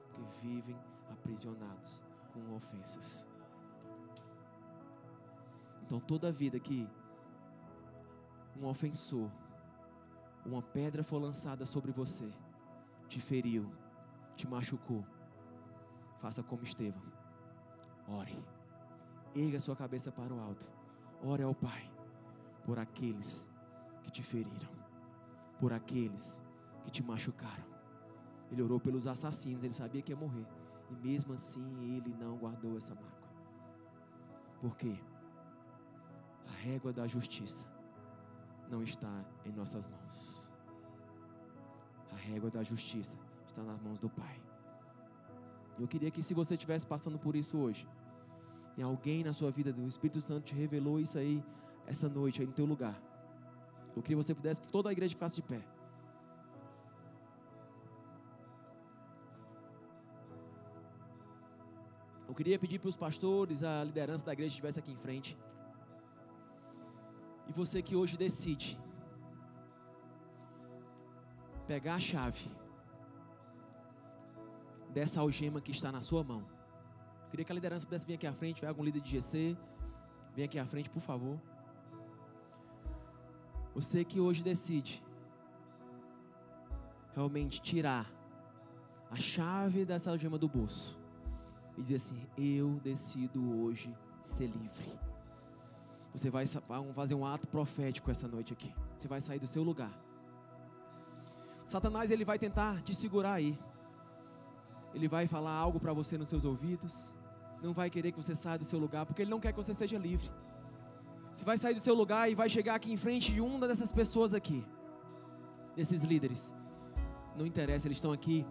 Porque 0.09 0.47
vivem 0.47 0.75
aprisionados 1.11 2.01
com 2.33 2.55
ofensas. 2.55 3.27
Então 5.83 5.99
toda 5.99 6.31
vida 6.31 6.59
que 6.59 6.87
um 8.59 8.65
ofensor, 8.65 9.29
uma 10.45 10.61
pedra 10.61 11.03
foi 11.03 11.19
lançada 11.19 11.65
sobre 11.65 11.91
você, 11.91 12.31
te 13.07 13.19
feriu, 13.19 13.71
te 14.35 14.47
machucou, 14.47 15.05
faça 16.19 16.43
como 16.43 16.63
Estevão. 16.63 17.01
Ore. 18.07 18.37
Erga 19.35 19.59
sua 19.59 19.75
cabeça 19.75 20.11
para 20.11 20.33
o 20.33 20.39
alto. 20.39 20.71
Ore 21.21 21.43
ao 21.43 21.53
Pai 21.53 21.91
por 22.63 22.79
aqueles 22.79 23.47
que 24.03 24.11
te 24.11 24.23
feriram, 24.23 24.69
por 25.59 25.73
aqueles 25.73 26.41
que 26.83 26.91
te 26.91 27.03
machucaram. 27.03 27.65
Ele 28.51 28.61
orou 28.61 28.79
pelos 28.79 29.07
assassinos, 29.07 29.63
ele 29.63 29.73
sabia 29.73 30.01
que 30.01 30.11
ia 30.11 30.17
morrer. 30.17 30.47
E 30.89 30.95
mesmo 30.95 31.33
assim 31.33 31.95
ele 31.95 32.15
não 32.15 32.37
guardou 32.37 32.77
essa 32.77 32.95
mágoa. 32.95 33.27
Por 34.61 34.75
quê? 34.77 34.97
A 36.47 36.51
régua 36.51 36.93
da 36.93 37.05
justiça 37.05 37.76
não 38.69 38.83
está 38.83 39.25
em 39.45 39.51
nossas 39.51 39.87
mãos. 39.87 40.51
A 42.11 42.15
régua 42.15 42.49
da 42.49 42.63
justiça 42.63 43.17
está 43.47 43.63
nas 43.63 43.79
mãos 43.81 43.97
do 43.97 44.09
Pai. 44.09 44.41
Eu 45.79 45.87
queria 45.87 46.09
que 46.09 46.23
se 46.23 46.33
você 46.33 46.55
estivesse 46.55 46.85
passando 46.85 47.19
por 47.19 47.35
isso 47.35 47.57
hoje, 47.57 47.87
tem 48.75 48.83
alguém 48.83 49.23
na 49.23 49.33
sua 49.33 49.51
vida, 49.51 49.73
o 49.77 49.87
Espírito 49.87 50.21
Santo 50.21 50.43
te 50.43 50.55
revelou 50.55 50.99
isso 50.99 51.17
aí 51.17 51.43
essa 51.85 52.09
noite 52.09 52.41
aí 52.41 52.47
no 52.47 52.53
teu 52.53 52.65
lugar. 52.65 53.01
Eu 53.95 54.01
queria 54.01 54.17
que 54.17 54.23
você 54.23 54.35
pudesse, 54.35 54.61
toda 54.61 54.89
a 54.89 54.91
igreja 54.91 55.13
ficasse 55.13 55.35
de 55.37 55.41
pé. 55.41 55.61
Eu 62.27 62.35
queria 62.35 62.59
pedir 62.59 62.77
para 62.77 62.89
os 62.89 62.97
pastores, 62.97 63.63
a 63.63 63.83
liderança 63.83 64.25
da 64.25 64.33
igreja 64.33 64.49
estivesse 64.49 64.79
aqui 64.79 64.91
em 64.91 64.97
frente. 64.97 65.37
E 67.47 67.51
você 67.51 67.81
que 67.81 67.95
hoje 67.95 68.17
decide 68.17 68.79
pegar 71.65 71.95
a 71.95 71.99
chave 71.99 72.49
dessa 74.93 75.19
algema 75.19 75.61
que 75.61 75.71
está 75.71 75.91
na 75.91 76.01
sua 76.01 76.23
mão. 76.23 76.41
Eu 77.23 77.29
queria 77.31 77.45
que 77.45 77.51
a 77.51 77.55
liderança 77.55 77.85
pudesse 77.85 78.05
vir 78.05 78.15
aqui 78.15 78.25
à 78.25 78.33
frente, 78.33 78.61
vai 78.61 78.69
algum 78.69 78.83
líder 78.83 79.01
de 79.01 79.11
GC, 79.11 79.57
vem 80.35 80.45
aqui 80.45 80.57
à 80.57 80.65
frente, 80.65 80.89
por 80.89 81.01
favor. 81.01 81.39
Você 83.75 84.03
que 84.03 84.19
hoje 84.19 84.41
decide 84.41 85.03
realmente 87.13 87.61
tirar 87.61 88.11
a 89.11 89.15
chave 89.15 89.85
dessa 89.85 90.09
algema 90.09 90.37
do 90.37 90.47
bolso 90.47 90.97
e 91.77 91.81
dizer 91.81 91.95
assim: 91.95 92.27
Eu 92.37 92.79
decido 92.83 93.39
hoje 93.61 93.95
ser 94.21 94.47
livre. 94.47 94.99
Você 96.13 96.29
vai 96.29 96.45
fazer 96.93 97.15
um 97.15 97.25
ato 97.25 97.47
profético 97.47 98.09
essa 98.09 98.27
noite 98.27 98.53
aqui. 98.53 98.73
Você 98.97 99.07
vai 99.07 99.21
sair 99.21 99.39
do 99.39 99.47
seu 99.47 99.63
lugar. 99.63 99.91
Satanás 101.65 102.11
ele 102.11 102.23
vai 102.23 102.39
tentar 102.39 102.81
te 102.81 102.95
segurar 102.95 103.33
aí. 103.33 103.57
Ele 104.93 105.07
vai 105.07 105.27
falar 105.27 105.51
algo 105.51 105.79
para 105.79 105.93
você 105.93 106.17
nos 106.17 106.29
seus 106.29 106.45
ouvidos. 106.45 107.13
Não 107.61 107.73
vai 107.73 107.89
querer 107.89 108.11
que 108.11 108.21
você 108.21 108.33
saia 108.33 108.57
do 108.57 108.65
seu 108.65 108.79
lugar, 108.79 109.05
porque 109.05 109.21
ele 109.21 109.31
não 109.31 109.39
quer 109.39 109.51
que 109.51 109.57
você 109.57 109.73
seja 109.73 109.97
livre. 109.97 110.29
Você 111.35 111.45
vai 111.45 111.57
sair 111.57 111.73
do 111.73 111.79
seu 111.79 111.93
lugar 111.93 112.31
e 112.31 112.35
vai 112.35 112.49
chegar 112.49 112.75
aqui 112.75 112.91
em 112.91 112.97
frente 112.97 113.31
de 113.31 113.41
uma 113.41 113.67
dessas 113.67 113.91
pessoas 113.91 114.33
aqui, 114.33 114.65
desses 115.75 116.03
líderes. 116.03 116.55
Não 117.35 117.45
interessa, 117.45 117.87
eles 117.87 117.97
estão 117.97 118.11
aqui 118.11 118.45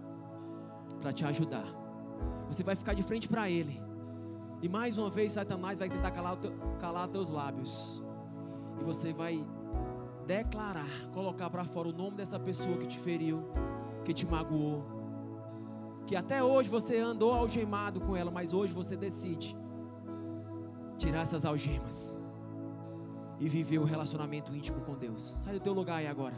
para 1.00 1.12
te 1.12 1.24
ajudar. 1.24 1.66
Você 2.46 2.62
vai 2.62 2.76
ficar 2.76 2.94
de 2.94 3.02
frente 3.02 3.28
para 3.28 3.50
ele. 3.50 3.85
E 4.66 4.68
mais 4.68 4.98
uma 4.98 5.08
vez, 5.08 5.34
Satanás 5.34 5.78
vai 5.78 5.88
tentar 5.88 6.10
calar, 6.10 6.36
teu, 6.38 6.52
calar 6.80 7.06
teus 7.06 7.28
lábios. 7.30 8.02
E 8.80 8.82
você 8.82 9.12
vai 9.12 9.46
declarar, 10.26 11.08
colocar 11.12 11.48
para 11.48 11.64
fora 11.64 11.86
o 11.90 11.92
nome 11.92 12.16
dessa 12.16 12.36
pessoa 12.36 12.76
que 12.76 12.88
te 12.88 12.98
feriu, 12.98 13.44
que 14.04 14.12
te 14.12 14.26
magoou. 14.26 14.84
Que 16.04 16.16
até 16.16 16.42
hoje 16.42 16.68
você 16.68 16.98
andou 16.98 17.32
algemado 17.32 18.00
com 18.00 18.16
ela, 18.16 18.28
mas 18.28 18.52
hoje 18.52 18.72
você 18.74 18.96
decide 18.96 19.56
tirar 20.98 21.20
essas 21.20 21.44
algemas 21.44 22.16
e 23.38 23.48
viver 23.48 23.78
o 23.78 23.82
um 23.82 23.84
relacionamento 23.84 24.52
íntimo 24.52 24.80
com 24.80 24.96
Deus. 24.96 25.22
Sai 25.44 25.52
do 25.52 25.60
teu 25.60 25.74
lugar 25.74 25.98
aí 25.98 26.08
agora. 26.08 26.34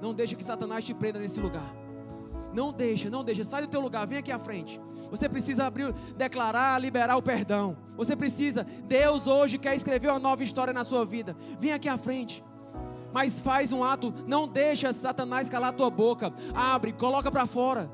Não 0.00 0.14
deixe 0.14 0.34
que 0.34 0.42
Satanás 0.42 0.82
te 0.82 0.94
prenda 0.94 1.18
nesse 1.18 1.38
lugar. 1.38 1.79
Não 2.52 2.72
deixa, 2.72 3.08
não 3.08 3.24
deixa. 3.24 3.44
Sai 3.44 3.62
do 3.62 3.68
teu 3.68 3.80
lugar, 3.80 4.06
vem 4.06 4.18
aqui 4.18 4.32
à 4.32 4.38
frente. 4.38 4.80
Você 5.10 5.28
precisa 5.28 5.66
abrir, 5.66 5.92
declarar, 6.16 6.80
liberar 6.80 7.16
o 7.16 7.22
perdão. 7.22 7.76
Você 7.96 8.14
precisa. 8.14 8.64
Deus 8.84 9.26
hoje 9.26 9.58
quer 9.58 9.74
escrever 9.74 10.08
uma 10.08 10.20
nova 10.20 10.42
história 10.42 10.72
na 10.72 10.84
sua 10.84 11.04
vida. 11.04 11.36
Vem 11.58 11.72
aqui 11.72 11.88
à 11.88 11.98
frente. 11.98 12.44
Mas 13.12 13.40
faz 13.40 13.72
um 13.72 13.82
ato, 13.82 14.14
não 14.26 14.46
deixa 14.46 14.92
Satanás 14.92 15.48
calar 15.48 15.70
a 15.70 15.72
tua 15.72 15.90
boca. 15.90 16.32
Abre, 16.54 16.92
coloca 16.92 17.30
para 17.30 17.46
fora. 17.46 17.90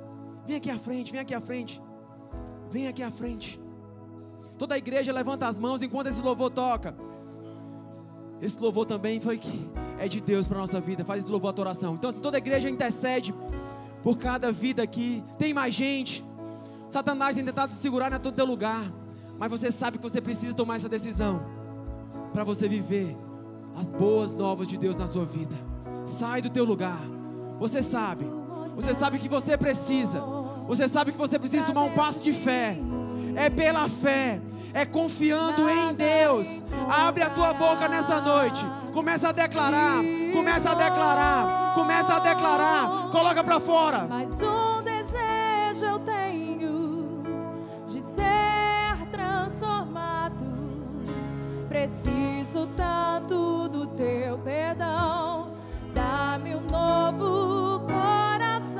Vem 0.46 0.56
aqui 0.56 0.70
à 0.70 0.78
frente, 0.78 1.10
vem 1.10 1.20
aqui 1.20 1.34
à 1.34 1.40
frente. 1.40 1.82
Vem 2.70 2.86
aqui 2.86 3.02
à 3.02 3.10
frente. 3.10 3.58
Toda 4.58 4.74
a 4.74 4.78
igreja 4.78 5.12
levanta 5.12 5.46
as 5.46 5.58
mãos 5.58 5.82
enquanto 5.82 6.08
esse 6.08 6.20
louvor 6.22 6.50
toca. 6.50 6.94
Esse 8.40 8.60
louvor 8.60 8.84
também 8.84 9.18
foi 9.20 9.38
que 9.38 9.70
é 9.98 10.06
de 10.06 10.20
Deus 10.20 10.46
para 10.46 10.58
nossa 10.58 10.80
vida. 10.80 11.04
Faz 11.04 11.24
esse 11.24 11.32
louvor 11.32 11.54
a 11.56 11.60
oração. 11.60 11.94
Então, 11.94 12.12
se 12.12 12.20
toda 12.20 12.36
a 12.36 12.38
igreja 12.38 12.68
intercede 12.68 13.34
por 14.06 14.18
cada 14.18 14.52
vida 14.52 14.84
aqui. 14.84 15.20
Tem 15.36 15.52
mais 15.52 15.74
gente. 15.74 16.24
Satanás 16.88 17.34
tem 17.34 17.44
tentado 17.44 17.72
te 17.72 17.76
segurar 17.76 18.08
no 18.08 18.20
teu 18.30 18.46
lugar. 18.46 18.84
Mas 19.36 19.50
você 19.50 19.68
sabe 19.72 19.98
que 19.98 20.02
você 20.04 20.20
precisa 20.20 20.54
tomar 20.54 20.76
essa 20.76 20.88
decisão. 20.88 21.44
Para 22.32 22.44
você 22.44 22.68
viver 22.68 23.16
as 23.76 23.90
boas 23.90 24.36
novas 24.36 24.68
de 24.68 24.78
Deus 24.78 24.96
na 24.96 25.08
sua 25.08 25.24
vida. 25.24 25.56
Sai 26.04 26.40
do 26.40 26.48
teu 26.48 26.64
lugar. 26.64 27.00
Você 27.58 27.82
sabe. 27.82 28.24
Você 28.76 28.94
sabe 28.94 29.18
que 29.18 29.28
você 29.28 29.56
precisa. 29.56 30.20
Você 30.68 30.86
sabe 30.86 31.10
que 31.10 31.18
você 31.18 31.36
precisa 31.36 31.66
tomar 31.66 31.82
um 31.82 31.92
passo 31.92 32.22
de 32.22 32.32
fé. 32.32 32.78
É 33.34 33.50
pela 33.50 33.88
fé. 33.88 34.40
É 34.72 34.86
confiando 34.86 35.68
em 35.68 35.92
Deus. 35.92 36.62
Abre 36.88 37.24
a 37.24 37.30
tua 37.30 37.52
boca 37.52 37.88
nessa 37.88 38.20
noite. 38.20 38.64
Começa 38.92 39.30
a 39.30 39.32
declarar. 39.32 40.00
Começa 40.36 40.70
a 40.70 40.74
declarar. 40.74 41.72
Começa 41.74 42.14
a 42.14 42.18
declarar. 42.18 43.08
Coloca 43.10 43.42
para 43.42 43.58
fora. 43.58 44.06
Mas 44.06 44.30
um 44.42 44.82
desejo 44.82 45.86
eu 45.86 45.98
tenho 46.00 47.22
de 47.86 48.02
ser 48.02 49.06
transformado. 49.10 50.44
Preciso 51.70 52.66
tanto 52.76 53.66
do 53.68 53.86
teu 53.86 54.36
perdão. 54.38 55.52
Dá-me 55.94 56.54
um 56.54 56.60
novo 56.70 57.80
coração. 57.86 58.76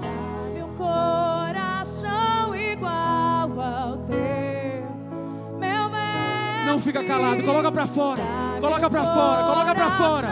Dá-me 0.00 0.62
um 0.62 0.74
coração 0.74 2.54
igual 2.54 3.60
ao 3.60 3.98
teu. 3.98 4.88
Meu 5.58 5.90
mestre. 5.90 6.64
Não 6.66 6.78
fica 6.78 7.04
calado. 7.04 7.42
Coloca 7.42 7.70
para 7.70 7.86
fora. 7.86 8.37
Coloca 8.60 8.90
para 8.90 9.04
fora. 9.04 9.42
Coloca 9.44 9.74
para 9.74 9.90
fora. 9.92 10.28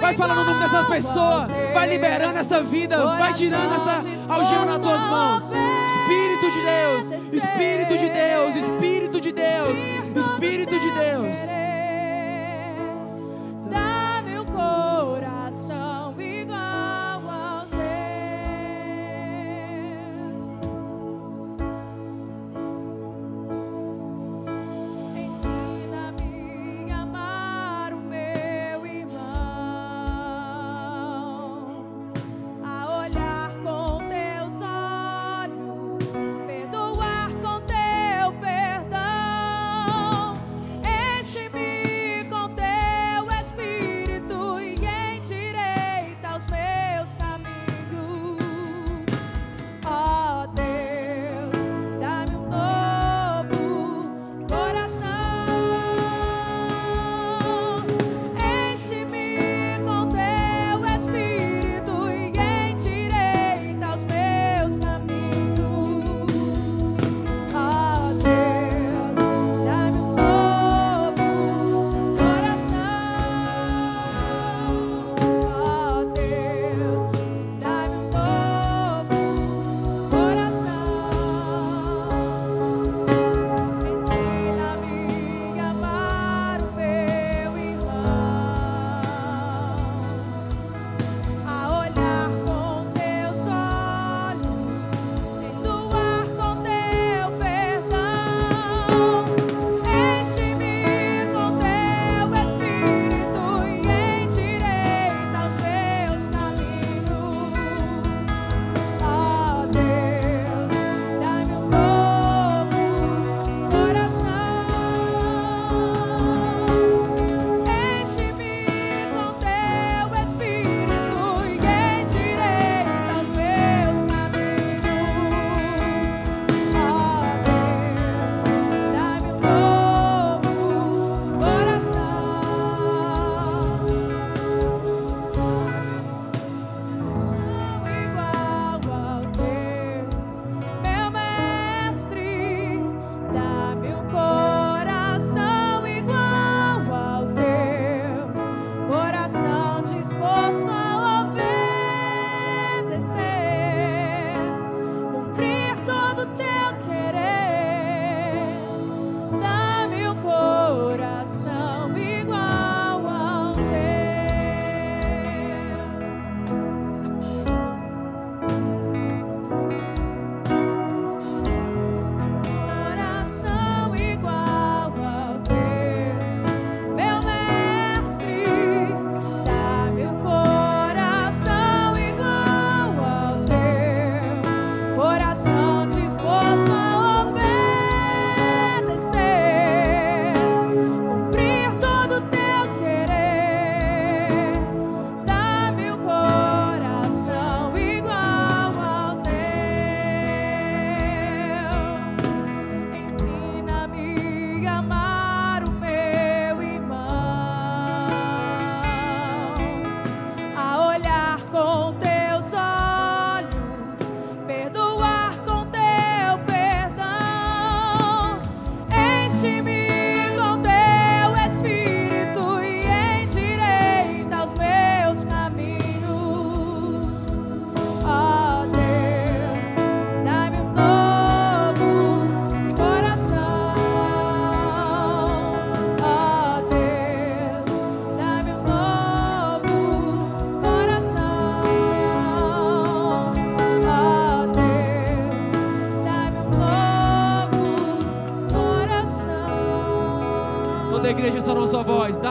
Vai 0.00 0.14
falando 0.14 0.40
o 0.40 0.44
nome 0.44 0.60
dessa 0.60 0.84
pessoa. 0.84 1.48
Vai 1.74 1.88
liberando 1.88 2.38
essa 2.38 2.62
vida. 2.62 3.04
Vai 3.18 3.34
tirando 3.34 3.74
essa 3.74 4.02
algema 4.28 4.64
nas 4.64 4.78
tuas 4.78 5.00
mãos. 5.00 5.44
Espírito 5.44 6.50
de 6.50 6.64
Deus. 6.64 7.32
Espírito 7.32 7.98
de 7.98 8.10
Deus. 8.10 8.56
Espírito 8.56 9.20
de 9.20 9.32
Deus. 9.32 9.78
Espírito 10.16 10.78
de 10.78 10.90
Deus. 10.92 11.36
Dá-me 11.36 11.64
um 11.64 11.67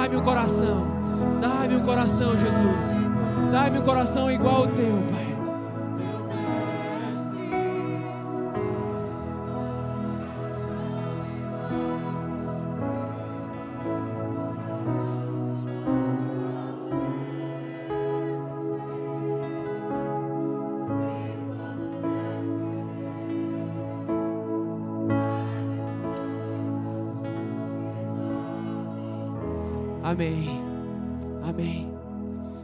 Dá-me 0.08 0.22
um 0.22 0.24
coração. 0.24 0.88
Dá-me 1.42 1.76
um 1.76 1.84
coração, 1.84 2.38
Jesus. 2.38 3.10
Dá-me 3.52 3.80
um 3.80 3.82
coração 3.82 4.32
igual 4.32 4.57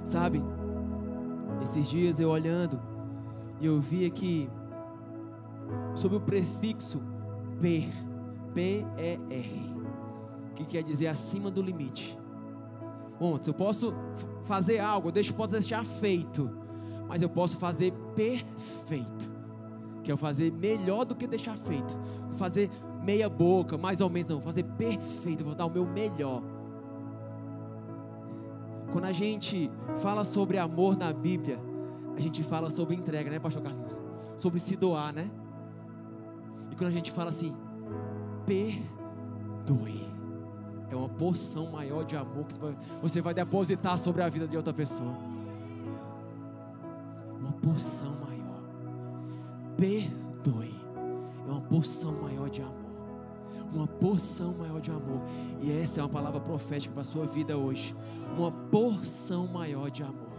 Sabe, 0.03 0.43
esses 1.61 1.89
dias 1.89 2.19
eu 2.19 2.29
olhando 2.29 2.79
e 3.59 3.65
eu 3.65 3.79
vi 3.79 4.05
aqui 4.05 4.49
sobre 5.95 6.17
o 6.17 6.21
prefixo 6.21 7.01
per, 7.61 7.89
P-E-R, 8.53 9.73
que 10.55 10.65
quer 10.65 10.83
dizer 10.83 11.07
acima 11.07 11.49
do 11.49 11.61
limite. 11.61 12.17
Bom, 13.19 13.41
se 13.41 13.49
eu 13.49 13.53
posso 13.53 13.93
fazer 14.45 14.79
algo, 14.79 15.09
eu 15.09 15.11
deixo, 15.11 15.33
posso 15.33 15.51
deixar 15.51 15.83
feito, 15.83 16.49
mas 17.07 17.21
eu 17.21 17.29
posso 17.29 17.57
fazer 17.57 17.91
perfeito, 18.15 19.31
que 20.03 20.11
é 20.11 20.17
fazer 20.17 20.51
melhor 20.51 21.05
do 21.05 21.15
que 21.15 21.25
deixar 21.25 21.57
feito, 21.57 21.99
fazer 22.37 22.69
meia 23.03 23.27
boca, 23.29 23.77
mais 23.77 24.01
ou 24.01 24.09
menos, 24.09 24.29
não, 24.29 24.41
fazer 24.41 24.63
perfeito, 24.63 25.43
vou 25.43 25.55
dar 25.55 25.65
o 25.65 25.69
meu 25.69 25.85
melhor. 25.85 26.41
Quando 28.93 29.05
a 29.05 29.11
gente 29.11 29.71
fala 29.97 30.23
sobre 30.23 30.59
amor 30.59 30.95
na 30.95 31.11
Bíblia, 31.11 31.59
a 32.15 32.19
gente 32.19 32.43
fala 32.43 32.69
sobre 32.69 32.95
entrega, 32.95 33.27
né, 33.27 33.39
Pastor 33.39 33.63
Carlinhos? 33.63 33.99
Sobre 34.37 34.59
se 34.59 34.75
doar, 34.75 35.11
né? 35.11 35.31
E 36.69 36.75
quando 36.75 36.89
a 36.89 36.93
gente 36.93 37.11
fala 37.11 37.29
assim, 37.29 37.55
perdoe, 38.45 40.07
é 40.91 40.95
uma 40.95 41.09
porção 41.09 41.71
maior 41.71 42.05
de 42.05 42.15
amor 42.15 42.45
que 42.45 42.53
você 43.01 43.19
vai 43.19 43.33
depositar 43.33 43.97
sobre 43.97 44.21
a 44.21 44.29
vida 44.29 44.47
de 44.47 44.55
outra 44.55 44.71
pessoa. 44.71 45.15
Uma 47.39 47.53
porção 47.53 48.13
maior. 48.21 48.61
Perdoe, 49.75 50.79
é 51.47 51.51
uma 51.51 51.61
porção 51.61 52.11
maior 52.21 52.47
de 52.47 52.61
amor 52.61 52.82
uma 53.73 53.87
porção 53.87 54.53
maior 54.53 54.79
de 54.79 54.91
amor. 54.91 55.21
E 55.61 55.71
essa 55.71 55.99
é 55.99 56.03
uma 56.03 56.09
palavra 56.09 56.39
profética 56.39 56.93
para 56.93 57.01
a 57.01 57.05
sua 57.05 57.25
vida 57.25 57.57
hoje. 57.57 57.95
Uma 58.37 58.51
porção 58.51 59.47
maior 59.47 59.89
de 59.89 60.03
amor. 60.03 60.33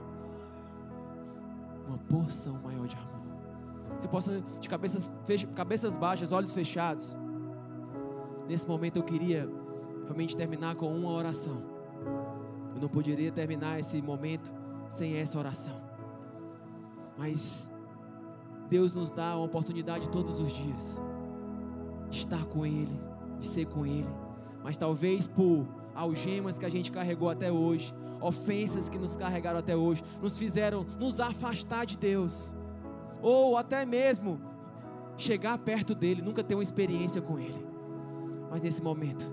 Uma 1.87 1.99
porção 1.99 2.59
maior 2.63 2.87
de 2.87 2.97
amor. 2.97 3.15
Você 3.97 4.09
possa, 4.09 4.43
de 4.61 4.69
cabeças, 4.69 5.13
fecha, 5.27 5.47
cabeças 5.49 5.97
baixas, 5.97 6.33
olhos 6.33 6.53
fechados. 6.53 7.17
Nesse 8.49 8.67
momento 8.67 8.97
eu 8.97 9.03
queria 9.03 9.49
realmente 10.05 10.37
terminar 10.37 10.75
com 10.75 10.95
uma 10.95 11.11
oração. 11.11 11.63
Eu 12.75 12.81
não 12.81 12.89
poderia 12.89 13.31
terminar 13.31 13.79
esse 13.79 14.01
momento 14.03 14.53
sem 14.89 15.17
essa 15.17 15.39
oração. 15.39 15.81
Mas 17.17 17.71
Deus 18.69 18.97
nos 18.97 19.11
dá 19.11 19.37
uma 19.37 19.45
oportunidade 19.45 20.09
todos 20.09 20.39
os 20.41 20.53
dias 20.53 21.01
estar 22.19 22.45
com 22.47 22.65
Ele 22.65 23.01
de 23.39 23.47
ser 23.47 23.67
com 23.67 23.85
Ele. 23.85 24.09
Mas 24.63 24.79
talvez 24.79 25.27
por 25.27 25.67
algemas 25.95 26.59
que 26.59 26.65
a 26.65 26.69
gente 26.69 26.91
carregou 26.91 27.29
até 27.29 27.53
hoje, 27.53 27.95
ofensas 28.21 28.89
que 28.89 28.99
nos 28.99 29.17
carregaram 29.17 29.59
até 29.59 29.77
hoje, 29.77 30.03
nos 30.23 30.39
fizeram 30.39 30.87
nos 30.99 31.21
afastar 31.21 31.85
de 31.85 31.99
Deus, 31.99 32.57
ou 33.23 33.57
até 33.57 33.85
mesmo 33.85 34.41
chegar 35.17 35.57
perto 35.59 35.95
dele, 35.95 36.23
nunca 36.23 36.43
ter 36.43 36.55
uma 36.55 36.63
experiência 36.63 37.21
com 37.21 37.39
Ele. 37.39 37.65
Mas 38.51 38.63
nesse 38.63 38.83
momento, 38.83 39.25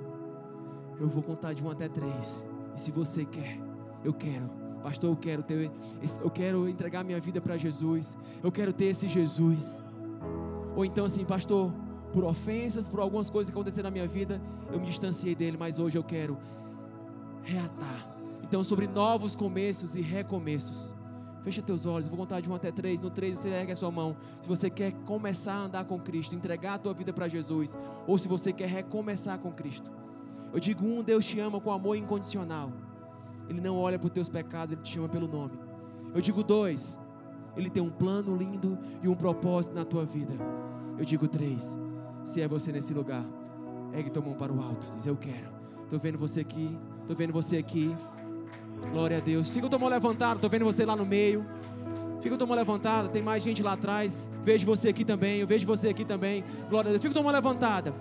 eu 1.00 1.08
vou 1.08 1.24
contar 1.24 1.54
de 1.54 1.64
um 1.64 1.70
até 1.70 1.88
três. 1.88 2.46
E 2.76 2.80
se 2.80 2.92
você 2.92 3.26
quer, 3.26 3.60
eu 4.04 4.14
quero. 4.14 4.50
Pastor, 4.84 5.12
eu 5.12 5.16
quero 5.16 5.44
ter, 5.44 5.72
eu 6.24 6.30
quero 6.30 6.68
entregar 6.68 7.04
minha 7.04 7.20
vida 7.20 7.40
para 7.40 7.58
Jesus. 7.58 8.18
Eu 8.44 8.52
quero 8.52 8.74
ter 8.74 8.86
esse 8.86 9.08
Jesus. 9.08 9.84
Ou 10.76 10.84
então 10.86 11.06
assim, 11.06 11.24
pastor, 11.24 11.72
por 12.12 12.24
ofensas, 12.24 12.88
por 12.88 13.00
algumas 13.00 13.30
coisas 13.30 13.50
que 13.50 13.56
aconteceram 13.58 13.90
na 13.90 13.92
minha 13.92 14.08
vida, 14.08 14.42
eu 14.72 14.80
me 14.80 14.86
distanciei 14.86 15.34
dele, 15.34 15.58
mas 15.58 15.80
hoje 15.80 15.98
eu 15.98 16.04
quero 16.04 16.38
reatar. 17.44 18.08
Então, 18.44 18.64
sobre 18.64 18.88
novos 18.88 19.36
começos 19.36 19.96
e 19.96 20.02
recomeços. 20.02 20.94
Fecha 21.44 21.62
teus 21.62 21.86
olhos, 21.86 22.08
vou 22.08 22.18
contar 22.18 22.40
de 22.40 22.50
um 22.50 22.54
até 22.54 22.72
três. 22.72 23.02
No 23.02 23.10
três 23.10 23.40
você 23.40 23.50
ergue 23.50 23.72
a 23.72 23.76
sua 23.76 23.90
mão. 23.90 24.16
Se 24.40 24.48
você 24.48 24.70
quer 24.70 24.92
começar 25.06 25.54
a 25.54 25.64
andar 25.64 25.86
com 25.86 26.00
Cristo, 26.00 26.36
entregar 26.36 26.76
a 26.76 26.78
tua 26.78 26.94
vida 26.94 27.12
para 27.12 27.28
Jesus, 27.28 27.76
ou 28.06 28.18
se 28.18 28.28
você 28.28 28.54
quer 28.54 28.68
recomeçar 28.68 29.40
com 29.40 29.52
Cristo. 29.52 29.92
Eu 30.54 30.60
digo 30.60 30.86
um, 30.86 31.02
Deus 31.02 31.26
te 31.26 31.40
ama 31.40 31.60
com 31.60 31.72
amor 31.72 31.96
incondicional. 31.96 32.72
Ele 33.50 33.60
não 33.60 33.78
olha 33.78 33.98
para 33.98 34.06
os 34.06 34.14
teus 34.14 34.30
pecados, 34.30 34.74
ele 34.74 34.82
te 34.82 34.94
chama 34.94 35.10
pelo 35.10 35.28
nome. 35.28 35.58
Eu 36.14 36.22
digo 36.22 36.44
dois, 36.44 37.00
ele 37.56 37.70
tem 37.70 37.82
um 37.82 37.90
plano 37.90 38.36
lindo 38.36 38.78
e 39.02 39.08
um 39.08 39.16
propósito 39.16 39.74
na 39.74 39.84
tua 39.84 40.06
vida. 40.06 40.36
Eu 40.98 41.06
digo 41.06 41.28
três, 41.28 41.78
se 42.24 42.42
é 42.42 42.48
você 42.48 42.72
nesse 42.72 42.94
lugar, 42.94 43.26
ergue 43.94 44.10
tua 44.10 44.22
mão 44.22 44.34
para 44.34 44.52
o 44.52 44.62
alto. 44.62 44.92
Diz: 44.96 45.06
Eu 45.06 45.16
quero. 45.16 45.50
Estou 45.84 46.00
vendo 46.00 46.18
você 46.18 46.42
aqui. 46.42 46.78
Estou 47.02 47.16
vendo 47.16 47.34
você 47.34 47.58
aqui. 47.58 47.96
Glória 48.92 49.18
a 49.18 49.20
Deus. 49.20 49.52
Fica 49.52 49.68
tua 49.70 49.80
mão 49.80 49.90
levantada. 49.90 50.36
Estou 50.36 50.50
vendo 50.50 50.66
você 50.66 50.86
lá 50.86 50.96
no 50.96 51.06
meio. 51.06 51.46
Fica 52.22 52.38
tua 52.38 52.48
mão 52.48 52.56
levantada. 52.56 53.10
Tem 53.10 53.22
mais 53.22 53.44
gente 53.44 53.62
lá 53.62 53.74
atrás. 53.74 54.32
Vejo 54.44 54.66
você 54.66 54.90
aqui 54.90 55.04
também. 55.04 55.40
Eu 55.40 55.48
vejo 55.48 55.66
você 55.66 55.90
aqui 55.90 56.06
também. 56.06 56.44
Glória 56.70 56.90
a 56.90 56.92
Deus. 56.92 57.02
Fica 57.02 57.14
tua 57.14 57.24
mão 57.24 57.32
levantada. 57.32 57.94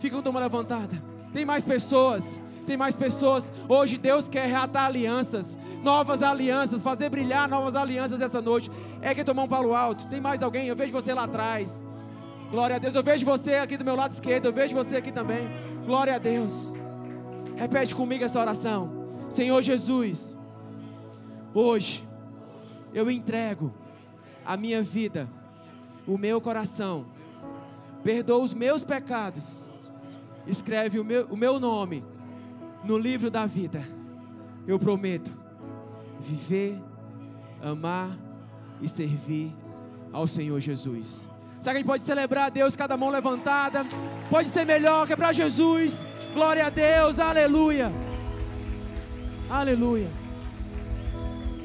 Fica 0.00 0.16
com 0.16 0.22
tua 0.22 0.32
mão 0.32 0.42
levantada. 0.42 1.02
Tem 1.32 1.44
mais 1.44 1.64
pessoas. 1.64 2.42
Tem 2.66 2.76
mais 2.76 2.96
pessoas. 2.96 3.52
Hoje 3.68 3.96
Deus 3.96 4.28
quer 4.28 4.48
reatar 4.48 4.86
alianças, 4.86 5.56
novas 5.82 6.20
alianças, 6.20 6.82
fazer 6.82 7.08
brilhar 7.08 7.48
novas 7.48 7.76
alianças 7.76 8.20
essa 8.20 8.42
noite. 8.42 8.70
É 9.00 9.14
que 9.14 9.22
tua 9.22 9.34
mão 9.34 9.46
para 9.46 9.66
o 9.66 9.74
alto. 9.74 10.06
Tem 10.08 10.20
mais 10.20 10.42
alguém? 10.42 10.66
Eu 10.66 10.74
vejo 10.74 10.92
você 10.92 11.14
lá 11.14 11.24
atrás. 11.24 11.84
Glória 12.50 12.76
a 12.76 12.78
Deus. 12.78 12.94
Eu 12.94 13.02
vejo 13.02 13.24
você 13.24 13.54
aqui 13.54 13.76
do 13.76 13.84
meu 13.84 13.96
lado 13.96 14.12
esquerdo. 14.12 14.46
Eu 14.46 14.52
vejo 14.52 14.74
você 14.74 14.96
aqui 14.96 15.10
também. 15.10 15.48
Glória 15.84 16.14
a 16.14 16.18
Deus. 16.18 16.74
Repete 17.56 17.94
comigo 17.94 18.24
essa 18.24 18.40
oração. 18.40 18.90
Senhor 19.28 19.60
Jesus, 19.62 20.36
hoje 21.52 22.06
eu 22.94 23.10
entrego 23.10 23.74
a 24.44 24.56
minha 24.56 24.82
vida, 24.82 25.28
o 26.06 26.16
meu 26.16 26.40
coração. 26.40 27.06
Perdoa 28.04 28.44
os 28.44 28.54
meus 28.54 28.84
pecados. 28.84 29.68
Escreve 30.46 31.00
o 31.00 31.04
meu, 31.04 31.26
o 31.26 31.36
meu 31.36 31.58
nome 31.58 32.04
no 32.84 32.96
livro 32.96 33.30
da 33.30 33.46
vida. 33.46 33.86
Eu 34.66 34.78
prometo 34.78 35.30
viver, 36.20 36.80
amar 37.60 38.16
e 38.80 38.88
servir 38.88 39.52
ao 40.12 40.28
Senhor 40.28 40.60
Jesus. 40.60 41.28
Será 41.60 41.72
que 41.72 41.78
a 41.78 41.80
gente 41.80 41.86
pode 41.86 42.02
celebrar 42.02 42.46
a 42.46 42.50
Deus, 42.50 42.76
cada 42.76 42.96
mão 42.96 43.10
levantada? 43.10 43.84
Pode 44.30 44.48
ser 44.48 44.64
melhor 44.64 45.06
que 45.06 45.12
é 45.12 45.16
para 45.16 45.32
Jesus. 45.32 46.06
Glória 46.34 46.66
a 46.66 46.70
Deus, 46.70 47.18
aleluia. 47.18 47.90
Aleluia. 49.48 50.08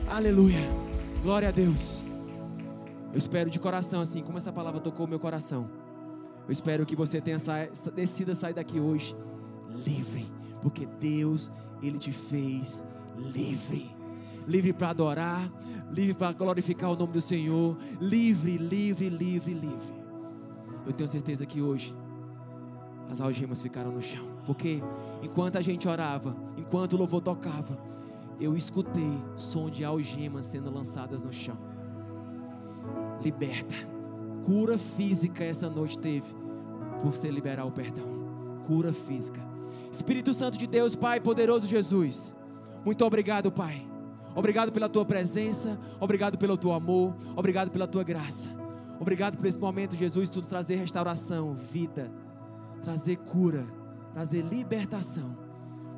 Aleluia. 0.09 0.69
Glória 1.21 1.49
a 1.49 1.51
Deus. 1.51 2.07
Eu 3.11 3.17
espero 3.17 3.49
de 3.49 3.59
coração, 3.59 4.01
assim 4.01 4.23
como 4.23 4.37
essa 4.37 4.51
palavra 4.51 4.79
tocou 4.79 5.07
meu 5.07 5.19
coração. 5.19 5.69
Eu 6.47 6.53
espero 6.53 6.85
que 6.85 6.95
você 6.95 7.19
tenha 7.19 7.39
sa 7.39 7.67
decida 7.93 8.33
sair 8.33 8.53
daqui 8.53 8.79
hoje 8.79 9.15
livre, 9.85 10.31
porque 10.61 10.85
Deus, 10.85 11.51
Ele 11.81 11.97
te 11.97 12.11
fez 12.11 12.85
livre 13.17 14.00
livre 14.47 14.73
para 14.73 14.89
adorar, 14.89 15.51
livre 15.91 16.13
para 16.13 16.31
glorificar 16.31 16.91
o 16.91 16.95
nome 16.95 17.13
do 17.13 17.21
Senhor, 17.21 17.77
livre, 17.99 18.57
livre, 18.57 19.09
livre, 19.09 19.53
livre. 19.53 20.01
Eu 20.85 20.93
tenho 20.93 21.07
certeza 21.07 21.45
que 21.45 21.61
hoje 21.61 21.95
as 23.09 23.19
algemas 23.19 23.61
ficaram 23.61 23.91
no 23.91 24.01
chão, 24.01 24.25
porque 24.45 24.81
enquanto 25.21 25.57
a 25.57 25.61
gente 25.61 25.87
orava, 25.87 26.35
enquanto 26.57 26.93
o 26.93 26.97
louvor 26.97 27.21
tocava, 27.21 27.77
eu 28.39 28.55
escutei 28.55 29.11
som 29.35 29.69
de 29.69 29.83
algemas 29.83 30.45
sendo 30.45 30.71
lançadas 30.71 31.21
no 31.21 31.31
chão. 31.31 31.57
Liberta, 33.23 33.75
cura 34.45 34.77
física 34.77 35.43
essa 35.43 35.69
noite 35.69 35.97
teve 35.97 36.33
por 37.01 37.11
você 37.11 37.29
liberar 37.29 37.65
o 37.65 37.71
perdão. 37.71 38.05
Cura 38.65 38.93
física. 38.93 39.39
Espírito 39.91 40.33
Santo 40.33 40.57
de 40.57 40.65
Deus, 40.65 40.95
Pai 40.95 41.19
poderoso 41.19 41.67
Jesus. 41.67 42.35
Muito 42.83 43.05
obrigado, 43.05 43.51
Pai 43.51 43.90
Obrigado 44.35 44.71
pela 44.71 44.87
tua 44.87 45.05
presença, 45.05 45.77
obrigado 45.99 46.37
pelo 46.37 46.57
teu 46.57 46.71
amor, 46.71 47.15
obrigado 47.35 47.69
pela 47.69 47.87
tua 47.87 48.03
graça. 48.03 48.49
Obrigado 48.99 49.37
por 49.37 49.45
esse 49.45 49.59
momento, 49.59 49.95
Jesus, 49.95 50.29
tudo 50.29 50.47
trazer 50.47 50.75
restauração, 50.75 51.55
vida, 51.55 52.11
trazer 52.83 53.17
cura, 53.17 53.65
trazer 54.13 54.43
libertação. 54.43 55.35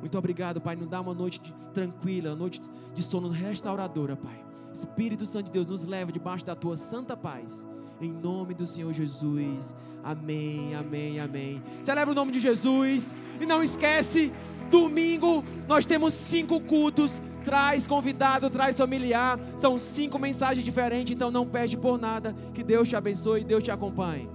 Muito 0.00 0.18
obrigado, 0.18 0.60
Pai. 0.60 0.76
Nos 0.76 0.88
dá 0.88 1.00
uma 1.00 1.14
noite 1.14 1.40
de, 1.40 1.54
tranquila, 1.72 2.30
uma 2.30 2.36
noite 2.36 2.60
de 2.94 3.02
sono 3.02 3.28
restauradora, 3.28 4.16
Pai. 4.16 4.44
Espírito 4.72 5.24
Santo 5.24 5.46
de 5.46 5.52
Deus, 5.52 5.66
nos 5.66 5.84
leva 5.84 6.10
debaixo 6.10 6.44
da 6.44 6.54
tua 6.54 6.76
santa 6.76 7.16
paz. 7.16 7.66
Em 8.00 8.12
nome 8.12 8.54
do 8.54 8.66
Senhor 8.66 8.92
Jesus. 8.92 9.74
Amém, 10.02 10.74
amém, 10.74 11.20
amém. 11.20 11.62
Celebra 11.80 12.12
o 12.12 12.14
nome 12.14 12.32
de 12.32 12.40
Jesus. 12.40 13.16
E 13.40 13.46
não 13.46 13.62
esquece, 13.62 14.32
domingo 14.70 15.44
nós 15.66 15.86
temos 15.86 16.14
cinco 16.14 16.60
cultos. 16.60 17.22
Traz 17.44 17.86
convidado, 17.86 18.50
traz 18.50 18.76
familiar. 18.76 19.38
São 19.56 19.78
cinco 19.78 20.18
mensagens 20.18 20.64
diferentes, 20.64 21.14
então 21.14 21.30
não 21.30 21.46
perde 21.46 21.76
por 21.76 21.98
nada. 21.98 22.34
Que 22.52 22.62
Deus 22.62 22.88
te 22.88 22.96
abençoe 22.96 23.40
e 23.40 23.44
Deus 23.44 23.62
te 23.62 23.70
acompanhe. 23.70 24.28